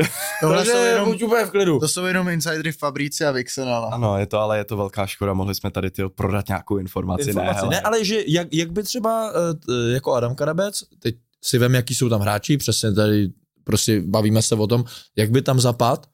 Tohle 0.41 0.65
jsou 0.65 0.83
jenom, 0.85 1.09
úplně 1.25 1.45
v 1.45 1.51
klidu. 1.51 1.79
to 1.81 1.89
jsou 1.89 2.05
jenom 2.05 2.29
insidery 2.29 2.73
Fabrici 2.73 3.25
a 3.25 3.31
Vixenala. 3.31 3.89
ano, 3.93 4.19
je 4.19 4.27
to, 4.27 4.39
ale 4.39 4.59
je 4.59 4.65
to 4.65 4.77
velká 4.77 5.07
škoda, 5.07 5.35
mohli 5.35 5.55
jsme 5.55 5.71
tady 5.71 5.91
tyjo, 5.91 6.09
prodat 6.11 6.49
nějakou 6.49 6.77
informaci, 6.79 7.29
Informace. 7.29 7.55
ne, 7.55 7.61
hele. 7.61 7.71
ne, 7.71 7.81
ale 7.81 8.05
že 8.05 8.23
jak, 8.27 8.49
jak 8.53 8.73
by 8.73 8.83
třeba 8.83 9.33
eh, 9.33 9.93
jako 9.93 10.13
Adam 10.15 10.35
Karabec, 10.35 10.83
teď 10.99 11.15
si 11.45 11.59
vem, 11.59 11.75
jaký 11.75 11.95
jsou 11.95 12.09
tam 12.09 12.21
hráči, 12.21 12.57
přesně 12.57 12.93
tady 12.93 13.29
prostě 13.71 14.03
bavíme 14.07 14.43
se 14.43 14.55
o 14.55 14.67
tom, 14.67 14.85
jak 15.17 15.31
by 15.31 15.43
tam 15.43 15.61
zapad, 15.61 16.07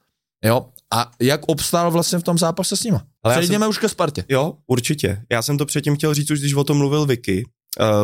jo, 0.45 0.67
a 0.95 1.11
jak 1.21 1.41
obstál 1.47 1.91
vlastně 1.91 2.19
v 2.19 2.23
tom 2.23 2.39
zápase 2.39 2.77
s 2.77 2.85
nima. 2.85 3.03
Ale 3.25 3.37
Přejdeme 3.37 3.69
už 3.69 3.79
ke 3.79 3.89
Spartě. 3.89 4.25
Jo, 4.29 4.55
určitě. 4.67 5.23
Já 5.33 5.43
jsem 5.43 5.59
to 5.59 5.67
předtím 5.67 5.97
chtěl 5.97 6.15
říct 6.15 6.31
už, 6.31 6.41
když 6.41 6.55
o 6.55 6.65
tom 6.65 6.79
mluvil 6.79 7.07
Vicky, 7.07 7.45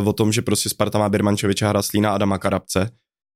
uh, 0.01 0.09
o 0.09 0.13
tom, 0.13 0.33
že 0.33 0.43
prostě 0.43 0.69
Sparta 0.69 0.99
má 0.99 1.09
Birmančeviče, 1.09 1.67
Hraslína 1.67 2.11
a 2.11 2.15
Adama 2.15 2.39
Karabce. 2.39 2.91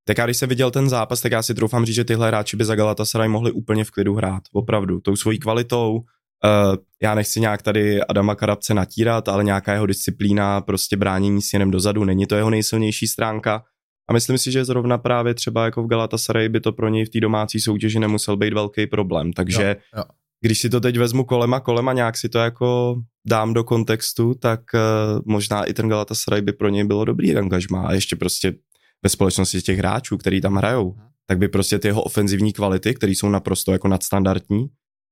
Tak 0.08 0.18
já 0.18 0.24
když 0.24 0.36
jsem 0.36 0.48
viděl 0.48 0.70
ten 0.70 0.88
zápas, 0.88 1.20
tak 1.20 1.32
já 1.32 1.42
si 1.42 1.54
troufám 1.54 1.84
říct, 1.86 1.94
že 1.94 2.04
tyhle 2.04 2.28
hráči 2.28 2.56
by 2.56 2.64
za 2.64 2.74
Galatasaray 2.74 3.28
mohli 3.28 3.52
úplně 3.52 3.84
v 3.84 3.90
klidu 3.90 4.14
hrát. 4.14 4.42
Opravdu. 4.52 5.00
Tou 5.00 5.16
svojí 5.16 5.38
kvalitou, 5.38 6.00
Uh, 6.44 6.76
já 7.02 7.14
nechci 7.14 7.40
nějak 7.40 7.62
tady 7.62 8.02
Adama 8.02 8.34
Karabce 8.34 8.74
natírat, 8.74 9.28
ale 9.28 9.44
nějaká 9.44 9.72
jeho 9.72 9.86
disciplína, 9.86 10.60
prostě 10.60 10.96
bránění 10.96 11.42
směrem 11.42 11.70
dozadu, 11.70 12.04
není 12.04 12.26
to 12.26 12.36
jeho 12.36 12.50
nejsilnější 12.50 13.06
stránka. 13.06 13.62
A 14.08 14.12
myslím 14.12 14.38
si, 14.38 14.52
že 14.52 14.64
zrovna 14.64 14.98
právě 14.98 15.34
třeba 15.34 15.64
jako 15.64 15.82
v 15.82 15.86
Galatasaray 15.86 16.48
by 16.48 16.60
to 16.60 16.72
pro 16.72 16.88
něj 16.88 17.04
v 17.04 17.08
té 17.08 17.20
domácí 17.20 17.60
soutěži 17.60 17.98
nemusel 17.98 18.36
být 18.36 18.52
velký 18.52 18.86
problém. 18.86 19.32
Takže 19.32 19.76
Jo, 19.94 20.00
jo. 20.00 20.04
když 20.40 20.58
si 20.58 20.70
to 20.70 20.80
teď 20.80 20.96
vezmu 20.96 21.24
kolema 21.24 21.60
kolema, 21.60 21.92
nějak 21.92 22.16
si 22.16 22.28
to 22.28 22.38
jako 22.38 22.96
dám 23.26 23.54
do 23.54 23.64
kontextu, 23.64 24.34
tak 24.34 24.60
uh, 24.74 25.20
možná 25.24 25.64
i 25.64 25.74
ten 25.74 25.88
Galatasaray 25.88 26.42
by 26.42 26.52
pro 26.52 26.68
něj 26.68 26.84
bylo 26.84 27.04
dobrý 27.04 27.36
angažmá. 27.36 27.86
A 27.86 27.92
ještě 27.92 28.16
prostě 28.16 28.54
ve 29.02 29.08
společnosti 29.08 29.62
těch 29.62 29.78
hráčů, 29.78 30.16
který 30.16 30.40
tam 30.40 30.56
hrajou, 30.56 30.96
tak 31.26 31.38
by 31.38 31.48
prostě 31.48 31.78
ty 31.78 31.88
jeho 31.88 32.02
ofenzivní 32.02 32.52
kvality, 32.52 32.94
které 32.94 33.12
jsou 33.12 33.28
naprosto 33.28 33.72
jako 33.72 33.88
nadstandardní, 33.88 34.66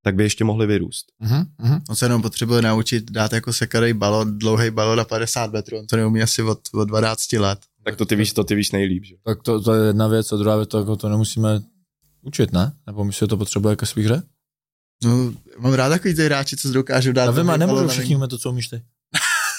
tak 0.05 0.15
by 0.15 0.23
ještě 0.23 0.45
mohly 0.45 0.67
vyrůst. 0.67 1.07
Mhm, 1.21 1.45
mhm. 1.59 1.81
On 1.91 1.97
se 1.97 2.05
jenom 2.05 2.23
potřebuje 2.23 2.63
naučit 2.63 3.11
dát 3.11 3.33
jako 3.33 3.53
sekarej 3.53 3.95
balon, 3.95 4.39
dlouhý 4.39 4.71
balon 4.71 4.99
na 4.99 5.05
50 5.05 5.53
metrů. 5.53 5.79
On 5.79 5.87
to 5.87 5.97
neumí 5.97 6.23
asi 6.23 6.43
od, 6.43 6.59
od 6.75 6.85
12 6.85 7.33
let. 7.33 7.59
Tak 7.85 7.97
to 7.97 8.05
ty 8.07 8.17
víš, 8.17 8.33
to 8.33 8.45
ty 8.45 8.55
víš 8.55 8.73
nejlíp, 8.73 9.05
že? 9.05 9.15
Tak 9.25 9.43
to, 9.43 9.61
to 9.61 9.75
je 9.75 9.87
jedna 9.87 10.09
věc 10.09 10.33
a 10.33 10.37
druhá 10.37 10.57
věc, 10.57 10.69
to, 10.69 10.79
jako 10.79 10.97
to 10.97 11.09
nemusíme 11.09 11.61
učit, 12.23 12.53
ne? 12.53 12.73
Nebo 12.87 13.05
myslíš, 13.05 13.19
že 13.19 13.27
to 13.27 13.37
potřebuje 13.37 13.77
ke 13.77 13.87
svých 13.87 14.05
hře? 14.07 14.23
No, 15.05 15.33
mám 15.59 15.73
rád 15.73 15.89
takový 15.89 16.15
ty 16.15 16.25
hráči, 16.25 16.57
co 16.57 16.73
dokážou 16.73 17.13
dát. 17.13 17.29
A 17.29 17.31
vy 17.31 17.45
má 17.45 17.59
takový 17.59 17.67
nemůžu 17.67 17.89
všichni 17.89 18.17
umět 18.17 18.29
to, 18.29 18.39
co 18.39 18.51
umíš 18.51 18.69
ty. 18.69 18.83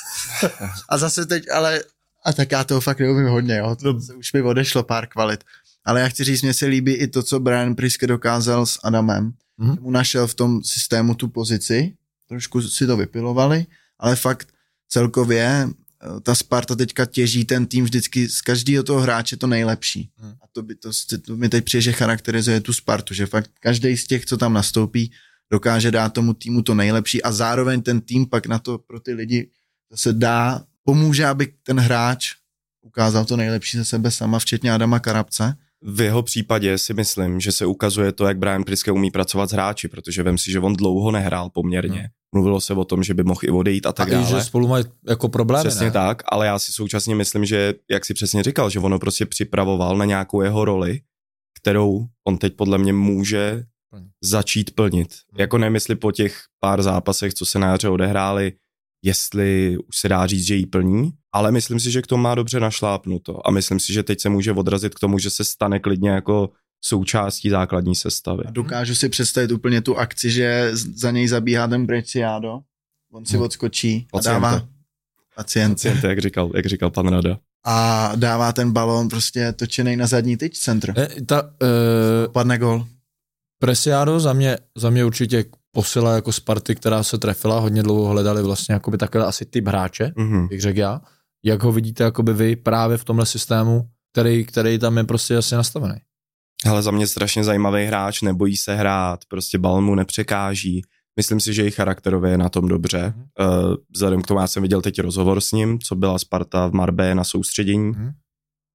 A 0.90 0.98
zase 0.98 1.26
teď, 1.26 1.44
ale, 1.54 1.84
a 2.26 2.34
tak 2.34 2.52
já 2.52 2.64
toho 2.64 2.82
fakt 2.82 3.00
neumím 3.00 3.28
hodně, 3.28 3.58
jo. 3.58 3.76
To, 3.76 3.94
to 3.94 4.16
už 4.18 4.34
mi 4.34 4.42
odešlo 4.42 4.84
pár 4.84 5.08
kvalit. 5.08 5.44
Ale 5.86 6.02
já 6.02 6.08
chci 6.08 6.24
říct, 6.24 6.42
mně 6.42 6.54
se 6.54 6.66
líbí 6.66 6.94
i 6.94 7.08
to, 7.08 7.24
co 7.24 7.40
Brian 7.40 7.76
Priske 7.76 8.08
dokázal 8.08 8.66
s 8.66 8.80
Adamem. 8.84 9.34
Mhm. 9.58 9.72
Mm-hmm. 9.72 9.82
Mu 9.82 9.92
našel 9.92 10.28
v 10.28 10.34
tom 10.34 10.64
systému 10.64 11.16
tu 11.16 11.28
pozici, 11.28 11.94
trošku 12.28 12.62
si 12.62 12.88
to 12.88 12.98
vypilovali, 12.98 13.66
ale 14.00 14.16
fakt 14.16 14.48
celkově 14.90 15.70
ta 16.24 16.36
Sparta 16.36 16.76
teďka 16.76 17.06
těží 17.06 17.46
ten 17.46 17.66
tým 17.66 17.84
vždycky 17.84 18.30
z 18.30 18.42
každého 18.42 18.84
toho 18.84 19.02
hráče 19.02 19.38
to 19.38 19.48
nejlepší. 19.48 20.10
Mhm. 20.22 20.32
A 20.42 20.46
to, 20.52 20.64
by, 20.64 20.76
to, 20.76 20.90
to 21.26 21.36
mi 21.36 21.50
teď 21.50 21.66
přijde, 21.66 21.82
že 21.82 21.92
charakterizuje 21.92 22.62
tu 22.62 22.74
Spartu, 22.74 23.14
že 23.14 23.26
fakt 23.26 23.52
každý 23.60 23.98
z 23.98 24.08
těch, 24.08 24.26
co 24.26 24.38
tam 24.38 24.54
nastoupí, 24.54 25.12
dokáže 25.52 25.92
dát 25.92 26.14
tomu 26.14 26.34
týmu 26.34 26.62
to 26.62 26.76
nejlepší 26.76 27.24
a 27.24 27.32
zároveň 27.32 27.82
ten 27.82 28.02
tým 28.02 28.26
pak 28.26 28.48
na 28.48 28.60
to 28.60 28.78
pro 28.78 29.00
ty 29.00 29.14
lidi 29.14 29.50
se 29.96 30.14
dá, 30.14 30.64
pomůže, 30.84 31.26
aby 31.26 31.54
ten 31.64 31.80
hráč 31.80 32.32
ukázal 32.82 33.26
to 33.26 33.38
nejlepší 33.38 33.78
ze 33.78 33.86
sebe 33.86 34.12
sama, 34.12 34.40
včetně 34.40 34.74
Adama 34.74 35.00
Karabce. 35.00 35.56
V 35.82 36.02
jeho 36.02 36.24
případě 36.24 36.78
si 36.78 36.94
myslím, 36.94 37.40
že 37.40 37.52
se 37.52 37.66
ukazuje 37.66 38.12
to, 38.12 38.28
jak 38.28 38.38
Brian 38.38 38.64
Priske 38.64 38.92
umí 38.92 39.12
pracovat 39.12 39.50
s 39.50 39.54
hráči, 39.54 39.88
protože 39.88 40.24
vem 40.24 40.38
si, 40.38 40.52
že 40.52 40.60
on 40.60 40.74
dlouho 40.74 41.12
nehrál 41.12 41.50
poměrně. 41.50 42.10
Mluvilo 42.36 42.62
se 42.62 42.74
o 42.74 42.86
tom, 42.86 43.04
že 43.04 43.14
by 43.14 43.24
mohl 43.24 43.40
i 43.44 43.50
odejít 43.50 43.86
a 43.86 43.92
tak 43.92 44.08
a 44.08 44.12
i, 44.12 44.14
dále. 44.14 44.28
že 44.28 44.42
spolu 44.42 44.68
mají 44.68 44.86
jako 45.08 45.30
problémy, 45.30 45.70
Přesně 45.70 45.86
ne? 45.86 45.92
tak, 45.92 46.24
ale 46.32 46.46
já 46.46 46.60
si 46.60 46.72
současně 46.72 47.16
myslím, 47.16 47.46
že, 47.46 47.74
jak 47.92 48.06
si 48.06 48.14
přesně 48.14 48.44
říkal, 48.44 48.70
že 48.70 48.80
ono 48.80 49.00
prostě 49.00 49.26
připravoval 49.26 49.98
na 49.98 50.06
nějakou 50.06 50.42
jeho 50.42 50.66
roli, 50.66 51.00
kterou 51.62 52.06
on 52.28 52.38
teď 52.38 52.56
podle 52.56 52.78
mě 52.78 52.94
může 52.94 53.64
začít 54.24 54.76
plnit. 54.76 55.16
Jako 55.38 55.58
nemysli 55.58 55.96
po 55.96 56.12
těch 56.12 56.42
pár 56.60 56.82
zápasech, 56.82 57.34
co 57.34 57.46
se 57.46 57.60
na 57.60 57.68
jaře 57.68 57.90
odehráli, 57.90 58.54
jestli 59.04 59.78
už 59.88 59.98
se 59.98 60.10
dá 60.10 60.28
říct, 60.28 60.46
že 60.46 60.56
jí 60.56 60.66
plní, 60.66 61.12
ale 61.34 61.52
myslím 61.52 61.80
si, 61.80 61.92
že 61.92 62.02
k 62.02 62.08
tomu 62.08 62.24
má 62.24 62.36
dobře 62.36 62.60
našlápnuto 62.60 63.48
a 63.48 63.52
myslím 63.52 63.80
si, 63.80 63.94
že 63.94 64.04
teď 64.04 64.22
se 64.22 64.30
může 64.30 64.52
odrazit 64.52 64.96
k 64.96 65.00
tomu, 65.00 65.20
že 65.20 65.30
se 65.30 65.44
stane 65.44 65.80
klidně 65.80 66.10
jako 66.10 66.50
součástí 66.82 67.50
základní 67.50 67.96
sestavy. 67.96 68.44
A 68.48 68.52
dokážu 68.52 68.96
si 68.96 69.10
představit 69.10 69.52
úplně 69.52 69.82
tu 69.82 69.98
akci, 69.98 70.32
že 70.32 70.70
za 70.74 71.12
něj 71.12 71.28
zabíhá 71.28 71.68
ten 71.68 71.86
Brecciado, 71.86 72.60
on 73.14 73.26
si 73.26 73.34
Hmm. 73.36 73.44
odskočí 73.46 74.08
a 74.14 74.18
Pacienta. 74.18 74.40
dává 74.50 74.68
pacient 75.36 75.74
Pacient, 75.74 76.04
jak 76.04 76.20
říkal, 76.20 76.52
jak 76.56 76.66
říkal 76.66 76.90
pan 76.90 77.08
Rada. 77.08 77.38
a 77.66 78.12
dává 78.16 78.54
ten 78.54 78.72
balón 78.72 79.10
prostě 79.10 79.52
točený 79.52 79.96
na 79.96 80.08
zadní 80.08 80.38
tyč 80.38 80.58
centr. 80.60 80.94
E, 81.00 81.08
ta, 81.26 81.50
e, 81.64 82.28
Padne 82.28 82.58
gol. 82.58 82.88
Presiado 83.60 84.20
za 84.20 84.34
mě, 84.34 84.58
za 84.78 84.90
mě 84.90 85.06
určitě 85.06 85.46
posila 85.72 86.16
jako 86.16 86.32
Sparty, 86.32 86.76
která 86.76 87.04
se 87.04 87.18
trefila, 87.18 87.60
hodně 87.60 87.84
dlouho 87.84 88.06
hledali 88.10 88.44
vlastně 88.44 88.74
jakoby 88.74 88.98
takhle 88.98 89.26
asi 89.26 89.46
typ 89.46 89.68
hráče, 89.68 90.14
Mhm. 90.16 90.48
bych 90.48 90.62
řekl 90.62 90.80
já. 90.80 91.02
Jak 91.44 91.64
ho 91.64 91.72
vidíte 91.72 92.04
jakoby 92.04 92.34
vy 92.34 92.56
právě 92.56 92.98
v 92.98 93.04
tomhle 93.04 93.26
systému, 93.26 93.90
který, 94.12 94.46
který 94.46 94.80
tam 94.80 94.98
je 94.98 95.04
prostě 95.04 95.38
asi 95.38 95.56
nastavený? 95.56 95.96
Ale 96.70 96.82
za 96.82 96.92
mě 96.92 97.08
strašně 97.08 97.44
zajímavý 97.44 97.86
hráč, 97.86 98.22
nebojí 98.22 98.58
se 98.58 98.76
hrát, 98.76 99.20
prostě 99.28 99.58
balon 99.58 99.86
mu 99.86 99.96
nepřekáží. 99.96 100.82
Myslím 101.18 101.40
si, 101.40 101.54
že 101.54 101.68
i 101.68 101.72
charakterově 101.72 102.32
je 102.32 102.38
na 102.38 102.50
tom 102.50 102.68
dobře. 102.68 103.14
Mhm. 103.16 103.26
Uh, 103.40 103.76
vzhledem 103.96 104.22
k 104.22 104.28
tomu, 104.28 104.40
já 104.40 104.48
jsem 104.48 104.64
viděl 104.64 104.82
teď 104.82 105.00
rozhovor 105.00 105.42
s 105.42 105.52
ním, 105.52 105.80
co 105.80 105.96
byla 105.96 106.20
Sparta 106.20 106.68
v 106.68 106.74
Marbé 106.74 107.16
na 107.16 107.24
soustředění. 107.24 107.90
Mhm. 107.90 108.12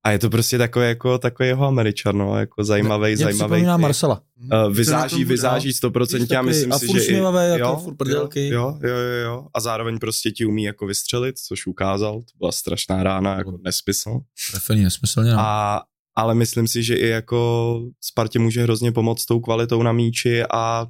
A 0.05 0.11
je 0.11 0.19
to 0.19 0.31
prostě 0.31 0.59
takový 0.59 0.87
jako 0.87 1.19
takový 1.19 1.49
jeho 1.49 1.67
američan, 1.67 2.19
no, 2.19 2.39
jako 2.39 2.65
zajímavý, 2.65 3.09
Mě 3.09 3.17
zajímavý. 3.17 3.51
připomíná. 3.51 3.77
Marcela. 3.77 4.23
Uh, 4.43 4.49
Co 4.49 4.57
na 4.57 4.69
vyzáží, 4.69 5.25
vyzáží? 5.25 5.71
100% 5.71 6.39
a 6.39 6.43
myslím 6.43 6.73
si, 6.73 6.85
a 6.85 6.87
furt 6.87 7.01
že 7.01 7.13
i, 7.13 7.17
jako 7.17 7.59
jo, 7.59 7.81
furt 7.85 7.97
prdelky. 7.97 8.49
Jo, 8.49 8.79
jo, 8.83 8.97
jo, 8.97 9.25
jo, 9.25 9.47
a 9.55 9.61
zároveň 9.61 9.99
prostě 9.99 10.31
ti 10.31 10.45
umí 10.45 10.65
jako 10.65 10.87
vystřelit, 10.87 11.39
což 11.39 11.67
ukázal, 11.67 12.21
to 12.21 12.39
byla 12.39 12.53
strašná 12.53 13.03
rána, 13.03 13.37
jako 13.37 13.59
nesmysl. 13.65 14.21
Trefení 14.51 14.85
nesmyslně, 14.85 15.33
no. 15.33 15.39
A, 15.41 15.83
ale 16.21 16.35
myslím 16.35 16.69
si, 16.69 16.83
že 16.83 16.97
i 16.97 17.09
jako 17.09 17.81
Spartě 18.01 18.39
může 18.39 18.63
hrozně 18.63 18.93
pomoct 18.93 19.25
tou 19.25 19.41
kvalitou 19.41 19.83
na 19.83 19.93
míči 19.93 20.43
a 20.53 20.87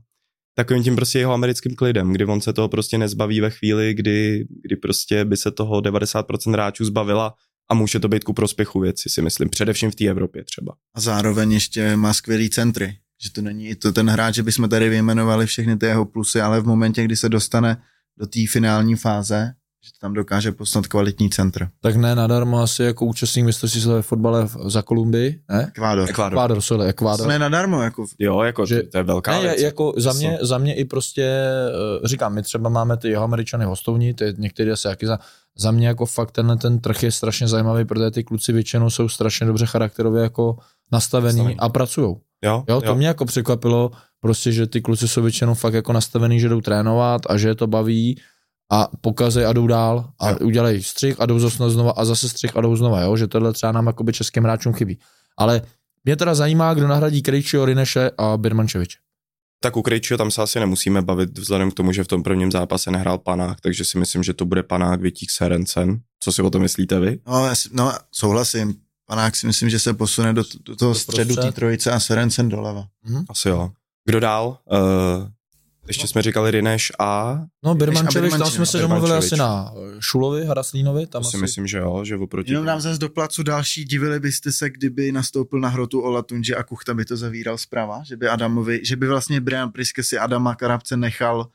takovým 0.55 0.83
tím 0.83 0.97
prostě 0.97 1.19
jeho 1.19 1.33
americkým 1.33 1.75
klidem, 1.75 2.13
kdy 2.13 2.25
on 2.25 2.41
se 2.41 2.53
toho 2.53 2.69
prostě 2.69 2.99
nezbaví 2.99 3.41
ve 3.41 3.51
chvíli, 3.51 3.95
kdy, 3.95 4.47
kdy 4.63 4.77
prostě 4.77 5.25
by 5.25 5.37
se 5.37 5.51
toho 5.51 5.81
90% 5.81 6.53
hráčů 6.53 6.85
zbavila 6.85 7.35
a 7.71 7.75
může 7.75 8.01
to 8.01 8.09
být 8.09 8.25
ku 8.25 8.33
prospěchu 8.33 8.81
věci, 8.81 9.09
si 9.09 9.23
myslím, 9.23 9.49
především 9.49 9.91
v 9.91 9.95
té 9.95 10.05
Evropě 10.05 10.45
třeba. 10.45 10.75
A 10.95 11.01
zároveň 11.01 11.53
ještě 11.53 11.97
má 11.97 12.15
skvělý 12.15 12.51
centry. 12.51 12.97
Že 13.23 13.33
to 13.33 13.43
není 13.43 13.75
to 13.75 13.93
ten 13.93 14.11
hráč, 14.11 14.35
že 14.35 14.43
bychom 14.43 14.69
tady 14.69 14.89
vyjmenovali 14.89 15.47
všechny 15.47 15.77
ty 15.77 15.87
jeho 15.87 16.05
plusy, 16.05 16.41
ale 16.41 16.61
v 16.61 16.67
momentě, 16.67 17.05
kdy 17.05 17.17
se 17.17 17.29
dostane 17.29 17.83
do 18.19 18.27
té 18.27 18.41
finální 18.49 18.97
fáze, 18.97 19.53
že 19.85 19.91
tam 20.01 20.15
dokáže 20.15 20.53
poslat 20.53 20.87
kvalitní 20.87 21.31
centr. 21.31 21.69
Tak 21.81 21.97
ne 21.97 22.15
nadarmo 22.15 22.61
asi 22.63 22.83
jako 22.83 23.05
účastník 23.07 23.45
mistrovství 23.47 23.81
světa 23.81 23.95
ve 23.97 24.03
fotbale 24.03 24.45
v- 24.47 24.57
za 24.71 24.83
Kolumbii, 24.83 25.41
ne? 25.51 25.67
Ekvádor. 25.69 26.09
Ekvádor. 26.11 26.33
Ekvádor, 26.39 26.61
sorry, 26.61 26.83
To 26.83 26.89
Ekvádor. 26.89 27.27
ne 27.29 27.39
nadarmo, 27.39 27.83
jako 27.83 28.05
Jo, 28.19 28.41
jako 28.43 28.67
Že- 28.67 28.83
to 28.83 28.99
je 28.99 29.03
velká 29.05 29.31
Ne, 29.33 29.41
věc. 29.41 29.61
jako 29.61 29.93
za 29.97 30.13
mě, 30.13 30.39
za 30.41 30.59
mě 30.59 30.75
i 30.75 30.85
prostě, 30.85 31.23
eh, 31.25 32.09
říkám, 32.09 32.35
my 32.35 32.43
třeba 32.43 32.71
máme 32.71 32.97
ty 32.97 33.09
jeho 33.09 33.25
američany 33.25 33.65
hostovní, 33.65 34.15
ty 34.15 34.35
některé 34.39 34.73
asi 34.73 34.89
jaký 34.89 35.07
za, 35.07 35.19
za 35.59 35.71
mě 35.71 35.87
jako 35.89 36.07
fakt 36.07 36.31
tenhle 36.31 36.57
ten 36.57 36.81
trh 36.81 37.03
je 37.03 37.13
strašně 37.13 37.49
zajímavý, 37.49 37.85
protože 37.85 38.11
ty 38.11 38.25
kluci 38.25 38.53
většinou 38.53 38.91
jsou 38.91 39.09
strašně 39.09 39.47
dobře 39.47 39.67
charakterově 39.67 40.23
jako 40.23 40.57
nastavený 40.93 41.37
Nastavený. 41.39 41.57
a 41.61 41.69
pracují. 41.69 42.17
Jo, 42.45 42.65
Jo, 42.69 42.81
to 42.81 42.95
mě 42.95 43.07
jako 43.07 43.25
překvapilo, 43.25 43.91
prostě, 44.21 44.53
že 44.53 44.67
ty 44.67 44.81
kluci 44.81 45.09
jsou 45.09 45.23
většinou 45.23 45.55
fakt 45.55 45.75
jako 45.75 45.93
nastavený, 45.93 46.41
že 46.41 46.49
jdou 46.49 46.61
trénovat 46.61 47.23
a 47.29 47.37
že 47.37 47.49
je 47.49 47.55
to 47.55 47.67
baví 47.67 48.21
a 48.71 48.89
pokazej 49.01 49.47
a 49.47 49.53
jdou 49.53 49.67
dál 49.67 50.11
a 50.21 50.31
Jo. 50.31 50.37
udělají 50.41 50.83
střih 50.83 51.21
a 51.21 51.27
jdou 51.27 51.39
zase 51.39 51.71
znova 51.71 51.91
a 51.91 52.05
zase 52.05 52.29
střih 52.29 52.57
a 52.57 52.61
jdou 52.61 52.77
znova, 52.77 53.01
jo? 53.01 53.17
že 53.17 53.27
tohle 53.27 53.53
třeba 53.53 53.73
nám 53.73 53.87
jakoby 53.87 54.13
českým 54.13 54.43
hráčům 54.45 54.73
chybí. 54.73 54.99
Ale 55.39 55.63
mě 56.05 56.17
teda 56.17 56.35
zajímá, 56.35 56.75
kdo 56.75 56.89
nahradí 56.89 57.23
Krejčího, 57.23 57.65
Rineše 57.65 58.11
a 58.19 58.37
Birmančeviče. 58.37 58.99
Tak 59.63 59.77
u 59.77 59.83
Krejčího 59.83 60.19
tam 60.19 60.31
se 60.31 60.43
asi 60.43 60.61
nemusíme 60.61 61.03
bavit 61.03 61.39
vzhledem 61.39 61.71
k 61.71 61.75
tomu, 61.75 61.93
že 61.93 62.05
v 62.05 62.09
tom 62.09 62.23
prvním 62.23 62.53
zápase 62.53 62.91
nehrál 62.91 63.19
Panák, 63.19 63.61
takže 63.61 63.85
si 63.85 63.99
myslím, 63.99 64.23
že 64.23 64.35
to 64.35 64.45
bude 64.45 64.63
Panák 64.63 65.01
Vitík 65.01 65.31
Serencen. 65.31 66.01
Co 66.21 66.33
si 66.33 66.43
o 66.43 66.51
tom 66.51 66.63
myslíte 66.63 67.01
vy? 67.01 67.19
No, 67.27 67.47
já 67.47 67.55
si- 67.55 67.69
no 67.73 67.93
souhlasím. 68.13 68.75
Panák 69.07 69.37
si 69.37 69.47
myslím, 69.47 69.71
že 69.71 69.79
se 69.79 69.95
posune 69.95 70.33
do, 70.33 70.43
do 70.65 70.77
toho 70.77 70.91
Do 70.91 70.99
středu 70.99 71.37
té 71.37 71.53
trojice 71.53 71.91
a 71.91 72.01
Serencen 72.01 72.49
doleva. 72.49 72.85
Asi 73.29 73.49
jo. 73.49 73.71
Kdo 74.05 74.21
dál? 74.21 74.59
Uh, 74.73 75.29
ještě 75.91 76.07
jsme 76.07 76.23
říkali 76.23 76.51
Rineš 76.51 76.93
a 76.99 77.41
No, 77.65 77.75
Birmančevič, 77.75 78.33
tam 78.33 78.51
jsme 78.51 78.67
se 78.67 78.79
no. 78.79 78.89
domluvili 78.89 79.13
asi 79.13 79.37
na 79.37 79.73
Šulovi, 80.01 80.45
Haraslínovi, 80.45 81.07
tam 81.07 81.23
to 81.23 81.29
si 81.29 81.37
asi... 81.37 81.43
myslím, 81.43 81.67
že 81.67 81.79
jo, 81.79 82.05
že 82.05 82.17
oproti... 82.17 82.53
Jenom 82.53 82.67
dám 82.67 82.81
zase 82.81 82.99
do 82.99 83.09
placu 83.09 83.43
další, 83.43 83.85
divili 83.85 84.21
byste 84.21 84.53
se, 84.53 84.71
kdyby 84.71 85.13
nastoupil 85.13 85.61
na 85.61 85.69
hrotu 85.69 86.01
Olatunji 86.01 86.55
a 86.55 86.63
Kuchta 86.63 86.95
by 86.95 87.05
to 87.05 87.17
zavíral 87.17 87.59
zprava, 87.59 88.03
že 88.05 88.17
by 88.17 88.29
Adamovi, 88.29 88.81
že 88.85 88.97
by 88.97 89.09
vlastně 89.09 89.41
Brian 89.41 89.73
Priske 89.73 90.03
si 90.03 90.19
Adama 90.19 90.55
Karabce 90.55 90.97
nechal 90.97 91.47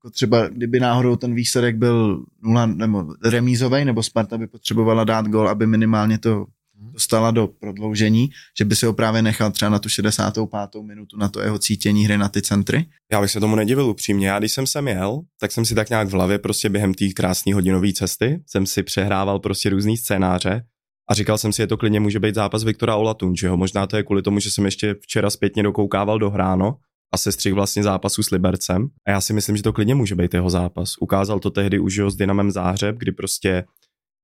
jako 0.00 0.10
třeba 0.10 0.48
kdyby 0.48 0.80
náhodou 0.80 1.16
ten 1.16 1.34
výsledek 1.34 1.76
byl 1.76 2.24
nula, 2.42 2.66
nebo 2.66 3.04
remízový, 3.24 3.84
nebo 3.84 4.02
Sparta 4.02 4.38
by 4.38 4.46
potřebovala 4.46 5.04
dát 5.04 5.28
gol, 5.28 5.48
aby 5.48 5.66
minimálně 5.66 6.18
to 6.18 6.46
dostala 6.80 7.30
do 7.30 7.46
prodloužení, 7.46 8.30
že 8.58 8.64
by 8.64 8.76
si 8.76 8.86
ho 8.86 8.92
právě 8.92 9.22
nechal 9.22 9.50
třeba 9.50 9.70
na 9.70 9.78
tu 9.78 9.88
65. 9.88 10.48
minutu 10.82 11.16
na 11.18 11.28
to 11.28 11.40
jeho 11.40 11.58
cítění 11.58 12.04
hry 12.04 12.18
na 12.18 12.28
ty 12.28 12.42
centry. 12.42 12.86
Já 13.12 13.20
bych 13.20 13.30
se 13.30 13.40
tomu 13.40 13.56
nedivil 13.56 13.86
upřímně. 13.86 14.28
Já 14.28 14.38
když 14.38 14.52
jsem 14.52 14.66
sem 14.66 14.88
jel, 14.88 15.20
tak 15.40 15.52
jsem 15.52 15.64
si 15.64 15.74
tak 15.74 15.90
nějak 15.90 16.08
v 16.08 16.12
hlavě 16.12 16.38
prostě 16.38 16.68
během 16.68 16.94
té 16.94 17.08
krásné 17.08 17.54
hodinové 17.54 17.92
cesty 17.92 18.42
jsem 18.46 18.66
si 18.66 18.82
přehrával 18.82 19.38
prostě 19.38 19.70
různý 19.70 19.96
scénáře 19.96 20.62
a 21.10 21.14
říkal 21.14 21.38
jsem 21.38 21.52
si, 21.52 21.62
je 21.62 21.66
to 21.66 21.76
klidně 21.76 22.00
může 22.00 22.20
být 22.20 22.34
zápas 22.34 22.64
Viktora 22.64 22.96
Olatunčiho. 22.96 23.56
Možná 23.56 23.86
to 23.86 23.96
je 23.96 24.02
kvůli 24.02 24.22
tomu, 24.22 24.40
že 24.40 24.50
jsem 24.50 24.64
ještě 24.64 24.94
včera 25.00 25.30
zpětně 25.30 25.62
dokoukával 25.62 26.18
do 26.18 26.30
hráno 26.30 26.76
a 27.12 27.18
sestřih 27.18 27.54
vlastně 27.54 27.82
zápasu 27.82 28.22
s 28.22 28.30
Libercem. 28.30 28.88
A 29.06 29.10
já 29.10 29.20
si 29.20 29.32
myslím, 29.32 29.56
že 29.56 29.62
to 29.62 29.72
klidně 29.72 29.94
může 29.94 30.14
být 30.14 30.34
jeho 30.34 30.50
zápas. 30.50 30.94
Ukázal 31.00 31.40
to 31.40 31.50
tehdy 31.50 31.78
už 31.78 31.98
s 31.98 32.16
Dynamem 32.16 32.50
Záhřeb, 32.50 32.96
kdy 32.96 33.12
prostě 33.12 33.64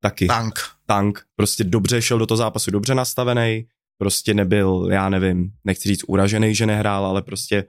taky 0.00 0.26
Tank. 0.26 0.58
tank, 0.86 1.22
prostě 1.36 1.64
dobře 1.64 2.02
šel 2.02 2.18
do 2.18 2.26
toho 2.26 2.38
zápasu, 2.38 2.70
dobře 2.70 2.94
nastavený, 2.94 3.66
prostě 3.98 4.34
nebyl, 4.34 4.88
já 4.90 5.08
nevím, 5.08 5.50
nechci 5.64 5.88
říct 5.88 6.04
uražený, 6.08 6.54
že 6.54 6.66
nehrál, 6.66 7.06
ale 7.06 7.22
prostě 7.22 7.64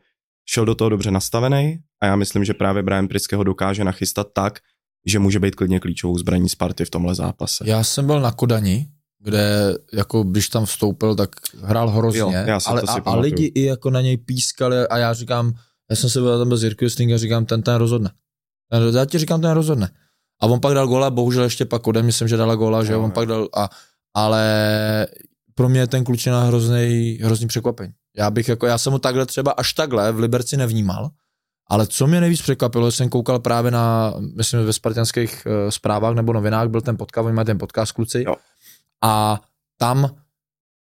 šel 0.49 0.65
do 0.65 0.75
toho 0.75 0.89
dobře 0.89 1.11
nastavený 1.11 1.79
a 2.01 2.05
já 2.05 2.15
myslím, 2.15 2.45
že 2.45 2.53
právě 2.53 2.83
Brian 2.83 3.07
Priske 3.07 3.35
ho 3.35 3.43
dokáže 3.43 3.83
nachystat 3.83 4.27
tak, 4.33 4.59
že 5.05 5.19
může 5.19 5.39
být 5.39 5.55
klidně 5.55 5.79
klíčovou 5.79 6.17
zbraní 6.17 6.49
Sparty 6.49 6.85
v 6.85 6.89
tomhle 6.89 7.15
zápase. 7.15 7.63
Já 7.67 7.83
jsem 7.83 8.05
byl 8.05 8.21
na 8.21 8.31
Kodani, 8.31 8.87
kde 9.19 9.75
jako 9.93 10.23
když 10.23 10.49
tam 10.49 10.65
vstoupil, 10.65 11.15
tak 11.15 11.29
hrál 11.61 11.89
hrozně, 11.89 12.19
Jo, 12.19 12.31
já 12.31 12.59
ale, 12.65 12.81
to 12.81 12.87
si 12.87 12.99
a, 12.99 13.01
a 13.05 13.15
lidi 13.15 13.45
i 13.45 13.63
jako 13.63 13.89
na 13.89 14.01
něj 14.01 14.17
pískali 14.17 14.87
a 14.87 14.97
já 14.97 15.13
říkám, 15.13 15.53
já 15.89 15.95
jsem 15.95 16.09
se 16.09 16.19
byl 16.19 16.39
tam 16.39 16.49
bez 16.49 16.63
Jirky 16.63 16.85
a 16.85 17.17
říkám, 17.17 17.45
ten 17.45 17.61
ten 17.61 17.75
rozhodne. 17.75 18.11
Já 18.95 19.05
ti 19.05 19.17
říkám, 19.17 19.41
ten 19.41 19.51
rozhodne. 19.51 19.89
A 20.41 20.45
on 20.45 20.59
pak 20.59 20.73
dal 20.73 20.87
gola, 20.87 21.09
bohužel 21.09 21.43
ještě 21.43 21.65
pak 21.65 21.87
ode 21.87 22.03
myslím, 22.03 22.27
že 22.27 22.37
dala 22.37 22.55
gola, 22.55 22.83
že 22.83 22.93
Jo, 22.93 22.99
on 22.99 23.05
jo. 23.09 23.11
pak 23.11 23.27
dal, 23.27 23.47
a, 23.55 23.69
ale 24.13 25.07
pro 25.55 25.69
mě 25.69 25.79
je 25.79 25.87
ten 25.87 26.03
klučina 26.03 26.43
hrozný, 26.43 27.19
hrozný 27.23 27.47
překvapení. 27.47 27.93
Já 28.17 28.31
bych 28.31 28.47
jako, 28.47 28.65
já 28.65 28.77
jsem 28.77 28.93
ho 28.93 28.99
takhle 28.99 29.25
třeba 29.25 29.51
až 29.51 29.73
takhle 29.73 30.11
v 30.11 30.19
Liberci 30.19 30.57
nevnímal, 30.57 31.09
ale 31.69 31.87
co 31.87 32.07
mě 32.07 32.21
nejvíc 32.21 32.41
překvapilo, 32.41 32.91
jsem 32.91 33.09
koukal 33.09 33.39
právě 33.39 33.71
na, 33.71 34.13
myslím, 34.35 34.65
ve 34.65 34.73
spartianských 34.73 35.47
uh, 35.47 35.69
zprávách 35.69 36.15
nebo 36.15 36.33
novinách, 36.33 36.67
byl 36.67 36.81
ten 36.81 36.97
podcast, 36.97 37.25
oni 37.25 37.35
mají 37.35 37.45
ten 37.45 37.57
podcast 37.57 37.91
kluci, 37.91 38.23
Jo. 38.27 38.35
a 39.03 39.41
tam 39.77 40.09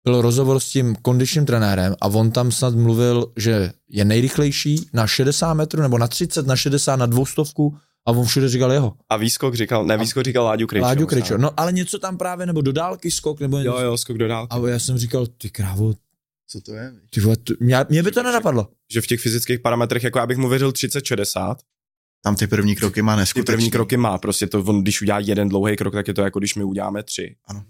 byl 0.03 0.21
rozhovor 0.21 0.59
s 0.59 0.69
tím 0.69 0.95
kondičním 0.95 1.45
trenérem 1.45 1.95
a 2.01 2.07
on 2.07 2.31
tam 2.31 2.51
snad 2.51 2.75
mluvil, 2.75 3.31
že 3.37 3.71
je 3.89 4.05
nejrychlejší 4.05 4.89
na 4.93 5.07
60 5.07 5.53
metrů 5.53 5.81
nebo 5.81 5.97
na 5.97 6.07
30, 6.07 6.47
na 6.47 6.55
60, 6.55 6.95
na 6.95 7.05
dvoustovku 7.05 7.77
a 8.07 8.11
on 8.11 8.25
všude 8.25 8.49
říkal 8.49 8.71
jeho. 8.71 8.93
A 9.09 9.17
výskok 9.17 9.55
říkal, 9.55 9.85
ne, 9.85 9.97
výskok 9.97 10.23
říkal 10.23 10.43
Láďu 10.45 10.67
Krejčo. 10.67 10.85
Láďu. 10.85 11.05
Krejčo. 11.05 11.37
No 11.37 11.49
ale 11.57 11.71
něco 11.71 11.99
tam 11.99 12.17
právě, 12.17 12.45
nebo 12.45 12.61
do 12.61 12.71
dálky 12.71 13.11
skok, 13.11 13.39
nebo 13.39 13.57
něco. 13.57 13.69
Jo, 13.69 13.79
jo, 13.79 13.97
skok 13.97 14.17
do 14.17 14.27
dálky. 14.27 14.49
A 14.51 14.67
já 14.67 14.79
jsem 14.79 14.97
říkal, 14.97 15.27
ty 15.27 15.49
krávo, 15.49 15.93
Co 16.49 16.61
to 16.61 16.73
je? 16.73 16.93
ty 17.09 17.21
vole, 17.21 17.35
to, 17.37 17.53
mě, 17.59 17.77
mě 17.89 18.03
by 18.03 18.11
to 18.11 18.23
nenapadlo. 18.23 18.67
Že 18.91 19.01
v 19.01 19.07
těch 19.07 19.19
fyzických 19.21 19.59
parametrech, 19.59 20.03
jako 20.03 20.19
já 20.19 20.25
bych 20.27 20.37
mu 20.37 20.49
věřil 20.49 20.71
30-60, 20.71 21.55
Tam 22.23 22.35
ty 22.35 22.47
první 22.47 22.75
kroky 22.75 23.01
má 23.01 23.15
ty 23.15 23.19
neskutečný. 23.19 23.53
první 23.55 23.71
kroky 23.71 23.97
má, 23.97 24.17
prostě 24.17 24.47
to, 24.47 24.59
on, 24.63 24.81
když 24.81 25.01
udělá 25.01 25.19
jeden 25.19 25.49
dlouhý 25.49 25.75
krok, 25.75 25.93
tak 25.93 26.07
je 26.07 26.13
to 26.13 26.21
jako 26.21 26.39
když 26.39 26.55
my 26.55 26.63
uděláme 26.63 27.03
tři. 27.03 27.35
Ano. 27.45 27.63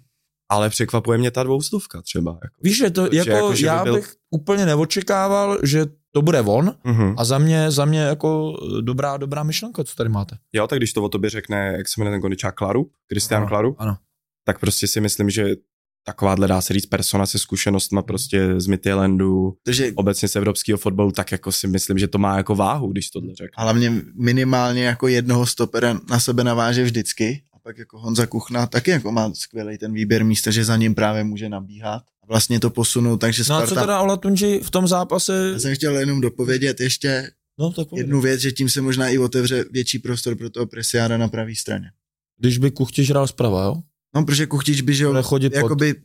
Ale 0.49 0.69
překvapuje 0.69 1.17
mě 1.17 1.31
ta 1.31 1.43
dvoustovka 1.43 2.01
třeba. 2.01 2.31
Jako. 2.43 2.55
Víš, 2.63 2.77
že 2.77 2.89
to, 2.89 3.03
Protože 3.05 3.17
jako, 3.17 3.31
jako, 3.31 3.55
že 3.55 3.61
by 3.63 3.67
já 3.67 3.83
byl- 3.83 3.95
bych 3.95 4.13
úplně 4.29 4.65
neočekával, 4.65 5.57
že 5.63 5.85
to 6.17 6.21
bude 6.21 6.41
on 6.41 6.73
Mhm. 6.83 7.13
a 7.17 7.25
za 7.25 7.37
mě, 7.37 7.71
za 7.71 7.85
mě 7.85 7.99
jako 7.99 8.53
dobrá, 8.81 9.17
dobrá 9.17 9.43
myšlenka, 9.43 9.83
co 9.83 9.95
tady 9.95 10.09
máte. 10.09 10.35
Jo, 10.53 10.67
tak 10.67 10.79
když 10.79 10.93
to 10.93 11.03
o 11.03 11.09
tobě 11.09 11.29
řekne, 11.29 11.73
jak 11.77 11.87
se 11.87 11.93
jmenuje 12.01 12.13
ten 12.13 12.21
kondičák 12.21 12.55
Klaru, 12.55 12.89
Kristian 13.07 13.47
Klaru, 13.47 13.75
ano. 13.79 13.97
tak 14.45 14.59
prostě 14.59 14.87
si 14.87 15.01
myslím, 15.01 15.29
že 15.29 15.55
takováhle 16.05 16.47
dá 16.47 16.61
se 16.61 16.73
říct 16.73 16.85
persona 16.85 17.25
se 17.25 17.39
zkušenostma 17.39 18.01
prostě 18.01 18.59
z 18.59 18.67
Midtjyllandu, 18.67 19.53
Takže 19.65 19.91
obecně 19.95 20.27
z 20.27 20.35
evropského 20.35 20.77
fotbalu, 20.77 21.11
tak 21.11 21.31
jako 21.31 21.51
si 21.51 21.67
myslím, 21.67 21.97
že 21.97 22.07
to 22.07 22.17
má 22.17 22.37
jako 22.37 22.55
váhu, 22.55 22.91
když 22.91 23.09
tohle 23.09 23.35
řekne. 23.35 23.63
hlavně 23.63 23.93
minimálně 24.15 24.83
jako 24.85 25.07
jednoho 25.07 25.45
stopera 25.45 25.99
na 26.09 26.19
sebe 26.19 26.43
naváže 26.43 26.83
vždycky. 26.83 27.43
Pak 27.67 27.77
jako 27.77 27.99
Honza 27.99 28.25
Kuchna 28.25 28.67
taky 28.67 28.91
jako 28.91 29.11
má 29.11 29.33
skvělý 29.33 29.77
ten 29.77 29.93
výběr 29.93 30.25
místa, 30.25 30.51
že 30.51 30.65
za 30.65 30.77
ním 30.77 30.95
právě 30.95 31.23
může 31.23 31.49
nabíhat. 31.49 32.03
A 32.23 32.27
vlastně 32.27 32.59
to 32.59 32.69
posunou, 32.69 33.17
takže 33.17 33.43
No 33.49 33.55
a 33.55 33.59
Sparta... 33.59 33.75
co 33.75 33.81
teda 33.81 34.01
Ola 34.01 34.17
Tunji 34.17 34.59
v 34.59 34.71
tom 34.71 34.87
zápase? 34.87 35.49
Já 35.53 35.59
jsem 35.59 35.75
chtěl 35.75 35.97
jenom 35.97 36.21
dopovědět 36.21 36.79
ještě 36.79 37.31
No, 37.59 37.71
tak 37.71 37.87
povědět. 37.87 38.03
jednu 38.07 38.21
věc, 38.21 38.41
že 38.41 38.51
tím 38.51 38.69
se 38.69 38.81
možná 38.81 39.09
i 39.09 39.17
otevře 39.17 39.65
větší 39.71 39.99
prostor 39.99 40.35
pro 40.35 40.49
toho 40.49 40.65
Presiáda 40.65 41.17
na 41.17 41.27
pravé 41.27 41.55
straně. 41.55 41.91
Když 42.39 42.57
by 42.57 42.71
Kuchtiš 42.71 43.09
hrál 43.09 43.27
zprava, 43.27 43.63
jo? 43.63 43.75
No, 44.15 44.25
protože 44.25 44.45
Kuchtič 44.45 44.81
by, 44.81 44.93
že 44.93 45.03
jo, 45.03 45.09
Bude 45.09 45.21
chodit 45.21 45.49
pod- 45.49 45.55
jakoby 45.55 45.95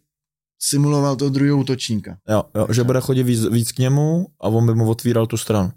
simuloval 0.59 1.17
toho 1.17 1.29
druhého 1.31 1.59
útočníka. 1.59 2.19
Jo, 2.29 2.43
jo, 2.55 2.67
že 2.71 2.85
bude 2.85 3.01
chodit 3.01 3.23
víc, 3.23 3.47
víc 3.49 3.73
k 3.73 3.79
němu 3.79 4.27
a 4.41 4.49
on 4.49 4.67
by 4.67 4.75
mu 4.75 4.91
otvíral 4.91 5.27
tu 5.27 5.37
stranu. 5.37 5.71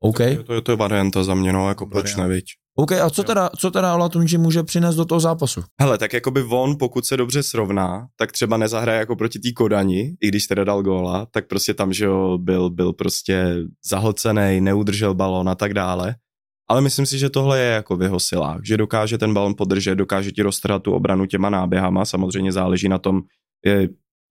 OK? 0.00 0.18
To, 0.36 0.42
to, 0.44 0.60
to 0.60 0.72
je 0.72 0.76
varianta 0.76 1.24
za 1.24 1.34
mě, 1.34 1.52
no, 1.52 1.68
jako 1.68 1.86
proč 1.86 2.16
neviď. 2.16 2.44
OK, 2.78 2.92
a 2.92 3.10
co 3.10 3.22
teda, 3.24 3.50
co 3.58 3.70
teda 3.70 3.94
Ola 3.94 4.08
Tunji 4.08 4.38
může 4.38 4.62
přinést 4.62 4.96
do 4.96 5.04
toho 5.04 5.20
zápasu? 5.20 5.64
Hele, 5.80 5.98
tak 5.98 6.12
jakoby 6.12 6.42
on, 6.42 6.76
pokud 6.78 7.06
se 7.06 7.16
dobře 7.16 7.42
srovná, 7.42 8.06
tak 8.18 8.32
třeba 8.32 8.56
nezahraje 8.56 8.98
jako 8.98 9.16
proti 9.16 9.38
té 9.38 9.52
Kodani, 9.52 10.16
i 10.20 10.28
když 10.28 10.46
teda 10.46 10.64
dal 10.64 10.82
góla, 10.82 11.26
tak 11.30 11.46
prostě 11.46 11.74
tam, 11.74 11.92
že 11.92 12.04
jo, 12.04 12.38
byl, 12.38 12.70
byl 12.70 12.92
prostě 12.92 13.56
zahlcený, 13.90 14.60
neudržel 14.60 15.14
balon 15.14 15.48
a 15.48 15.54
tak 15.54 15.74
dále. 15.74 16.14
Ale 16.68 16.80
myslím 16.80 17.06
si, 17.06 17.18
že 17.18 17.30
tohle 17.30 17.58
je 17.60 17.70
jako 17.70 17.96
v 17.96 18.02
jeho 18.02 18.20
silách, 18.20 18.60
že 18.64 18.76
dokáže 18.76 19.18
ten 19.18 19.34
balon 19.34 19.54
podržet, 19.54 19.94
dokáže 19.94 20.32
ti 20.32 20.42
roztrhat 20.42 20.82
tu 20.82 20.92
obranu 20.92 21.26
těma 21.26 21.50
náběhama, 21.50 22.04
samozřejmě 22.04 22.52
záleží 22.52 22.88
na 22.88 22.98
tom, 22.98 23.20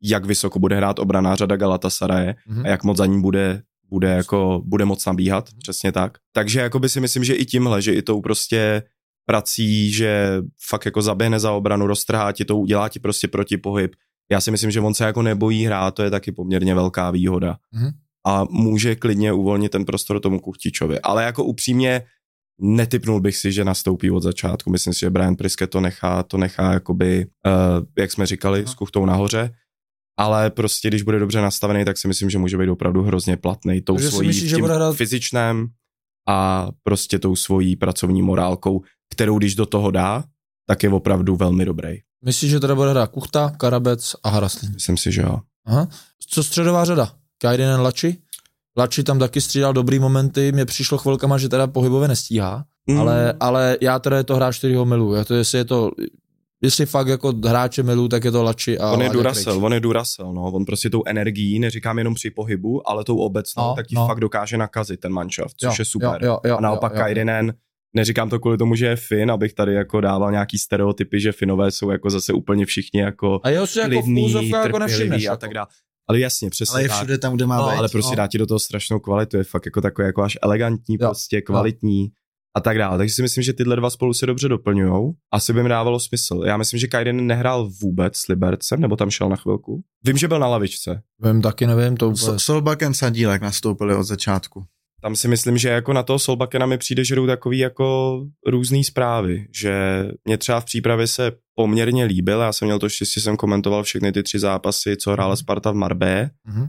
jak 0.03 0.25
vysoko 0.25 0.59
bude 0.59 0.75
hrát 0.75 0.99
obraná 0.99 1.35
řada 1.35 1.55
Galatasaraje 1.55 2.35
Mhm. 2.47 2.65
a 2.65 2.67
jak 2.69 2.83
moc 2.83 2.97
za 2.97 3.05
ní 3.05 3.21
bude, 3.21 3.61
bude, 3.89 4.07
jako, 4.07 4.61
bude 4.65 4.85
moc 4.85 5.05
nabíhat, 5.05 5.49
přesně 5.59 5.91
tak. 5.91 6.17
Takže 6.33 6.59
jakoby 6.59 6.89
si 6.89 6.99
myslím, 6.99 7.23
že 7.23 7.33
i 7.35 7.45
tímhle, 7.45 7.81
že 7.81 7.93
i 7.93 8.01
tou 8.01 8.21
prostě 8.21 8.83
prací, 9.25 9.91
že 9.91 10.41
fakt 10.69 10.85
jako 10.85 11.01
zaběhne 11.01 11.39
za 11.39 11.51
obranu, 11.51 11.87
roztrhá 11.87 12.31
ti 12.31 12.45
to, 12.45 12.57
udělá 12.57 12.89
ti 12.89 12.99
prostě 12.99 13.27
protipohyb. 13.27 13.95
Já 14.31 14.41
si 14.41 14.51
myslím, 14.51 14.71
že 14.71 14.81
on 14.81 14.93
se 14.93 15.05
jako 15.05 15.21
nebojí 15.21 15.65
hrát, 15.65 15.95
to 15.95 16.03
je 16.03 16.09
taky 16.09 16.31
poměrně 16.31 16.75
velká 16.75 17.11
výhoda. 17.11 17.57
Mhm. 17.71 17.89
A 18.27 18.43
může 18.49 18.95
klidně 18.95 19.33
uvolnit 19.33 19.71
ten 19.71 19.85
prostor 19.85 20.19
tomu 20.19 20.39
Kuchtičovi. 20.39 20.99
Ale 21.01 21.23
jako 21.23 21.43
upřímně 21.43 22.01
netypnul 22.61 23.21
bych 23.21 23.37
si, 23.37 23.51
že 23.51 23.63
nastoupí 23.63 24.11
od 24.11 24.23
začátku. 24.23 24.69
Myslím 24.69 24.93
si, 24.93 24.99
že 24.99 25.09
Brian 25.09 25.35
Priske 25.35 25.67
to 25.67 25.81
nechá, 25.81 26.23
to 26.23 26.37
nechá 26.37 26.73
jakoby, 26.73 27.25
uh, 27.45 27.85
jak 27.97 28.11
jsme 28.11 28.25
říkali, 28.25 28.67
s 28.67 28.73
Kuchtou 28.73 29.05
nahoře. 29.05 29.51
Ale 30.17 30.49
prostě, 30.49 30.87
když 30.87 31.01
bude 31.01 31.19
dobře 31.19 31.41
nastavený, 31.41 31.85
tak 31.85 31.97
si 31.97 32.07
myslím, 32.07 32.29
že 32.29 32.37
může 32.37 32.57
být 32.57 32.69
opravdu 32.69 33.03
hrozně 33.03 33.37
platný 33.37 33.81
tou 33.81 33.93
Takže 33.95 34.09
svojí 34.11 34.27
myslíš, 34.27 34.49
že 34.49 34.55
tím 34.55 34.63
bude 34.63 34.73
hrát- 34.73 34.95
fyzičném 34.95 35.67
a 36.27 36.67
prostě 36.83 37.19
tou 37.19 37.35
svojí 37.35 37.75
pracovní 37.75 38.21
morálkou, 38.21 38.81
kterou 39.13 39.37
když 39.37 39.55
do 39.55 39.65
toho 39.65 39.91
dá, 39.91 40.23
tak 40.67 40.83
je 40.83 40.89
opravdu 40.89 41.35
velmi 41.35 41.65
dobrý. 41.65 41.97
Myslíš, 42.25 42.51
že 42.51 42.59
teda 42.59 42.75
bude 42.75 42.89
hrát 42.89 43.11
Kuchta, 43.11 43.49
Karabec 43.49 44.15
a 44.23 44.29
Haraslín? 44.29 44.71
Myslím 44.73 44.97
si, 44.97 45.11
že 45.11 45.21
jo. 45.21 45.39
Aha. 45.65 45.87
Co 46.29 46.43
středová 46.43 46.85
řada? 46.85 47.11
Kajdinen 47.41 47.81
Lači? 47.81 48.17
Lači 48.77 49.03
tam 49.03 49.19
taky 49.19 49.41
střídal 49.41 49.73
dobrý 49.73 49.99
momenty, 49.99 50.51
mě 50.51 50.65
přišlo 50.65 50.97
chvilkama, 50.97 51.37
že 51.37 51.49
teda 51.49 51.67
pohybově 51.67 52.07
nestíhá, 52.07 52.65
Mm. 52.87 52.99
ale, 52.99 53.33
ale 53.39 53.77
já 53.81 53.99
teda 53.99 54.17
je 54.17 54.23
to 54.23 54.35
hráč, 54.35 54.57
který 54.57 54.75
ho 54.75 54.85
miluji. 54.85 55.13
Já 55.13 55.23
to, 55.23 55.33
jestli 55.33 55.57
je 55.57 55.65
to, 55.65 55.91
jestli 56.63 56.85
fakt 56.85 57.07
jako 57.07 57.33
hráče 57.45 57.83
miluji, 57.83 58.07
tak 58.07 58.23
je 58.23 58.31
to 58.31 58.43
Lači 58.43 58.77
a 58.79 58.91
On 58.91 59.01
je 59.01 59.09
Duracell, 59.09 59.43
Krejčí. 59.43 59.61
on 59.65 59.73
je 59.73 59.79
Duracell, 59.79 60.33
no. 60.33 60.43
On 60.51 60.65
prostě 60.65 60.89
tou 60.89 61.03
energií, 61.05 61.59
neříkám 61.59 61.97
jenom 61.97 62.13
při 62.13 62.29
pohybu, 62.31 62.89
ale 62.89 63.03
tou 63.03 63.17
obecnou, 63.17 63.63
No, 63.63 63.73
tak 63.75 63.87
ti 63.87 63.95
no. 63.95 64.07
fakt 64.07 64.19
dokáže 64.19 64.57
nakazit 64.57 64.99
ten 64.99 65.11
manšaft, 65.11 65.55
což 65.57 65.67
Jo, 65.79 65.81
je 65.81 65.85
super. 65.85 66.23
jo, 66.23 66.31
jo, 66.31 66.39
jo, 66.45 66.57
a 66.57 66.61
naopak 66.61 66.91
jo, 66.91 66.97
jo. 66.97 67.03
Kairinen, 67.03 67.53
neříkám 67.95 68.29
to 68.29 68.39
kvůli 68.39 68.57
tomu, 68.57 68.75
že 68.75 68.85
je 68.85 68.95
Fin, 68.95 69.31
abych 69.31 69.53
tady 69.53 69.73
jako 69.73 70.01
dával 70.01 70.31
nějaký 70.31 70.57
stereotypy, 70.57 71.19
že 71.19 71.31
Finové 71.31 71.71
jsou 71.71 71.89
jako 71.89 72.09
zase 72.09 72.33
úplně 72.33 72.65
všichni 72.65 72.99
jako 73.01 73.39
A 73.43 73.49
jeho 73.49 73.67
si 73.67 73.79
jako 73.79 73.89
klidný, 73.89 74.31
jako 74.31 74.79
nevšimneš. 74.79 74.91
trpělivý 74.97 75.27
a 75.27 75.31
Jako. 75.31 75.39
tak 75.41 75.53
dále. 75.53 75.67
Ale 76.09 76.19
jasně, 76.19 76.49
přesně 76.49 76.73
Ale 76.73 76.81
je 76.83 76.89
všude 76.89 77.17
tam, 77.17 77.35
kde 77.35 77.45
má 77.45 77.57
No, 77.57 77.69
být. 77.69 77.77
ale 77.77 77.89
prostě 77.89 78.11
no. 78.11 78.15
dá 78.15 78.27
ti 78.27 78.37
do 78.37 78.45
toho 78.45 78.59
strašnou 78.59 78.99
kvalitu, 78.99 79.37
je 79.37 79.43
fakt 79.43 79.65
jako 79.65 79.81
takový 79.81 80.05
jako 80.05 80.23
až 80.23 80.37
elegantní, 80.41 80.97
Jo, 80.99 81.07
prostě 81.07 81.41
kvalitní 81.41 82.07
a 82.55 82.61
tak 82.61 82.77
dále. 82.77 82.97
Takže 82.97 83.13
si 83.15 83.21
myslím, 83.21 83.43
že 83.43 83.53
tyhle 83.53 83.75
dva 83.75 83.89
spolu 83.89 84.13
se 84.13 84.25
dobře 84.25 84.47
doplňují. 84.49 85.13
Asi 85.33 85.53
by 85.53 85.63
mi 85.63 85.69
dávalo 85.69 85.99
smysl. 85.99 86.41
Já 86.45 86.57
myslím, 86.57 86.79
že 86.79 86.87
Kaiden 86.87 87.27
nehrál 87.27 87.69
vůbec 87.81 88.17
s 88.17 88.27
Libercem, 88.27 88.81
nebo 88.81 88.95
tam 88.95 89.09
šel 89.09 89.29
na 89.29 89.35
chvilku. 89.35 89.83
Vím, 90.05 90.17
že 90.17 90.27
byl 90.27 90.39
na 90.39 90.47
lavičce. 90.47 91.01
Vím, 91.23 91.41
taky 91.41 91.67
nevím, 91.67 91.97
to 91.97 92.05
úplně. 92.07 92.17
So, 92.19 92.39
Solbaken 92.39 92.93
Sadílek 92.93 93.41
nastoupili 93.41 93.95
od 93.95 94.03
začátku. 94.03 94.63
Tam 95.01 95.15
si 95.15 95.27
myslím, 95.27 95.57
že 95.57 95.69
jako 95.69 95.93
na 95.93 96.03
toho 96.03 96.19
Solbakena 96.19 96.65
mi 96.65 96.77
přijde, 96.77 97.05
že 97.05 97.15
jdou 97.15 97.27
takový 97.27 97.57
jako 97.59 98.19
různý 98.47 98.83
zprávy, 98.83 99.47
že 99.61 100.05
mě 100.25 100.37
třeba 100.37 100.59
v 100.59 100.65
přípravě 100.65 101.07
se 101.07 101.31
poměrně 101.55 102.05
líbil, 102.05 102.39
já 102.39 102.53
jsem 102.53 102.65
měl 102.65 102.79
to 102.79 102.89
štěstí, 102.89 103.21
jsem 103.21 103.37
komentoval 103.37 103.83
všechny 103.83 104.11
ty 104.11 104.23
tři 104.23 104.39
zápasy, 104.39 104.97
co 104.97 105.11
hrála 105.11 105.35
Sparta 105.35 105.71
v 105.71 105.75
Marbé 105.75 106.29
Mhm. 106.47 106.67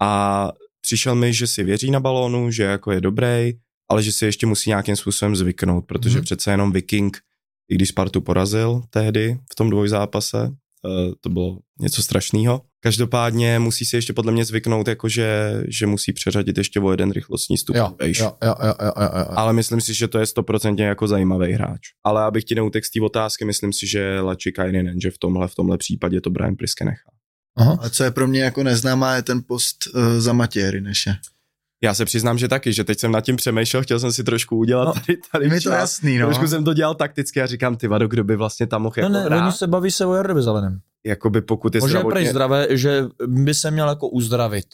a 0.00 0.52
přišel 0.80 1.14
mi, 1.14 1.32
že 1.32 1.46
si 1.46 1.64
věří 1.64 1.90
na 1.90 2.00
balónu, 2.00 2.50
že 2.50 2.62
jako 2.62 2.92
je 2.92 3.00
dobrý, 3.00 3.52
ale 3.90 4.02
že 4.02 4.12
si 4.12 4.24
ještě 4.24 4.46
musí 4.46 4.70
nějakým 4.70 4.96
způsobem 4.96 5.36
zvyknout, 5.36 5.84
protože 5.86 6.18
Mhm. 6.18 6.24
přece 6.24 6.50
jenom 6.50 6.72
Viking, 6.72 7.18
i 7.70 7.74
když 7.74 7.88
Spartu 7.88 8.20
porazil 8.20 8.82
tehdy 8.90 9.38
v 9.52 9.54
tom 9.54 9.70
dvojzápase, 9.70 10.50
eh, 10.86 11.12
to 11.20 11.28
bylo 11.28 11.58
něco 11.80 12.02
strašného. 12.02 12.62
Každopádně 12.80 13.58
musí 13.58 13.84
si 13.84 13.96
ještě 13.96 14.12
podle 14.12 14.32
mě 14.32 14.44
zvyknout, 14.44 14.88
jakože, 14.88 15.52
že 15.68 15.86
musí 15.86 16.12
přeřadit 16.12 16.58
ještě 16.58 16.80
o 16.80 16.90
jeden 16.90 17.10
rychlostní 17.10 17.58
stupeň. 17.58 17.82
Jo, 17.82 17.94
jo, 18.02 18.12
jo, 18.22 18.32
jo, 18.42 18.54
jo, 18.62 18.74
jo, 18.80 19.08
jo. 19.18 19.26
Ale 19.30 19.52
myslím 19.52 19.80
si, 19.80 19.94
že 19.94 20.08
to 20.08 20.18
je 20.18 20.26
stoprocentně 20.26 20.84
jako 20.84 21.08
zajímavý 21.08 21.52
hráč. 21.52 21.80
Ale 22.04 22.22
abych 22.22 22.44
ti 22.44 22.54
neutek 22.54 22.84
z 22.84 22.90
té 22.90 23.00
otázky, 23.00 23.44
myslím 23.44 23.72
si, 23.72 23.86
že 23.86 24.20
Lači 24.20 24.52
Kaininen, 24.52 25.00
že 25.00 25.10
v 25.10 25.18
tomhle, 25.18 25.48
v 25.48 25.54
tomhle 25.54 25.78
případě 25.78 26.20
to 26.20 26.30
Brian 26.30 26.56
Priske 26.56 26.84
nechá. 26.84 27.10
Aha. 27.56 27.76
Ale 27.80 27.90
co 27.90 28.04
je 28.04 28.10
pro 28.10 28.28
mě 28.28 28.42
jako 28.42 28.62
neznámá, 28.62 29.14
je 29.14 29.22
ten 29.22 29.42
post 29.46 29.76
uh, 29.94 30.02
za 30.18 30.32
Matěje 30.32 30.70
Rineše. 30.70 31.14
Já 31.84 31.94
se 31.94 32.04
přiznám, 32.04 32.38
že 32.38 32.48
taky, 32.48 32.72
že 32.72 32.84
teď 32.84 32.98
jsem 33.00 33.12
nad 33.12 33.20
tím 33.20 33.36
přemýšlel, 33.36 33.82
chtěl 33.82 34.00
jsem 34.00 34.12
si 34.12 34.24
trošku 34.24 34.56
udělat 34.56 34.84
No, 34.84 34.92
tady, 34.92 35.18
tady 35.32 35.44
Je 35.44 35.48
mi 35.50 35.56
to 35.56 35.60
čas. 35.60 35.72
jasný, 35.72 36.18
no. 36.18 36.26
Trošku 36.26 36.46
jsem 36.46 36.64
to 36.64 36.74
dělal 36.74 36.94
takticky 36.94 37.42
a 37.42 37.46
říkám, 37.46 37.76
ty 37.76 37.88
vado, 37.88 38.08
kdo 38.08 38.24
by 38.24 38.36
vlastně 38.36 38.66
tam 38.66 38.82
mohl 38.82 38.94
No 38.98 39.02
jako 39.02 39.12
ne, 39.12 39.22
hrát, 39.24 39.42
oni 39.42 39.52
se 39.52 39.66
baví 39.66 39.90
se 39.90 40.06
o 40.06 40.14
Jardovi 40.14 40.42
Zeleném. 40.42 40.80
jakoby 41.06 41.40
pokud 41.40 41.74
je 41.74 41.80
Možná 41.80 41.98
je 41.98 42.00
zdravotně... 42.00 42.14
prej 42.14 42.26
zdravé, 42.28 42.66
že 42.70 43.04
by 43.26 43.54
se 43.54 43.70
měl 43.70 43.88
jako 43.88 44.08
uzdravit. 44.08 44.66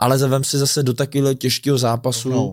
Ale 0.00 0.18
zavem 0.18 0.44
si 0.44 0.58
zase 0.58 0.82
do 0.82 0.94
takového 0.94 1.34
těžkého 1.34 1.78
zápasu 1.78 2.28
rovnou. 2.28 2.52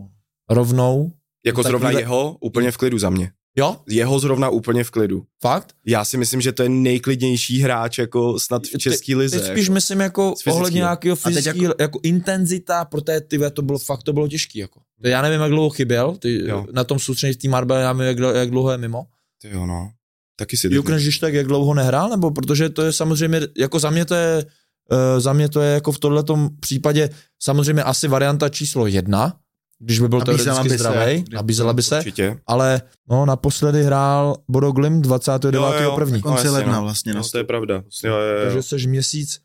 No. 0.50 0.56
rovnou. 0.56 1.12
Jako 1.46 1.64
zrovna 1.64 1.88
takhle- 1.88 2.02
jeho 2.02 2.38
úplně 2.42 2.72
v 2.72 2.78
klidu 2.78 2.98
za 3.00 3.10
mě. 3.10 3.32
Jo, 3.58 3.78
Jeho 3.90 4.20
zrovna 4.20 4.50
úplně 4.50 4.84
v 4.84 4.92
klidu. 4.92 5.24
fakt? 5.42 5.74
Já 5.86 6.06
si 6.06 6.18
myslím, 6.18 6.42
že 6.42 6.52
to 6.52 6.64
je 6.64 6.70
nejklidnější 6.70 7.62
hráč 7.62 7.98
jako 7.98 8.40
snad 8.40 8.64
v 8.64 8.78
české 8.78 9.16
lize. 9.16 9.40
Teď 9.40 9.52
spíš 9.52 9.66
jako. 9.66 9.74
myslím 9.74 10.00
jako 10.00 10.34
ohledně 10.48 10.78
nějakého 10.78 11.16
teď 11.16 11.24
fyzického, 11.24 11.66
jako... 11.66 11.82
jako 11.84 12.00
intenzita, 12.04 12.86
protože 12.86 13.22
ty 13.22 13.40
to 13.54 13.62
bylo 13.62 13.80
fakt, 13.80 14.04
to 14.04 14.14
bylo 14.14 14.28
těžký 14.28 14.60
jako. 14.60 14.80
To 15.02 15.08
Já 15.08 15.22
nevím, 15.22 15.42
jak 15.42 15.52
dlouho 15.52 15.70
chyběl, 15.70 16.16
ty, 16.16 16.48
Jo. 16.48 16.66
na 16.72 16.84
tom 16.84 17.00
soustředění 17.00 17.34
v 17.34 17.38
tým 17.38 17.52
Marbella, 17.52 17.82
já 17.82 17.94
nevím, 17.94 18.24
jak, 18.24 18.36
jak 18.36 18.50
dlouho 18.50 18.72
je 18.72 18.78
mimo. 18.78 19.06
Ty 19.42 19.50
jo, 19.50 19.66
no. 19.66 19.92
Taky 20.36 20.58
si 20.58 20.70
teď 20.70 20.76
Jukneš, 20.76 21.04
když 21.04 21.20
tak, 21.20 21.34
jak 21.34 21.48
dlouho 21.48 21.74
nehrál, 21.74 22.10
nebo 22.10 22.32
protože 22.32 22.70
to 22.70 22.82
je 22.82 22.94
samozřejmě, 22.94 23.42
jako 23.58 23.80
za 23.80 23.90
mě 23.90 24.06
to 24.06 24.16
je, 24.16 24.46
uh, 24.92 25.20
za 25.20 25.34
mě 25.34 25.50
to 25.50 25.62
je 25.62 25.74
jako 25.74 25.92
v 25.92 26.00
tomhletom 26.00 26.50
případě 26.60 27.10
samozřejmě 27.40 27.84
asi 27.84 28.08
varianta 28.08 28.50
číslo 28.50 28.88
jedna, 28.88 29.34
když 29.80 30.00
by 30.00 30.08
byl 30.08 30.20
Nabízela 30.20 30.56
teoreticky 30.56 30.70
by 30.70 30.78
zdravý, 30.78 31.26
nabízela 31.32 31.74
by 31.74 31.84
se, 31.84 31.98
Určitě. 31.98 32.38
ale 32.48 32.82
no 33.10 33.26
naposledy 33.26 33.84
hrál 33.84 34.36
Bodo 34.50 34.72
Glim 34.72 35.02
29. 35.02 35.58
Jo, 35.58 35.74
jo, 35.84 35.96
první. 35.96 36.22
konci 36.22 36.50
ledna 36.50 36.74
no. 36.76 36.82
vlastně 36.82 37.14
No, 37.14 37.30
to 37.30 37.38
je 37.38 37.44
pravda. 37.44 37.84
Jo, 38.04 38.14
jo, 38.16 38.38
jo. 38.38 38.44
Takže 38.44 38.64
seš 38.64 38.86
měsíc, 38.86 39.40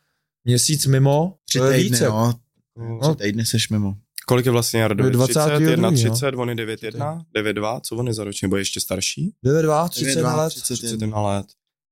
měsíc 0.45 0.87
mimo, 0.87 1.35
Tři 1.49 1.59
to 1.59 1.65
je 1.67 1.79
týdny, 1.79 1.91
více. 1.91 2.09
no. 2.09 2.35
No. 2.79 3.15
Tři 3.15 3.25
týdny 3.25 3.47
seš 3.47 3.69
mimo. 3.71 3.95
Kolik 4.27 4.47
je 4.47 4.53
vlastně 4.53 4.81
Jardovi? 4.81 5.11
20. 5.11 5.33
30, 5.33 5.49
druhý, 5.59 5.95
31, 5.95 6.43
on 6.43 6.49
je 6.49 6.55
9,1, 6.55 7.21
9,2, 7.37 7.81
co 7.81 7.97
on 7.97 8.07
je 8.07 8.15
za 8.15 8.25
ročník, 8.25 8.43
nebo 8.43 8.57
je 8.57 8.61
ještě 8.61 8.81
starší? 8.81 9.33
9-2, 9.47 9.89
30 9.89 10.21
9-2, 10.21 10.37
let. 10.37 10.53
31 10.63 11.21
let. 11.23 11.47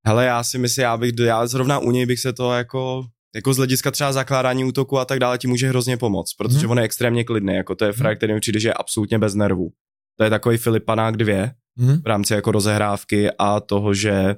Hele, 0.07 0.25
já 0.27 0.45
si 0.45 0.59
myslím, 0.59 0.83
já 0.83 0.97
bych, 0.97 1.13
já 1.25 1.47
zrovna 1.47 1.79
u 1.79 1.91
něj 1.91 2.07
bych 2.07 2.21
se 2.21 2.33
to 2.33 2.53
jako, 2.53 3.05
jako 3.39 3.55
z 3.55 3.57
hlediska 3.57 3.91
třeba 3.91 4.13
zakládání 4.13 4.65
útoku 4.65 4.99
a 4.99 5.05
tak 5.05 5.19
dále 5.19 5.39
ti 5.39 5.47
může 5.49 5.69
hrozně 5.69 5.97
pomoct, 5.97 6.35
protože 6.35 6.59
Mhm. 6.59 6.71
on 6.71 6.79
je 6.79 6.85
extrémně 6.85 7.25
klidný, 7.25 7.55
jako 7.55 7.75
to 7.75 7.85
je 7.85 7.93
frajer, 7.93 8.17
který 8.17 8.33
mi 8.35 8.41
přijde, 8.41 8.61
že 8.61 8.69
je 8.69 8.73
absolutně 8.75 9.19
bez 9.19 9.35
nervů. 9.35 9.71
To 10.19 10.25
je 10.25 10.31
takový 10.31 10.57
Filipanák 10.57 11.17
2 11.17 11.51
Mhm. 11.77 12.01
v 12.03 12.07
rámci 12.07 12.35
jako 12.35 12.53
rozehrávky 12.53 13.31
a 13.39 13.61
toho, 13.61 13.95
že 13.95 14.37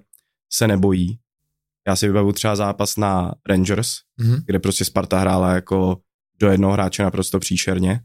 se 0.52 0.68
nebojí. 0.68 1.18
Já 1.88 1.96
si 1.96 2.06
vybavu 2.06 2.32
třeba 2.32 2.56
zápas 2.56 2.96
na 2.96 3.32
Rangers, 3.48 3.94
Mhm. 4.18 4.42
kde 4.46 4.58
prostě 4.58 4.84
Sparta 4.84 5.18
hrála 5.18 5.54
jako 5.54 5.96
do 6.40 6.50
jednoho 6.50 6.72
hráče 6.72 7.02
naprosto 7.02 7.38
příšerně 7.38 8.00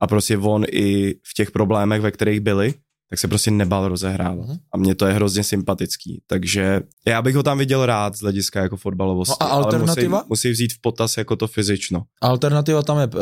a 0.00 0.06
prostě 0.06 0.38
on 0.38 0.64
i 0.72 1.14
v 1.14 1.34
těch 1.36 1.50
problémech, 1.50 2.00
ve 2.00 2.10
kterých 2.10 2.40
byli, 2.40 2.74
tak 3.12 3.18
se 3.18 3.28
prostě 3.28 3.50
nebal 3.50 3.88
rozehrávat. 3.88 4.48
Mhm. 4.48 4.58
A 4.72 4.76
mně 4.76 4.94
to 4.94 5.06
je 5.06 5.12
hrozně 5.12 5.44
sympatický. 5.44 6.22
Takže 6.26 6.80
já 7.06 7.22
bych 7.22 7.34
ho 7.34 7.42
tam 7.42 7.58
viděl 7.58 7.86
rád 7.86 8.16
z 8.16 8.20
hlediska 8.20 8.60
jako 8.60 8.76
fotbalovosti. 8.76 9.34
No 9.40 9.46
a 9.46 9.50
alternativa? 9.50 10.16
Ale 10.18 10.24
musí, 10.24 10.28
musí 10.28 10.50
vzít 10.50 10.72
v 10.72 10.80
potaz 10.80 11.16
jako 11.16 11.36
to 11.36 11.46
fyzično. 11.48 12.02
Alternativa 12.20 12.82
tam 12.82 12.98
je 12.98 13.06
p- 13.06 13.18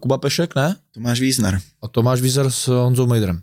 Kuba 0.00 0.18
Pešek, 0.18 0.54
ne? 0.54 0.76
Tomáš 0.92 1.20
Wiesner. 1.20 1.60
A 1.82 1.88
Tomáš 1.88 2.20
Vízer 2.20 2.50
s 2.50 2.68
Honzou 2.68 3.06
Mejdrem. 3.06 3.40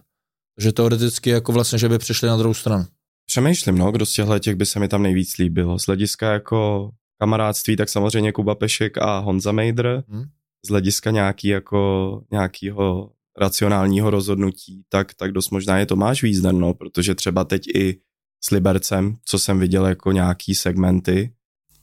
Takže 0.55 0.71
teoreticky 0.71 1.29
jako 1.29 1.51
vlastně, 1.51 1.79
že 1.79 1.89
by 1.89 1.97
přešli 1.97 2.27
na 2.27 2.37
druhou 2.37 2.53
stranu. 2.53 2.85
Přemýšlím, 3.25 3.77
no, 3.77 3.91
kdo 3.91 4.05
z 4.05 4.13
těchto 4.13 4.39
těch 4.39 4.55
by 4.55 4.65
se 4.65 4.79
mi 4.79 4.87
tam 4.87 5.03
nejvíc 5.03 5.37
líbil. 5.37 5.79
Z 5.79 5.85
hlediska 5.85 6.33
jako 6.33 6.89
kamarádství, 7.19 7.75
tak 7.75 7.89
samozřejmě 7.89 8.31
Kuba 8.31 8.55
Pešek 8.55 8.97
a 8.97 9.19
Honza 9.19 9.51
Mejdr. 9.51 10.03
Hmm. 10.09 10.23
Z 10.65 10.69
hlediska 10.69 11.11
nějaký 11.11 11.47
jako, 11.47 12.21
nějakýho 12.31 13.09
racionálního 13.37 14.09
rozhodnutí, 14.09 14.83
tak, 14.89 15.13
tak 15.13 15.31
dost 15.31 15.49
možná 15.49 15.79
je 15.79 15.85
Tomáš 15.85 16.23
Vízner, 16.23 16.53
no, 16.53 16.73
protože 16.73 17.15
třeba 17.15 17.43
teď 17.43 17.67
i 17.75 17.99
s 18.43 18.51
Libercem, 18.51 19.15
co 19.25 19.39
jsem 19.39 19.59
viděl 19.59 19.85
jako 19.85 20.11
nějaký 20.11 20.55
segmenty, 20.55 21.33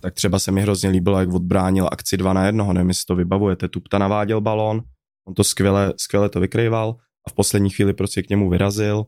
tak 0.01 0.15
třeba 0.15 0.39
se 0.39 0.53
mi 0.53 0.63
hrozně 0.63 0.89
líbilo, 0.89 1.21
jak 1.21 1.33
odbránil 1.33 1.89
akci 1.93 2.17
2 2.17 2.33
na 2.33 2.47
1, 2.47 2.73
nevím, 2.73 2.89
jestli 2.89 3.05
to 3.07 3.17
vybavujete, 3.17 3.69
Tupta 3.69 3.99
naváděl 3.99 4.41
balón, 4.41 4.83
on 5.29 5.35
to 5.35 5.45
skvěle, 5.45 5.93
skvěle 5.97 6.29
to 6.29 6.41
vykrýval 6.41 6.97
a 7.27 7.31
v 7.31 7.33
poslední 7.33 7.71
chvíli 7.71 7.93
prostě 7.93 8.23
k 8.23 8.31
němu 8.31 8.51
vyrazil. 8.51 9.07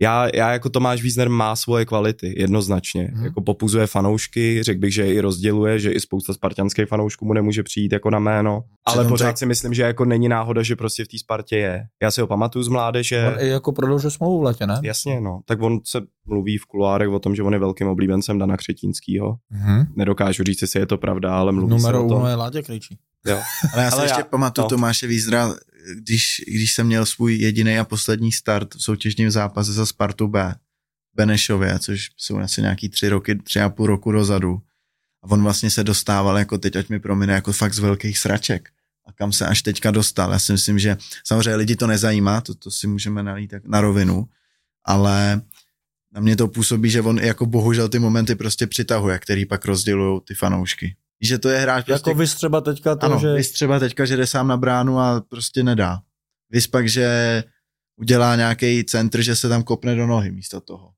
Já, 0.00 0.28
já 0.34 0.52
jako 0.52 0.68
Tomáš 0.70 1.02
Wiesner 1.02 1.28
má 1.28 1.56
svoje 1.56 1.84
kvality, 1.84 2.34
jednoznačně. 2.40 3.10
Hmm. 3.14 3.24
Jako 3.24 3.40
popuzuje 3.40 3.86
fanoušky, 3.86 4.62
řekl 4.62 4.80
bych, 4.80 4.94
že 4.94 5.02
je 5.06 5.14
i 5.14 5.20
rozděluje, 5.20 5.78
že 5.78 5.92
i 5.92 6.00
spousta 6.00 6.34
spartanských 6.34 6.86
fanoušků 6.88 7.24
mu 7.24 7.32
nemůže 7.32 7.62
přijít 7.62 7.92
jako 7.92 8.10
na 8.10 8.18
jméno. 8.18 8.64
Ale 8.86 8.94
Přitom 8.96 9.08
pořád 9.08 9.24
třeba- 9.32 9.36
si 9.36 9.46
myslím, 9.46 9.74
že 9.74 9.82
jako 9.82 10.04
není 10.04 10.28
náhoda, 10.28 10.62
že 10.62 10.76
prostě 10.76 11.04
v 11.04 11.08
té 11.08 11.18
Spartě 11.18 11.56
je. 11.56 11.84
Já 12.02 12.10
si 12.10 12.20
ho 12.20 12.26
pamatuju 12.26 12.62
z 12.62 12.68
mládeže. 12.68 13.26
On 13.36 13.40
i 13.44 13.48
jako 13.48 13.72
prodloužil 13.72 14.10
smlouvu 14.10 14.40
v 14.40 14.42
letě, 14.42 14.66
ne? 14.66 14.80
Jasně, 14.82 15.20
no. 15.20 15.40
Tak 15.44 15.62
on 15.62 15.80
se 15.84 16.00
mluví 16.26 16.58
v 16.58 16.66
kuloárech 16.66 17.08
o 17.08 17.18
tom, 17.18 17.34
že 17.34 17.42
on 17.42 17.52
je 17.52 17.58
velkým 17.58 17.86
oblíbencem 17.88 18.38
Dana 18.38 18.56
Křetínskýho. 18.56 19.36
Mhm. 19.50 19.86
Nedokážu 19.96 20.42
říct, 20.44 20.62
jestli 20.62 20.80
je 20.80 20.86
to 20.86 20.98
pravda, 20.98 21.38
ale 21.38 21.52
mluví 21.52 21.70
Numero 21.70 21.98
se 21.98 22.04
o 22.04 22.08
tom. 22.08 22.18
uno 22.18 22.28
je 22.28 22.34
Láďa 22.34 22.62
Krejčí. 22.62 22.98
Jo. 23.26 23.38
Ale 23.74 23.82
já 23.82 23.90
si 23.90 23.94
Ale 23.96 24.04
ještě 24.04 24.20
já- 24.20 24.24
pamatuju 24.24 24.64
no. 24.64 24.68
Tomáše 24.68 25.06
Vízdra, 25.06 25.54
když, 25.94 26.44
když 26.46 26.72
jsem 26.72 26.86
měl 26.86 27.06
svůj 27.06 27.34
jediný 27.34 27.78
a 27.78 27.84
poslední 27.84 28.32
start 28.32 28.74
v 28.74 28.82
soutěžním 28.82 29.30
zápase 29.30 29.72
za 29.72 29.86
Spartu 29.86 30.28
B 30.28 30.54
Benešově, 31.14 31.78
což 31.78 32.10
jsou 32.16 32.38
asi 32.38 32.62
nějaký 32.62 32.88
tři 32.88 33.08
roky, 33.08 33.34
tři 33.34 33.60
a 33.60 33.68
půl 33.68 33.86
roku 33.86 34.12
dozadu. 34.12 34.62
A 35.22 35.30
on 35.30 35.42
vlastně 35.42 35.70
se 35.70 35.84
dostával, 35.84 36.38
jako 36.38 36.58
teď, 36.58 36.76
ať 36.76 36.88
mi 36.88 37.00
promine, 37.00 37.32
jako 37.32 37.52
fakt 37.52 37.74
z 37.74 37.78
velkých 37.78 38.18
sraček. 38.18 38.68
A 39.06 39.12
kam 39.12 39.32
se 39.32 39.46
až 39.46 39.62
teďka 39.62 39.90
dostal. 39.90 40.32
Já 40.32 40.38
si 40.38 40.52
myslím, 40.52 40.78
že 40.78 40.96
samozřejmě 41.24 41.54
lidi 41.54 41.76
to 41.76 41.86
nezajímá, 41.86 42.40
to, 42.40 42.54
to 42.54 42.70
si 42.70 42.86
můžeme 42.86 43.22
nalít 43.22 43.50
tak 43.50 43.66
na 43.66 43.80
rovinu, 43.80 44.28
ale 44.84 45.42
na 46.12 46.20
mě 46.20 46.36
to 46.36 46.48
působí, 46.48 46.90
že 46.90 47.02
on 47.02 47.18
jako 47.18 47.46
bohužel 47.46 47.88
ty 47.88 47.98
momenty 47.98 48.34
prostě 48.34 48.66
přitahuje, 48.66 49.18
který 49.18 49.46
pak 49.46 49.64
rozdělují 49.64 50.20
ty 50.24 50.34
fanoušky. 50.34 50.96
Že 51.20 51.38
to 51.38 51.48
je 51.48 51.58
hráč 51.58 51.84
prostě, 51.86 52.10
Jako 52.10 52.18
vys 52.18 52.34
třeba 52.34 52.60
teďka 52.60 52.96
to, 52.96 53.06
ano, 53.06 53.18
že... 53.20 53.32
vys 53.34 53.50
třeba 53.52 53.78
teďka, 53.78 54.04
že 54.04 54.16
jde 54.16 54.26
sám 54.26 54.48
na 54.48 54.56
bránu 54.56 54.98
a 55.00 55.20
prostě 55.28 55.62
nedá. 55.62 55.98
Vys 56.50 56.66
pak, 56.66 56.88
že 56.88 57.44
udělá 57.96 58.36
nějaký 58.36 58.84
centr, 58.84 59.22
že 59.22 59.36
se 59.36 59.48
tam 59.48 59.62
kopne 59.62 59.94
do 59.96 60.06
nohy 60.06 60.30
místo 60.30 60.60
toho. 60.60 60.90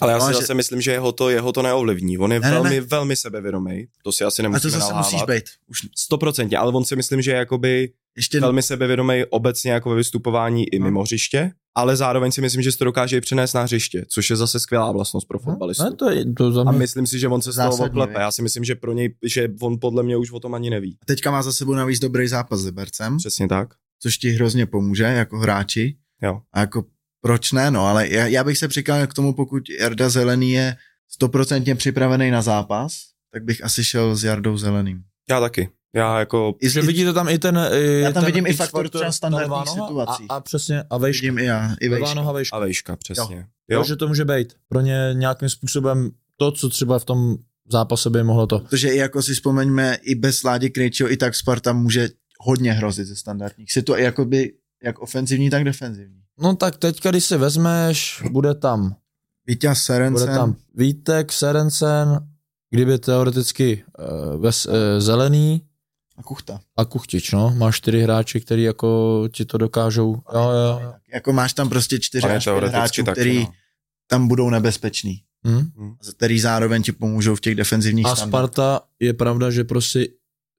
Ale 0.00 0.12
já 0.12 0.18
No, 0.18 0.26
si 0.26 0.32
že- 0.32 0.40
zase 0.40 0.54
myslím, 0.54 0.80
že 0.80 0.90
jeho 0.92 1.12
to, 1.12 1.30
jeho 1.30 1.52
to 1.52 1.62
neovlivní. 1.62 2.18
On 2.18 2.32
je 2.32 2.40
Ne, 2.40 2.50
velmi, 2.50 2.70
ne. 2.70 2.80
velmi 2.80 3.16
sebevědomý. 3.16 3.86
To 4.04 4.12
si 4.12 4.24
asi 4.24 4.34
A 4.34 4.42
to 4.42 4.42
nemusíme 4.42 4.70
zase 4.70 4.94
musíš 4.94 5.22
být. 5.22 5.44
Už 5.66 5.78
Stoprocentně, 5.98 6.58
ale 6.58 6.72
on 6.72 6.84
si 6.84 6.96
myslím, 6.96 7.22
že 7.22 7.30
je 7.30 7.36
jakoby 7.36 7.92
ještě 8.16 8.40
velmi 8.40 8.62
sebevědomý 8.62 9.24
obecně 9.30 9.72
jako 9.72 9.90
ve 9.90 9.96
vystupování 9.96 10.74
i 10.74 10.78
No. 10.78 10.84
mimo 10.84 11.02
hřiště, 11.02 11.50
ale 11.74 11.96
zároveň 11.96 12.32
si 12.32 12.40
myslím, 12.40 12.62
že 12.62 12.72
se 12.72 12.78
to 12.78 12.84
dokáže 12.84 13.16
i 13.16 13.20
přenést 13.20 13.52
na 13.52 13.62
hřiště, 13.62 14.04
což 14.08 14.30
je 14.30 14.36
zase 14.36 14.60
skvělá 14.60 14.92
vlastnost 14.92 15.28
pro 15.28 15.38
fotbalistu. 15.38 15.84
Ne, 15.84 15.92
to, 15.92 16.10
je, 16.10 16.24
to 16.32 16.52
za 16.52 16.60
A 16.66 16.70
mě... 16.70 16.78
myslím 16.78 17.06
si, 17.06 17.18
že 17.18 17.28
on 17.28 17.42
se 17.42 17.52
z 17.52 17.56
toho 17.56 17.76
oklepe. 17.86 18.20
Já 18.20 18.32
si 18.32 18.42
myslím, 18.42 18.64
že 18.64 18.74
pro 18.74 18.92
něj, 18.92 19.14
že 19.24 19.48
on 19.60 19.78
podle 19.80 20.02
mě 20.02 20.16
už 20.16 20.32
o 20.32 20.40
tom 20.40 20.54
ani 20.54 20.70
neví. 20.70 20.98
A 21.02 21.04
teďka 21.06 21.30
má 21.30 21.42
za 21.42 21.52
sebou 21.52 21.74
navíc 21.74 22.00
dobrý 22.00 22.28
zápas 22.28 22.60
s 22.60 22.64
Libercem, 22.64 23.16
Přesně 23.16 23.48
tak. 23.48 23.68
což 24.02 24.18
ti 24.18 24.30
hrozně 24.30 24.66
pomůže 24.66 25.04
jako 25.04 25.38
hráči. 25.38 25.96
Jo. 26.22 26.40
A 26.52 26.60
jako 26.60 26.84
proč 27.20 27.52
ne, 27.52 27.70
no, 27.70 27.86
ale 27.86 28.08
já, 28.08 28.26
já 28.26 28.44
bych 28.44 28.58
se 28.58 28.68
přikláněl 28.68 29.06
k 29.06 29.14
tomu, 29.14 29.34
pokud 29.34 29.62
Jarda 29.80 30.08
Zelený 30.08 30.52
je 30.52 30.76
stoprocentně 31.08 31.74
připravený 31.74 32.30
na 32.30 32.42
zápas, 32.42 32.96
tak 33.32 33.44
bych 33.44 33.64
asi 33.64 33.84
šel 33.84 34.16
s 34.16 34.24
Jardou 34.24 34.56
Zeleným. 34.56 35.02
Já 35.30 35.40
taky. 35.40 35.68
Já 35.94 36.18
jako, 36.18 36.54
I, 36.60 36.70
Že 36.70 36.80
i, 36.80 36.86
vidíte 36.86 37.12
tam 37.12 37.28
i 37.28 37.38
ten... 37.38 37.60
I 37.72 38.00
Já 38.00 38.12
tam 38.12 38.22
ten 38.22 38.32
vidím 38.32 38.46
i 38.46 38.52
faktor 38.52 38.88
třeba 38.88 39.04
ta 39.04 39.12
standardních 39.12 39.68
situací. 39.68 40.24
A, 40.28 40.34
a 40.34 40.40
přesně, 40.40 40.84
a 40.90 40.98
vejška. 40.98 41.20
vidím 41.22 41.38
i 41.38 41.44
já, 41.44 41.76
i 41.80 41.88
vejška. 41.88 42.14
noha, 42.14 42.32
vejška. 42.32 42.56
a 42.56 42.60
vejška, 42.60 42.96
přesně. 42.96 43.36
Jo. 43.36 43.78
Jo. 43.78 43.84
že 43.84 43.96
to 43.96 44.08
může 44.08 44.24
být 44.24 44.54
pro 44.68 44.80
ně 44.80 45.10
nějakým 45.12 45.48
způsobem 45.48 46.10
to, 46.36 46.52
co 46.52 46.68
třeba 46.68 46.98
v 46.98 47.04
tom 47.04 47.36
zápase 47.70 48.10
by 48.10 48.22
mohlo 48.22 48.46
to. 48.46 48.58
Protože 48.58 48.88
i 48.88 48.96
jako 48.96 49.22
si 49.22 49.34
vzpomeňme, 49.34 49.98
i 50.02 50.14
bez 50.14 50.42
Ládě 50.42 50.68
Krejčího, 50.68 51.12
i 51.12 51.16
tak 51.16 51.34
Sparta 51.34 51.72
může 51.72 52.08
hodně 52.40 52.72
hrozit 52.72 53.06
ze 53.06 53.16
standardních 53.16 53.72
situací, 53.72 54.02
jakoby 54.02 54.52
jak 54.82 54.98
ofenzivní, 54.98 55.50
tak 55.50 55.64
defenzivní. 55.64 56.20
No 56.40 56.56
tak 56.56 56.76
teďka, 56.76 57.10
když 57.10 57.24
si 57.24 57.36
vezmeš, 57.36 58.22
bude 58.30 58.54
tam, 58.54 58.96
Vítěz 59.46 59.68
bude 59.68 59.74
Serencen, 59.80 60.34
tam 60.34 60.56
Vítek, 60.74 61.32
Serencen, 61.32 62.20
kdyby 62.70 62.98
teoreticky 62.98 63.84
uh, 63.98 64.40
ves, 64.42 64.66
uh, 64.66 64.72
zelený 64.98 65.62
a 66.16 66.22
Kuchta. 66.22 66.60
a 66.76 66.84
Kuchtič, 66.84 67.32
no. 67.32 67.54
Máš 67.56 67.76
čtyři 67.76 68.02
hráči, 68.02 68.40
který 68.40 68.62
jako 68.62 69.28
ti 69.32 69.44
to 69.44 69.58
dokážou. 69.58 70.22
Jo, 70.34 70.50
jo. 70.50 70.92
Jako 71.14 71.32
máš 71.32 71.52
tam 71.52 71.68
prostě 71.68 72.00
čtyři 72.00 72.26
až 72.26 72.46
hráčů, 72.46 73.02
taky, 73.04 73.20
který 73.20 73.38
no. 73.38 73.52
tam 74.06 74.28
budou 74.28 74.50
nebezpeční. 74.50 75.20
Hm? 75.46 75.70
Který 76.16 76.40
zároveň 76.40 76.82
ti 76.82 76.92
pomůžou 76.92 77.34
v 77.34 77.40
těch 77.40 77.54
defenzivních 77.54 78.06
A. 78.06 78.16
Sparta 78.16 78.80
je 79.00 79.12
pravda, 79.12 79.50
že 79.50 79.64
prostě 79.64 80.08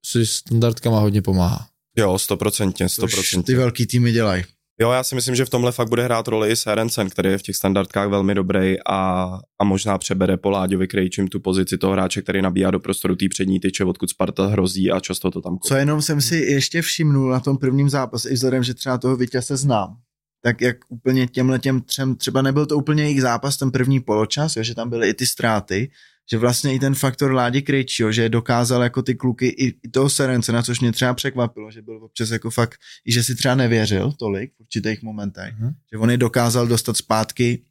si 0.06 0.26
standardkama 0.26 1.00
hodně 1.00 1.22
pomáhá. 1.22 1.68
Jo, 1.96 2.18
stoprocentně, 2.18 2.88
stoprocentně. 2.88 3.42
ty 3.42 3.54
velký 3.54 3.86
týmy 3.86 4.12
dělají. 4.12 4.44
Jo, 4.80 4.90
já 4.90 5.02
si 5.02 5.14
myslím, 5.14 5.34
že 5.34 5.44
v 5.44 5.50
tomhle 5.50 5.72
fakt 5.72 5.88
bude 5.88 6.04
hrát 6.04 6.28
roli 6.28 6.50
i 6.50 6.56
Serencen, 6.56 7.10
který 7.10 7.30
je 7.30 7.38
v 7.38 7.42
těch 7.42 7.56
standardkách 7.56 8.08
velmi 8.08 8.34
dobrý 8.34 8.76
a, 8.88 9.30
a 9.58 9.64
možná 9.64 9.98
přebere 9.98 10.36
po 10.36 10.50
Láďovi 10.50 10.88
Krejčím 10.88 11.28
tu 11.28 11.40
pozici 11.40 11.78
toho 11.78 11.92
hráče, 11.92 12.22
který 12.22 12.42
nabíjá 12.42 12.70
do 12.70 12.80
prostoru 12.80 13.16
té 13.16 13.28
přední 13.28 13.60
tyče, 13.60 13.84
odkud 13.84 14.10
Sparta 14.10 14.46
hrozí 14.46 14.90
a 14.90 15.00
často 15.00 15.30
to 15.30 15.40
tam 15.40 15.58
Co 15.58 15.74
jenom 15.74 16.02
jsem 16.02 16.20
si 16.20 16.36
ještě 16.36 16.82
všimnul 16.82 17.30
na 17.30 17.40
tom 17.40 17.58
prvním 17.58 17.88
zápase, 17.88 18.30
i 18.30 18.34
vzhledem, 18.34 18.62
že 18.62 18.74
třeba 18.74 18.98
toho 18.98 19.16
vítěze 19.16 19.56
znám, 19.56 19.96
tak 20.42 20.60
jak 20.60 20.76
úplně 20.88 21.26
těmhle 21.26 21.58
těm 21.58 21.80
třem, 21.80 22.16
třeba 22.16 22.42
nebyl 22.42 22.66
to 22.66 22.76
úplně 22.76 23.02
jejich 23.02 23.22
zápas, 23.22 23.56
ten 23.56 23.70
první 23.70 24.00
poločas, 24.00 24.56
jo, 24.56 24.62
že 24.62 24.74
tam 24.74 24.90
byly 24.90 25.08
i 25.08 25.14
ty 25.14 25.26
ztráty, 25.26 25.90
že 26.30 26.38
vlastně 26.38 26.74
i 26.74 26.78
ten 26.78 26.94
faktor 26.94 27.32
Ládi 27.32 27.62
Krejčího, 27.62 28.12
že 28.12 28.28
dokázal 28.28 28.82
jako 28.82 29.02
ty 29.02 29.14
kluky 29.14 29.46
i, 29.46 29.74
i 29.82 29.88
toho 29.88 30.10
Serence, 30.10 30.52
na 30.52 30.62
což 30.62 30.80
mě 30.80 30.92
třeba 30.92 31.14
překvapilo, 31.14 31.70
že 31.70 31.82
byl 31.82 32.04
občas 32.04 32.30
jako 32.30 32.50
fakt, 32.50 32.80
i 33.06 33.12
že 33.12 33.22
si 33.22 33.34
třeba 33.34 33.54
nevěřil 33.54 34.12
tolik 34.12 34.52
v 34.56 34.60
určitých 34.60 35.02
momentech, 35.02 35.54
mm-hmm. 35.54 35.74
že 35.92 35.98
on 35.98 36.10
je 36.10 36.16
dokázal 36.16 36.66
dostat 36.66 36.96
zpátky 36.96 37.62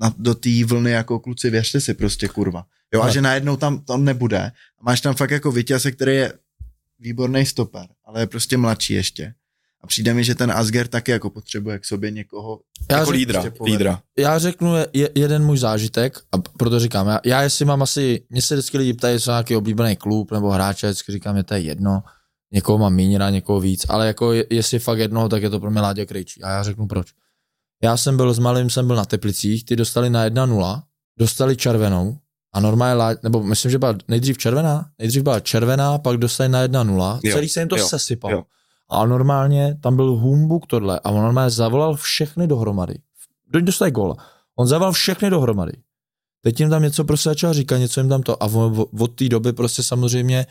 na, 0.00 0.14
do 0.18 0.34
té 0.34 0.64
vlny 0.64 0.90
jako 0.90 1.18
kluci, 1.18 1.50
věřte 1.50 1.80
si 1.80 1.94
prostě 1.94 2.28
kurva. 2.28 2.64
Jo, 2.94 3.02
a 3.02 3.10
že 3.10 3.20
najednou 3.20 3.56
tam 3.56 3.78
to 3.78 3.96
nebude. 3.96 4.38
A 4.78 4.82
máš 4.82 5.00
tam 5.00 5.14
fakt 5.14 5.30
jako 5.30 5.52
vítěze, 5.52 5.92
který 5.92 6.16
je 6.16 6.32
výborný 6.98 7.46
stoper, 7.46 7.86
ale 8.04 8.20
je 8.20 8.26
prostě 8.26 8.56
mladší 8.56 8.94
ještě. 8.94 9.34
A 9.82 9.86
přijde 9.86 10.14
mi, 10.14 10.24
že 10.24 10.34
ten 10.34 10.50
Asger 10.52 10.88
taky 10.88 11.10
jako 11.10 11.30
potřebuje 11.30 11.78
k 11.78 11.84
sobě 11.84 12.10
někoho 12.10 12.60
Já 12.90 12.98
jako 12.98 13.10
řek- 13.10 13.14
lídra, 13.16 13.40
prostě 13.42 13.64
lídra. 13.64 14.02
Já 14.18 14.38
řeknu 14.38 14.74
je, 14.92 15.10
jeden 15.14 15.44
můj 15.44 15.58
zážitek 15.58 16.18
a 16.32 16.38
proto 16.38 16.80
říkám, 16.80 17.08
já, 17.08 17.20
já 17.24 17.42
jestli 17.42 17.64
mám 17.64 17.82
asi, 17.82 18.22
mě 18.30 18.42
se 18.42 18.54
vždycky 18.54 18.78
lidi 18.78 18.92
ptají, 18.94 19.20
co 19.20 19.30
nějaký 19.30 19.56
oblíbený 19.56 19.96
klub 19.96 20.32
nebo 20.32 20.50
hráče, 20.50 20.86
vždycky 20.86 21.12
říkám, 21.12 21.36
je 21.36 21.42
to 21.44 21.54
je 21.54 21.60
jedno, 21.60 22.02
někoho 22.52 22.78
mám 22.78 22.94
méně 22.94 23.18
rád, 23.18 23.30
někoho 23.30 23.60
víc, 23.60 23.86
ale 23.88 24.06
jako 24.06 24.32
je, 24.32 24.46
jestli 24.50 24.78
fakt 24.78 24.98
jednoho, 24.98 25.28
tak 25.28 25.42
je 25.42 25.50
to 25.50 25.60
pro 25.60 25.70
mě 25.70 25.80
Láďa 25.80 26.04
Krejčí 26.04 26.42
a 26.42 26.50
já 26.50 26.62
řeknu 26.62 26.86
proč. 26.86 27.06
Já 27.82 27.96
jsem 27.96 28.16
byl 28.16 28.34
s 28.34 28.38
malým, 28.38 28.70
jsem 28.70 28.86
byl 28.86 28.96
na 28.96 29.04
Teplicích, 29.04 29.64
ty 29.64 29.76
dostali 29.76 30.10
na 30.10 30.28
1-0, 30.28 30.82
dostali 31.18 31.56
červenou 31.56 32.18
a 32.54 32.60
normálně, 32.60 33.16
nebo 33.22 33.42
myslím, 33.42 33.70
že 33.70 33.78
byla 33.78 33.94
nejdřív 34.08 34.38
červená, 34.38 34.86
nejdřív 34.98 35.22
byla 35.22 35.40
červená, 35.40 35.98
pak 35.98 36.16
dostali 36.16 36.48
na 36.48 36.66
1-0, 36.68 37.20
Jo, 37.22 37.32
celý 37.34 37.48
se 37.48 37.60
jim 37.60 37.68
to 37.68 37.76
jo, 37.76 37.88
sesypalo. 37.88 38.34
jo. 38.34 38.42
A 38.90 39.06
normálně 39.06 39.78
tam 39.80 39.96
byl 39.96 40.16
humbuk 40.16 40.66
tohle 40.66 41.00
a 41.00 41.10
on 41.10 41.22
normálně 41.22 41.50
zavolal 41.50 41.94
všechny 41.96 42.46
dohromady. 42.46 42.94
Do- 43.48 43.60
Dostali 43.60 43.90
gól. 43.90 44.16
On 44.58 44.66
zavolal 44.66 44.92
všechny 44.92 45.30
dohromady. 45.30 45.72
Teď 46.42 46.60
jim 46.60 46.70
tam 46.70 46.82
něco 46.82 47.04
prostě 47.04 47.28
začal 47.28 47.54
říkat, 47.54 47.78
něco 47.78 48.00
jim 48.00 48.08
tam 48.08 48.22
to. 48.22 48.42
A 48.42 48.46
od 49.00 49.14
té 49.14 49.28
doby 49.28 49.52
prostě 49.52 49.82
samozřejmě 49.82 50.46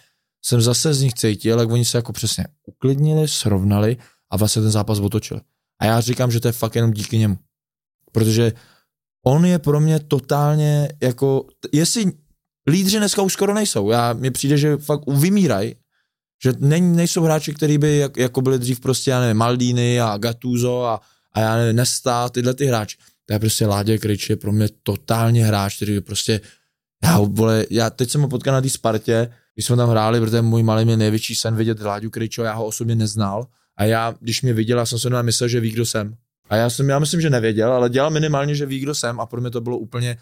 jsem 0.46 0.62
zase 0.62 0.94
z 0.94 1.02
nich 1.02 1.14
cítil, 1.14 1.60
jak 1.60 1.70
oni 1.70 1.86
se 1.86 1.98
jako 1.98 2.14
přesně 2.14 2.46
uklidnili, 2.66 3.28
srovnali 3.28 3.98
a 4.32 4.38
vlastně 4.38 4.62
ten 4.62 4.72
zápas 4.72 5.00
otočili. 5.00 5.42
A 5.82 5.86
já 5.86 6.02
říkám, 6.02 6.32
že 6.32 6.40
to 6.40 6.48
je 6.48 6.52
fakt 6.52 6.76
jenom 6.76 6.92
díky 6.92 7.18
němu. 7.18 7.38
Protože 8.12 8.54
on 9.26 9.46
je 9.46 9.60
pro 9.60 9.80
mě 9.80 10.00
totálně 10.00 10.90
jako, 11.02 11.46
jestli 11.74 12.12
lídři 12.68 12.98
dneska 12.98 13.22
už 13.22 13.34
skoro 13.34 13.54
nejsou, 13.54 13.90
já, 13.90 14.14
mně 14.14 14.32
přijde, 14.32 14.58
že 14.58 14.78
fakt 14.78 15.02
vymírají, 15.08 15.76
že 16.44 16.54
ne, 16.60 16.80
nejsou 16.80 17.24
hráči, 17.24 17.54
kteří 17.54 17.78
by 17.78 17.98
jak, 17.98 18.18
jako 18.18 18.42
byli 18.42 18.60
dřív 18.60 18.80
prostě, 18.80 19.12
já 19.12 19.20
nevím, 19.20 19.38
Maldini 19.38 20.02
a 20.02 20.18
Gattuso 20.18 20.86
a, 20.86 21.02
a 21.34 21.40
já 21.40 21.56
nevím, 21.56 21.76
Nesta, 21.76 22.30
tyhle 22.30 22.54
ty 22.54 22.66
hráči. 22.66 22.98
To 23.26 23.34
je 23.34 23.40
prostě 23.40 23.66
Ládě 23.66 23.98
Kryč 23.98 24.30
je 24.30 24.36
pro 24.36 24.52
mě 24.52 24.68
totálně 24.84 25.46
hráč, 25.46 25.76
který 25.76 26.02
prostě, 26.02 26.42
já, 27.04 27.20
vole, 27.20 27.66
já 27.70 27.90
teď 27.90 28.10
jsem 28.10 28.22
ho 28.22 28.28
potkal 28.28 28.54
na 28.54 28.62
té 28.62 28.70
Spartě, 28.70 29.34
když 29.54 29.66
jsme 29.66 29.76
tam 29.76 29.90
hráli, 29.90 30.20
protože 30.20 30.42
můj 30.42 30.64
malý 30.64 30.86
mě 30.86 30.98
největší 30.98 31.36
sen 31.36 31.56
vidět 31.56 31.82
Láďu 31.82 32.10
Kryčo, 32.10 32.44
já 32.44 32.54
ho 32.54 32.66
osobně 32.66 32.96
neznal 32.96 33.48
a 33.78 33.84
já, 33.84 34.16
když 34.20 34.42
mě 34.42 34.54
viděl, 34.54 34.78
já 34.78 34.86
jsem 34.86 35.00
se 35.00 35.24
myslel, 35.24 35.48
že 35.48 35.60
ví, 35.60 35.72
kdo 35.72 35.86
jsem. 35.86 36.16
A 36.50 36.56
já 36.56 36.70
jsem, 36.70 36.90
já 36.90 37.00
myslím, 37.00 37.22
že 37.22 37.30
nevěděl, 37.30 37.74
ale 37.74 37.90
dělal 37.90 38.10
minimálně, 38.12 38.56
že 38.56 38.66
ví, 38.66 38.80
kdo 38.80 38.96
jsem 38.96 39.20
a 39.20 39.26
pro 39.26 39.42
mě 39.42 39.50
to 39.50 39.62
bylo 39.62 39.78
úplně 39.78 40.18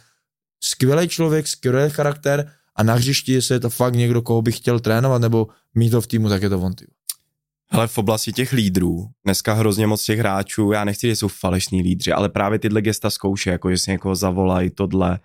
skvělý 0.63 1.07
člověk, 1.07 1.47
skvělý 1.47 1.89
charakter 1.89 2.51
a 2.77 2.83
na 2.83 2.93
hřišti, 2.93 3.33
jestli 3.33 3.55
je 3.55 3.59
to 3.59 3.69
fakt 3.69 3.95
někdo, 3.95 4.21
koho 4.21 4.41
bych 4.41 4.57
chtěl 4.57 4.79
trénovat 4.79 5.21
nebo 5.21 5.47
mít 5.75 5.89
to 5.89 6.01
v 6.01 6.07
týmu, 6.07 6.29
tak 6.29 6.41
je 6.41 6.49
to 6.49 6.59
on. 6.59 6.73
Ty. 6.73 6.85
Hele, 7.71 7.87
v 7.87 7.97
oblasti 7.97 8.33
těch 8.33 8.53
lídrů, 8.53 9.05
dneska 9.25 9.53
hrozně 9.53 9.87
moc 9.87 10.03
těch 10.03 10.19
hráčů, 10.19 10.71
já 10.71 10.83
nechci, 10.83 11.07
že 11.07 11.15
jsou 11.15 11.27
falešní 11.27 11.81
lídři, 11.81 12.11
ale 12.11 12.29
právě 12.29 12.59
tyhle 12.59 12.81
gesta 12.81 13.09
zkouše, 13.09 13.49
jako 13.49 13.71
že 13.71 13.77
si 13.77 13.91
někoho 13.91 14.15
zavolají, 14.15 14.69
tohle, 14.69 15.19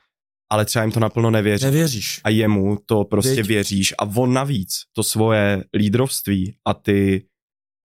ale 0.51 0.65
třeba 0.65 0.85
jim 0.85 0.93
to 0.93 1.01
naplno 1.01 1.31
nevěří. 1.31 1.65
Nevěříš. 1.65 2.21
A 2.25 2.29
jemu 2.29 2.79
to 2.87 3.05
prostě 3.05 3.35
Věď. 3.35 3.47
věříš 3.47 3.95
a 3.99 4.05
on 4.17 4.33
navíc 4.33 4.73
to 4.93 5.03
svoje 5.03 5.65
lídrovství 5.77 6.55
a 6.65 6.75
ty 6.75 7.25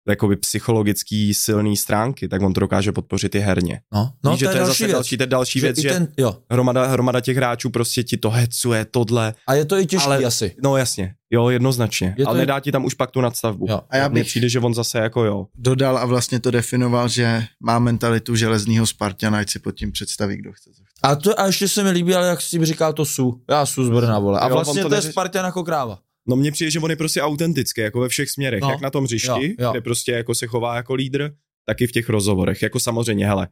jakoby 0.09 0.37
psychologický 0.37 1.35
silný 1.35 1.77
stránky, 1.77 2.29
tak 2.29 2.43
on 2.43 2.53
to 2.53 2.61
dokáže 2.61 2.93
podpořit 2.93 3.35
i 3.35 3.39
herně. 3.39 3.81
No, 3.95 4.11
no 4.25 4.31
Víš, 4.31 4.41
že 4.41 4.47
to, 4.47 4.51
je 4.51 4.55
to 4.55 4.59
je 4.59 4.65
další 4.65 4.73
zase 4.73 4.85
věc. 4.87 4.95
další, 4.97 5.17
to 5.17 5.23
je 5.23 5.27
další 5.27 5.61
věc, 5.61 5.79
i 5.79 5.83
že 5.83 5.89
ten, 5.89 6.09
jo. 6.17 6.37
hromada, 6.51 6.87
hromada 6.87 7.21
těch 7.21 7.37
hráčů 7.37 7.71
prostě 7.71 8.03
ti 8.03 8.17
to 8.17 8.31
hecuje, 8.31 8.85
tohle, 8.91 9.35
A 9.47 9.55
je 9.55 9.65
to 9.65 9.79
i 9.79 9.87
těžký 9.87 10.07
Ale- 10.07 10.25
asi. 10.25 10.55
no 10.63 10.77
jasně, 10.77 11.15
jo, 11.31 11.49
jednoznačně, 11.49 12.15
Je 12.19 12.27
ale 12.27 12.39
i- 12.39 12.41
nedá 12.41 12.61
ti 12.61 12.73
tam 12.73 12.85
už 12.85 12.95
pak 12.95 13.11
tu 13.11 13.21
nadstavbu. 13.21 13.67
Jo. 13.69 13.81
A 13.91 13.97
já 13.97 14.09
Mně 14.09 14.15
bych 14.21 14.27
přijde, 14.27 14.49
že 14.49 14.61
on 14.61 14.75
zase 14.75 14.99
jako 14.99 15.25
jo. 15.25 15.47
dodal 15.59 15.99
a 15.99 16.05
vlastně 16.05 16.41
to 16.41 16.51
definoval, 16.51 17.09
že 17.09 17.43
má 17.61 17.79
mentalitu 17.79 18.35
železného 18.37 18.87
Spartana, 18.87 19.39
ať 19.39 19.51
si 19.51 19.59
pod 19.59 19.73
tím 19.73 19.93
představí, 19.93 20.37
kdo 20.37 20.53
chce. 20.53 20.71
A, 21.03 21.15
to, 21.17 21.41
a 21.41 21.47
ještě 21.47 21.69
se 21.69 21.83
mi 21.83 21.91
líbí, 21.91 22.15
ale 22.15 22.29
jak 22.29 22.41
si 22.41 22.65
říkal 22.65 22.93
to 22.93 23.05
Su. 23.05 23.41
Já 23.51 23.67
Su 23.67 23.85
z 23.85 23.89
Brna, 23.89 24.19
vole. 24.19 24.41
A 24.41 24.49
Jo, 24.49 24.55
vlastně 24.55 24.83
to, 24.83 24.89
to 24.89 24.95
je 24.95 25.03
Spartan 25.03 25.45
jako 25.45 25.65
kráva. 25.65 25.99
No 26.29 26.37
mně 26.37 26.53
přijde, 26.53 26.71
že 26.71 26.81
on 26.81 26.91
je 26.91 26.97
prostě 26.97 27.23
autentický, 27.23 27.81
jako 27.81 28.01
ve 28.01 28.09
všech 28.09 28.31
směrech, 28.31 28.61
No. 28.61 28.71
jak 28.71 28.81
na 28.81 28.91
tom 28.91 29.05
hřišti, 29.05 29.29
Jo, 29.29 29.55
jo. 29.59 29.71
kde 29.71 29.81
prostě 29.81 30.13
jako 30.13 30.35
se 30.35 30.47
chová 30.47 30.77
jako 30.77 30.95
lídr, 30.95 31.31
tak 31.69 31.81
i 31.81 31.87
v 31.87 31.93
těch 31.93 32.09
rozhovorech. 32.09 32.63
Jako 32.63 32.81
samozřejmě, 32.81 33.27
hele, 33.27 33.49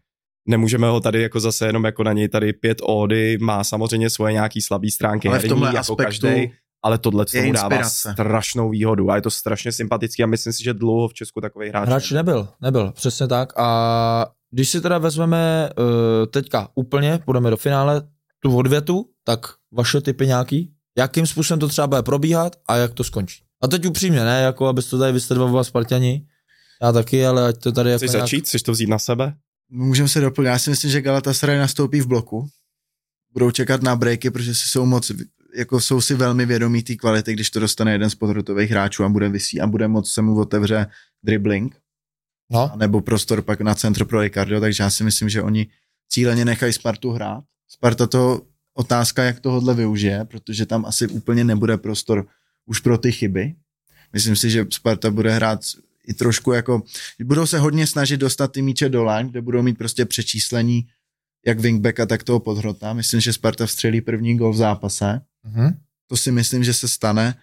nemůžeme 0.48 0.86
ho 0.88 1.00
tady 1.00 1.22
jako 1.22 1.40
zase 1.40 1.66
jenom 1.66 1.84
jako 1.84 2.04
na 2.04 2.12
něj 2.12 2.28
tady 2.28 2.52
pět 2.52 2.78
ódy, 2.82 3.38
má 3.40 3.64
samozřejmě 3.64 4.10
svoje 4.10 4.32
nějaký 4.32 4.62
slabý 4.62 4.90
stránky, 4.90 5.28
Ale 5.28 5.38
v 5.38 5.48
tomhle 5.48 5.68
jako 5.68 5.78
aspektu 5.78 6.02
každej, 6.04 6.52
ale 6.84 6.98
tohle 6.98 7.26
tomu 7.26 7.52
dává 7.52 7.82
strašnou 7.84 8.70
výhodu 8.70 9.10
a 9.10 9.16
je 9.16 9.22
to 9.22 9.30
strašně 9.30 9.72
sympatický 9.72 10.22
a 10.22 10.26
myslím 10.26 10.52
si, 10.52 10.64
že 10.64 10.74
dlouho 10.74 11.08
v 11.08 11.14
Česku 11.14 11.40
takový 11.40 11.68
hráč. 11.68 11.88
Hráč 11.88 12.10
nebyl, 12.10 12.48
nebyl, 12.62 12.92
přesně 12.92 13.26
tak. 13.28 13.58
A 13.58 14.26
když 14.50 14.68
si 14.70 14.80
teda 14.80 14.98
vezmeme 14.98 15.70
uh, 15.78 15.84
teďka 16.30 16.68
úplně, 16.74 17.18
půjdeme 17.24 17.50
do 17.50 17.56
finále, 17.56 18.02
tu 18.40 18.56
odvětu, 18.56 19.06
tak 19.24 19.40
vaše 19.72 20.00
typy 20.00 20.26
nějaký? 20.26 20.70
Jakým 20.98 21.26
způsobem 21.26 21.60
to 21.60 21.68
třeba 21.68 21.86
bude 21.86 22.02
probíhat 22.02 22.56
a 22.68 22.76
jak 22.76 22.94
to 22.94 23.04
skončí? 23.04 23.42
A 23.62 23.68
teď 23.68 23.86
upřímně, 23.86 24.24
ne, 24.24 24.40
jako 24.40 24.66
abyste 24.66 24.90
to 24.90 24.98
tady 24.98 25.12
vy 25.12 25.20
jste 25.20 25.34
dva 25.34 25.44
oba 25.44 25.64
Spartani, 25.64 26.26
já 26.82 26.92
taky, 26.92 27.26
ale 27.26 27.48
ať 27.48 27.58
to 27.58 27.72
tady 27.72 27.90
jako 27.90 27.98
Chceš 27.98 28.10
nějak... 28.10 28.22
začít? 28.22 28.44
Chceš 28.44 28.62
to 28.62 28.72
vzít 28.72 28.88
na 28.88 28.98
sebe? 28.98 29.34
Můžeme 29.70 30.08
se 30.08 30.20
doplnit. 30.20 30.48
Já 30.48 30.58
si 30.58 30.70
myslím, 30.70 30.90
že 30.90 31.00
Galatasaray 31.00 31.58
nastoupí 31.58 32.00
v 32.00 32.06
bloku. 32.06 32.48
Budou 33.32 33.50
čekat 33.50 33.82
na 33.82 33.96
breaky, 33.96 34.30
protože 34.30 34.54
si 34.54 34.68
jsou 34.68 34.86
moc, 34.86 35.12
jako 35.56 35.80
jsou 35.80 36.00
si 36.00 36.14
velmi 36.14 36.46
vědomí 36.46 36.82
té 36.82 36.94
kvality, 36.94 37.32
když 37.32 37.50
to 37.50 37.60
dostane 37.60 37.92
jeden 37.92 38.10
z 38.10 38.14
podrotových 38.14 38.70
hráčů 38.70 39.04
a 39.04 39.08
bude 39.08 39.28
vysí 39.28 39.60
a 39.60 39.66
bude 39.66 39.88
moc 39.88 40.10
se 40.10 40.22
mu 40.22 40.40
otevře 40.40 40.86
dribbling, 41.22 41.76
No, 42.50 42.72
nebo 42.76 43.00
prostor 43.00 43.42
pak 43.42 43.60
na 43.60 43.74
centr 43.74 44.04
pro 44.04 44.20
Ricardo, 44.20 44.60
takže 44.60 44.82
já 44.82 44.90
si 44.90 45.04
myslím, 45.04 45.28
že 45.28 45.42
oni 45.42 45.66
cíleně 46.08 46.44
nechají 46.44 46.72
Spartu 46.72 47.10
hrát. 47.10 47.44
Sparta 47.68 48.06
to 48.06 48.40
otázka, 48.74 49.22
jak 49.22 49.40
tohle 49.40 49.74
využije, 49.74 50.24
protože 50.24 50.66
tam 50.66 50.84
asi 50.84 51.08
úplně 51.08 51.44
nebude 51.44 51.76
prostor 51.76 52.26
už 52.66 52.80
pro 52.80 52.98
ty 52.98 53.12
chyby. 53.12 53.54
Myslím 54.12 54.36
si, 54.36 54.50
že 54.50 54.66
Sparta 54.70 55.10
bude 55.10 55.32
hrát 55.32 55.60
i 56.06 56.14
trošku 56.14 56.52
jako, 56.52 56.82
budou 57.24 57.46
se 57.46 57.58
hodně 57.58 57.86
snažit 57.86 58.16
dostat 58.16 58.52
ty 58.52 58.62
míče 58.62 58.88
do 58.88 59.04
line, 59.04 59.30
kde 59.30 59.42
budou 59.42 59.62
mít 59.62 59.78
prostě 59.78 60.04
přečíslení 60.04 60.86
jak 61.46 61.60
wingbacka, 61.60 62.06
tak 62.06 62.22
toho 62.22 62.40
podhrota. 62.40 62.92
Myslím, 62.92 63.20
že 63.20 63.32
Sparta 63.32 63.66
vstřelí 63.66 64.00
první 64.00 64.36
gol 64.36 64.52
v 64.52 64.56
zápase. 64.56 65.20
mhm. 65.44 65.76
To 66.06 66.16
si 66.16 66.32
myslím, 66.32 66.64
že 66.64 66.74
se 66.74 66.88
stane 66.88 67.34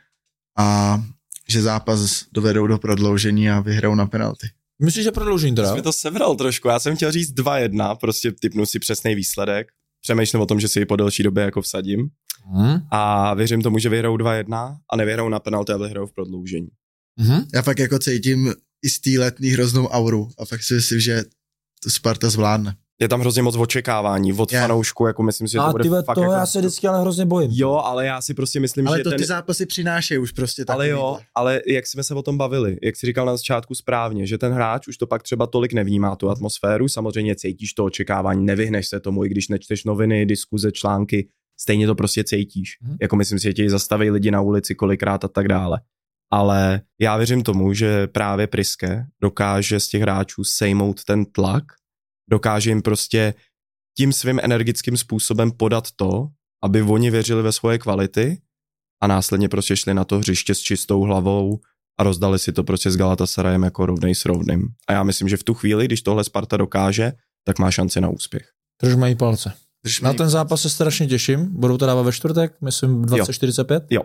a 0.58 1.02
že 1.50 1.62
zápas 1.62 2.26
dovedou 2.32 2.68
do 2.68 2.78
prodloužení 2.78 3.50
a 3.50 3.60
vyhrajou 3.60 3.96
na 3.96 4.06
penalty. 4.06 4.50
Myslíš, 4.80 5.04
že 5.04 5.12
prodloužím 5.12 5.56
teda? 5.56 5.76
Jsi 5.76 5.82
to 5.82 5.94
sebral 5.94 6.36
trošku, 6.36 6.68
já 6.68 6.80
jsem 6.80 6.96
chtěl 6.96 7.12
říct 7.12 7.34
2-1, 7.34 7.96
prostě 7.96 8.32
typnu 8.32 8.66
si 8.66 8.80
přesný 8.80 9.16
výsledek. 9.16 9.68
Přemýšlím 10.02 10.42
o 10.42 10.46
tom, 10.46 10.60
že 10.60 10.68
si 10.68 10.80
ji 10.80 10.86
po 10.86 10.96
delší 10.96 11.24
době 11.24 11.44
jako 11.44 11.62
vsadím 11.62 12.10
Mhm. 12.54 12.82
a 12.92 13.34
věřím 13.34 13.62
tomu, 13.62 13.80
že 13.80 13.90
vyhrajou 13.90 14.18
2-1 14.18 14.78
a 14.94 14.96
nevyhrajou 14.98 15.30
na 15.30 15.40
penalty 15.40 15.72
a 15.72 15.78
vyhrajou 15.78 16.08
v 16.08 16.14
prodloužení. 16.14 16.68
Mhm. 17.20 17.46
Já 17.54 17.62
fakt 17.62 17.80
jako 17.80 18.00
cítím 18.00 18.54
i 18.86 18.90
z 18.90 19.00
té 19.00 19.10
letní 19.20 19.50
hroznou 19.50 19.88
auru 19.88 20.30
a 20.40 20.46
fakt 20.46 20.64
si 20.64 20.74
myslím, 20.74 21.00
že 21.00 21.24
to 21.84 21.90
Sparta 21.90 22.30
zvládne. 22.30 22.76
Je 23.02 23.08
tam 23.08 23.20
hrozně 23.22 23.42
moc 23.42 23.56
očekávání 23.56 24.34
od 24.34 24.52
Je. 24.52 24.62
fanoušku, 24.62 25.08
jako 25.08 25.24
myslím 25.24 25.48
si, 25.48 25.52
že 25.52 25.58
to 25.58 25.64
A 25.64 25.72
bude 25.72 25.84
ty 25.84 25.90
fakt 25.90 26.16
to 26.16 26.22
jako... 26.22 26.34
já 26.34 26.46
se 26.46 26.60
vždycky 26.60 26.88
ale 26.88 27.02
hrozně 27.02 27.26
bojím. 27.26 27.52
Jo, 27.54 27.72
ale 27.72 28.06
já 28.06 28.22
si 28.22 28.34
prostě 28.34 28.60
myslím, 28.60 28.88
Ale 28.88 28.98
že 28.98 29.04
to 29.04 29.10
ten... 29.10 29.20
ty 29.20 29.26
zápasy 29.26 29.66
přinášejí 29.66 30.18
už 30.18 30.32
prostě 30.32 30.64
ale 30.68 30.90
jo, 30.90 30.98
takovýhle. 30.98 31.26
ale 31.36 31.62
jak 31.68 31.88
jsme 31.88 32.04
se 32.04 32.16
o 32.16 32.22
tom 32.22 32.38
bavili, 32.38 32.78
jak 32.84 32.96
jsi 32.96 33.06
říkal 33.06 33.26
na 33.26 33.38
začátku 33.38 33.76
správně, 33.76 34.28
že 34.28 34.38
ten 34.38 34.54
hráč 34.54 34.88
už 34.88 34.98
to 34.98 35.08
pak 35.08 35.24
třeba 35.24 35.48
tolik 35.48 35.74
nevnímá 35.74 36.16
tu 36.16 36.30
atmosféru, 36.30 36.88
samozřejmě 36.90 37.36
cítíš 37.36 37.74
to 37.74 37.86
očekávání, 37.86 38.46
nevyhneš 38.46 38.88
se 38.88 39.00
tomu, 39.00 39.26
i 39.26 39.30
když 39.30 39.48
nečteš 39.48 39.84
noviny, 39.84 40.26
diskuze, 40.26 40.72
články, 40.72 41.28
stejně 41.60 41.88
to 41.88 41.96
prostě 41.96 42.24
cítíš. 42.24 42.78
Mhm. 42.82 42.98
Jako 43.02 43.16
myslím 43.16 43.40
si, 43.40 43.44
že 43.44 43.54
tě 43.54 43.70
zastaví 43.70 44.10
lidi 44.10 44.32
na 44.32 44.42
ulici 44.42 44.76
kolikrát 44.76 45.24
a 45.26 45.28
tak 45.28 45.48
dále. 45.48 45.82
ale 46.34 46.82
já 47.02 47.18
věřím 47.18 47.44
tomu, 47.44 47.74
že 47.74 48.08
právě 48.08 48.48
Priske 48.48 49.06
dokáže 49.22 49.80
z 49.80 49.88
těch 49.88 50.02
hráčů 50.02 50.44
sejmout 50.44 51.04
ten 51.04 51.26
tlak, 51.26 51.64
dokáže 52.30 52.70
jim 52.70 52.82
prostě 52.82 53.34
tím 53.98 54.14
svým 54.14 54.40
energickým 54.44 54.98
způsobem 54.98 55.52
podat 55.52 55.88
to, 55.96 56.28
aby 56.64 56.82
oni 56.82 57.12
věřili 57.12 57.44
ve 57.44 57.52
svoje 57.52 57.78
kvality 57.78 58.42
a 59.04 59.08
následně 59.08 59.50
prostě 59.50 59.76
šli 59.76 59.94
na 59.94 60.06
to 60.06 60.20
hřiště 60.20 60.56
s 60.56 60.60
čistou 60.60 61.02
hlavou 61.02 61.60
a 62.00 62.04
rozdali 62.04 62.40
si 62.40 62.52
to 62.54 62.64
prostě 62.64 62.92
s 62.92 62.98
Galatasarayem 62.98 63.64
jako 63.64 63.86
rovnej 63.86 64.16
s 64.16 64.26
rovným. 64.26 64.68
A 64.88 64.94
já 64.94 65.04
myslím, 65.04 65.30
že 65.30 65.38
v 65.38 65.44
tu 65.44 65.54
chvíli, 65.54 65.86
když 65.86 66.02
tohle 66.02 66.24
Sparta 66.24 66.58
dokáže, 66.58 67.14
tak 67.46 67.60
má 67.60 67.72
šanci 67.72 68.02
na 68.02 68.10
úspěch. 68.10 68.50
Drž 68.82 68.96
mají 68.96 69.16
palce. 69.16 69.54
Drž 69.86 70.02
Na 70.02 70.14
ten 70.14 70.30
zápas 70.30 70.62
se 70.62 70.70
strašně 70.70 71.08
těším. 71.08 71.48
Budou 71.52 71.78
to 71.78 71.86
dávat 71.86 72.02
ve 72.02 72.12
čtvrtek, 72.12 72.62
myslím 72.62 73.02
20.45. 73.02 73.82
Jo, 73.90 74.02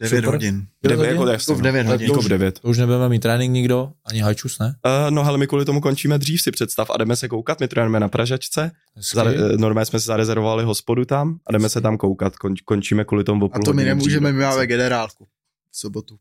9 0.00 0.16
super. 0.16 0.34
hodin. 0.34 0.54
Devět 0.54 0.66
Devět, 0.82 0.98
hodin? 0.98 1.20
jako, 1.20 1.32
jasně, 1.32 1.54
v 1.54 1.60
devět 1.62 1.84
no. 1.84 1.90
hodin. 1.90 2.08
Jako 2.08 2.22
v 2.22 2.28
devět. 2.28 2.58
To 2.58 2.68
už 2.68 2.78
nebudeme 2.78 3.08
mít 3.08 3.18
trénink 3.18 3.52
nikdo, 3.52 3.90
ani 4.04 4.20
hajčus, 4.20 4.58
ne? 4.58 4.66
Uh, 4.66 5.10
no 5.10 5.24
hele, 5.24 5.38
my 5.38 5.46
kvůli 5.46 5.64
tomu 5.64 5.80
končíme 5.80 6.18
dřív, 6.18 6.42
si 6.42 6.50
představ, 6.50 6.90
a 6.90 6.96
jdeme 6.98 7.16
se 7.16 7.28
koukat, 7.28 7.60
my 7.60 7.68
trénujeme 7.68 8.00
na 8.00 8.08
Pražačce, 8.08 8.70
Hezky. 8.96 9.16
Zare, 9.16 9.34
eh, 9.34 9.56
normálně 9.56 9.86
jsme 9.86 10.00
si 10.00 10.06
zarezervovali 10.06 10.64
hospodu 10.64 11.04
tam 11.04 11.38
a 11.46 11.52
jdeme 11.52 11.68
se 11.68 11.80
tam 11.80 11.96
koukat, 11.96 12.36
Kon, 12.36 12.54
končíme 12.64 13.04
kvůli 13.04 13.24
tomu 13.24 13.44
o 13.44 13.48
A 13.48 13.48
půl 13.48 13.62
to 13.64 13.72
my 13.72 13.84
nemůžeme, 13.84 14.28
dříve. 14.28 14.32
my 14.32 14.44
máme 14.44 14.66
generálku. 14.66 15.24
V 15.70 15.78
sobotu. 15.78 16.16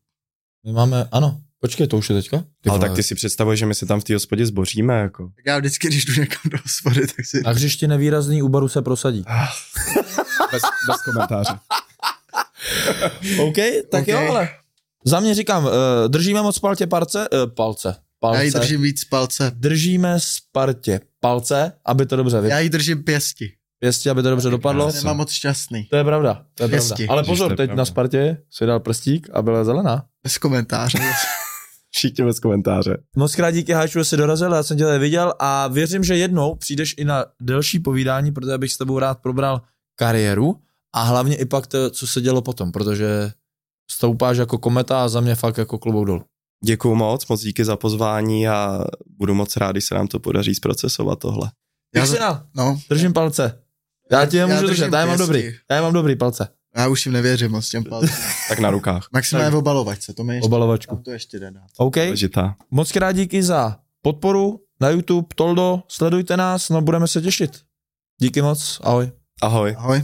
My 0.66 0.72
máme, 0.74 1.08
ano, 1.12 1.40
počkej, 1.62 1.88
to 1.88 1.98
už 1.98 2.10
je 2.10 2.16
teďka? 2.16 2.44
Ty 2.62 2.70
Ale 2.70 2.80
tak 2.80 2.94
ty 2.94 3.04
si 3.04 3.16
představuješ, 3.16 3.60
že 3.60 3.66
my 3.66 3.76
se 3.76 3.86
tam 3.86 4.00
v 4.00 4.04
té 4.04 4.14
hospodě 4.14 4.46
zboříme, 4.46 5.00
jako. 5.00 5.24
Tak 5.36 5.46
já 5.46 5.58
vždycky, 5.58 5.88
když 5.88 6.06
jdu 6.06 6.14
někam 6.22 6.42
do 6.52 6.58
hospody, 6.64 7.08
tak 7.08 7.26
si... 7.26 7.42
Na 7.42 7.52
hřišti 7.52 7.88
nevýrazný 7.88 8.42
u 8.42 8.50
baru 8.50 8.68
se 8.68 8.82
prosadí. 8.82 9.24
Bez, 10.52 10.62
bez 10.88 11.02
komentáře. 11.06 11.54
OK, 13.40 13.56
tak 13.92 14.02
OK. 14.02 14.08
jo, 14.08 14.18
ale. 14.30 14.50
Za 15.06 15.20
mě 15.20 15.36
říkám, 15.36 15.66
uh, 15.66 15.72
držíme 16.08 16.42
moc 16.42 16.56
Spartě 16.56 16.88
palce, 16.88 17.28
uh, 17.30 17.50
palce, 17.56 17.96
palce. 18.20 18.38
Já 18.38 18.44
jí 18.44 18.52
držím 18.52 18.82
víc 18.82 19.04
palce. 19.04 19.52
Držíme 19.56 20.16
Spartě 20.20 21.00
palce, 21.20 21.72
aby 21.86 22.06
to 22.06 22.16
dobře 22.16 22.36
Já 22.36 22.42
vypadlo. 22.42 22.62
jí 22.64 22.70
držím 22.70 23.04
pěsti. 23.04 23.52
Pěstí, 23.80 24.10
aby 24.10 24.24
to 24.24 24.30
dobře 24.30 24.50
dopadlo. 24.50 24.92
Nemám 24.94 25.18
moc 25.18 25.32
šťastný. 25.32 25.84
To 25.84 25.96
je 25.96 26.04
pravda, 26.04 26.46
to 26.54 26.64
je 26.64 26.70
Pěsti. 26.70 27.06
pravda. 27.06 27.12
Ale 27.14 27.24
pozor, 27.24 27.50
teď 27.50 27.68
pravda. 27.68 27.76
na 27.76 27.86
Spartě 27.86 28.38
si 28.52 28.66
dal 28.66 28.80
prstík 28.80 29.28
a 29.34 29.42
byla 29.42 29.64
zelená. 29.64 30.06
Bez 30.24 30.38
komentáře. 30.38 31.00
Všichni 31.92 32.26
bez 32.26 32.40
komentáře. 32.40 32.98
Moc 33.16 33.36
krát 33.36 33.52
díky 33.52 33.74
Háču, 33.74 34.00
že 34.00 34.06
jsi 34.06 34.18
dorazil, 34.18 34.54
já 34.54 34.64
jsem 34.64 34.78
tě 34.78 34.84
tady 34.84 35.00
viděl 35.00 35.34
a 35.40 35.68
věřím, 35.68 36.04
že 36.04 36.18
jednou 36.18 36.56
přijdeš 36.56 36.96
i 36.98 37.06
na 37.06 37.26
delší 37.42 37.80
povídání, 37.80 38.32
protože 38.32 38.58
bych 38.58 38.74
s 38.74 38.78
tebou 38.78 39.00
rád 39.00 39.20
probral 39.22 39.62
kariéru 39.96 40.56
a 40.98 41.02
hlavně 41.04 41.36
i 41.36 41.46
pak 41.46 41.68
to, 41.68 41.90
co 41.90 42.08
se 42.08 42.22
dělo 42.22 42.42
potom, 42.42 42.72
protože 42.72 43.32
stoupáš 43.92 44.38
jako 44.38 44.58
kometa 44.58 45.04
a 45.04 45.08
za 45.10 45.22
mě 45.22 45.36
fakt 45.36 45.58
jako 45.58 45.78
klubou 45.78 46.06
dolů. 46.06 46.24
Děkuju 46.64 46.96
moc, 46.96 47.28
moc 47.28 47.42
díky 47.42 47.66
za 47.66 47.76
pozvání 47.76 48.48
a 48.48 48.84
budu 49.18 49.34
moc 49.34 49.58
rád, 49.58 49.72
když 49.72 49.86
se 49.86 49.96
nám 49.96 50.08
to 50.08 50.20
podaří 50.20 50.56
zprocesovat 50.56 51.20
tohle. 51.20 51.52
Já, 51.96 52.06
za- 52.06 52.44
no, 52.56 52.80
Držím 52.90 53.14
palce. 53.14 53.60
Já 54.12 54.26
ti 54.26 54.38
je 54.38 54.42
Já 54.42 54.48
můžu 54.48 54.58
držím 54.68 54.70
držet, 54.70 54.94
já 54.98 55.06
mám 55.06 55.18
dobrý. 55.18 55.52
Já 55.72 55.82
mám 55.82 55.94
dobrý 55.94 56.16
palce. 56.16 56.48
já 56.78 56.88
už 56.88 57.06
jim 57.06 57.14
nevěřím 57.14 57.52
moc 57.52 57.70
těm 57.70 57.84
palcem. 57.84 58.10
Tak 58.50 58.60
na 58.60 58.70
rukách. 58.70 59.08
Maximálně 59.14 59.50
v 59.52 59.56
obalovačce, 59.56 60.14
to 60.14 60.24
mi 60.24 60.36
ještě, 60.36 60.46
Obalovačku. 60.46 60.96
tam 60.96 61.04
to 61.04 61.12
ještě 61.12 61.40
jde 61.40 61.52
dát. 61.52 61.68
OK. 61.78 61.96
Důležitá. 61.96 62.56
Moc 62.72 62.92
krát 62.92 63.12
díky 63.12 63.44
za 63.44 63.78
podporu 64.02 64.60
na 64.82 64.90
YouTube, 64.90 65.28
Toldo, 65.36 65.84
sledujte 65.88 66.38
nás, 66.38 66.70
no 66.70 66.82
budeme 66.82 67.08
se 67.08 67.22
těšit. 67.22 67.60
Díky 68.22 68.42
moc, 68.42 68.80
ahoj. 68.84 69.12
Ahoj. 69.42 69.76
Ahoj. 69.78 70.04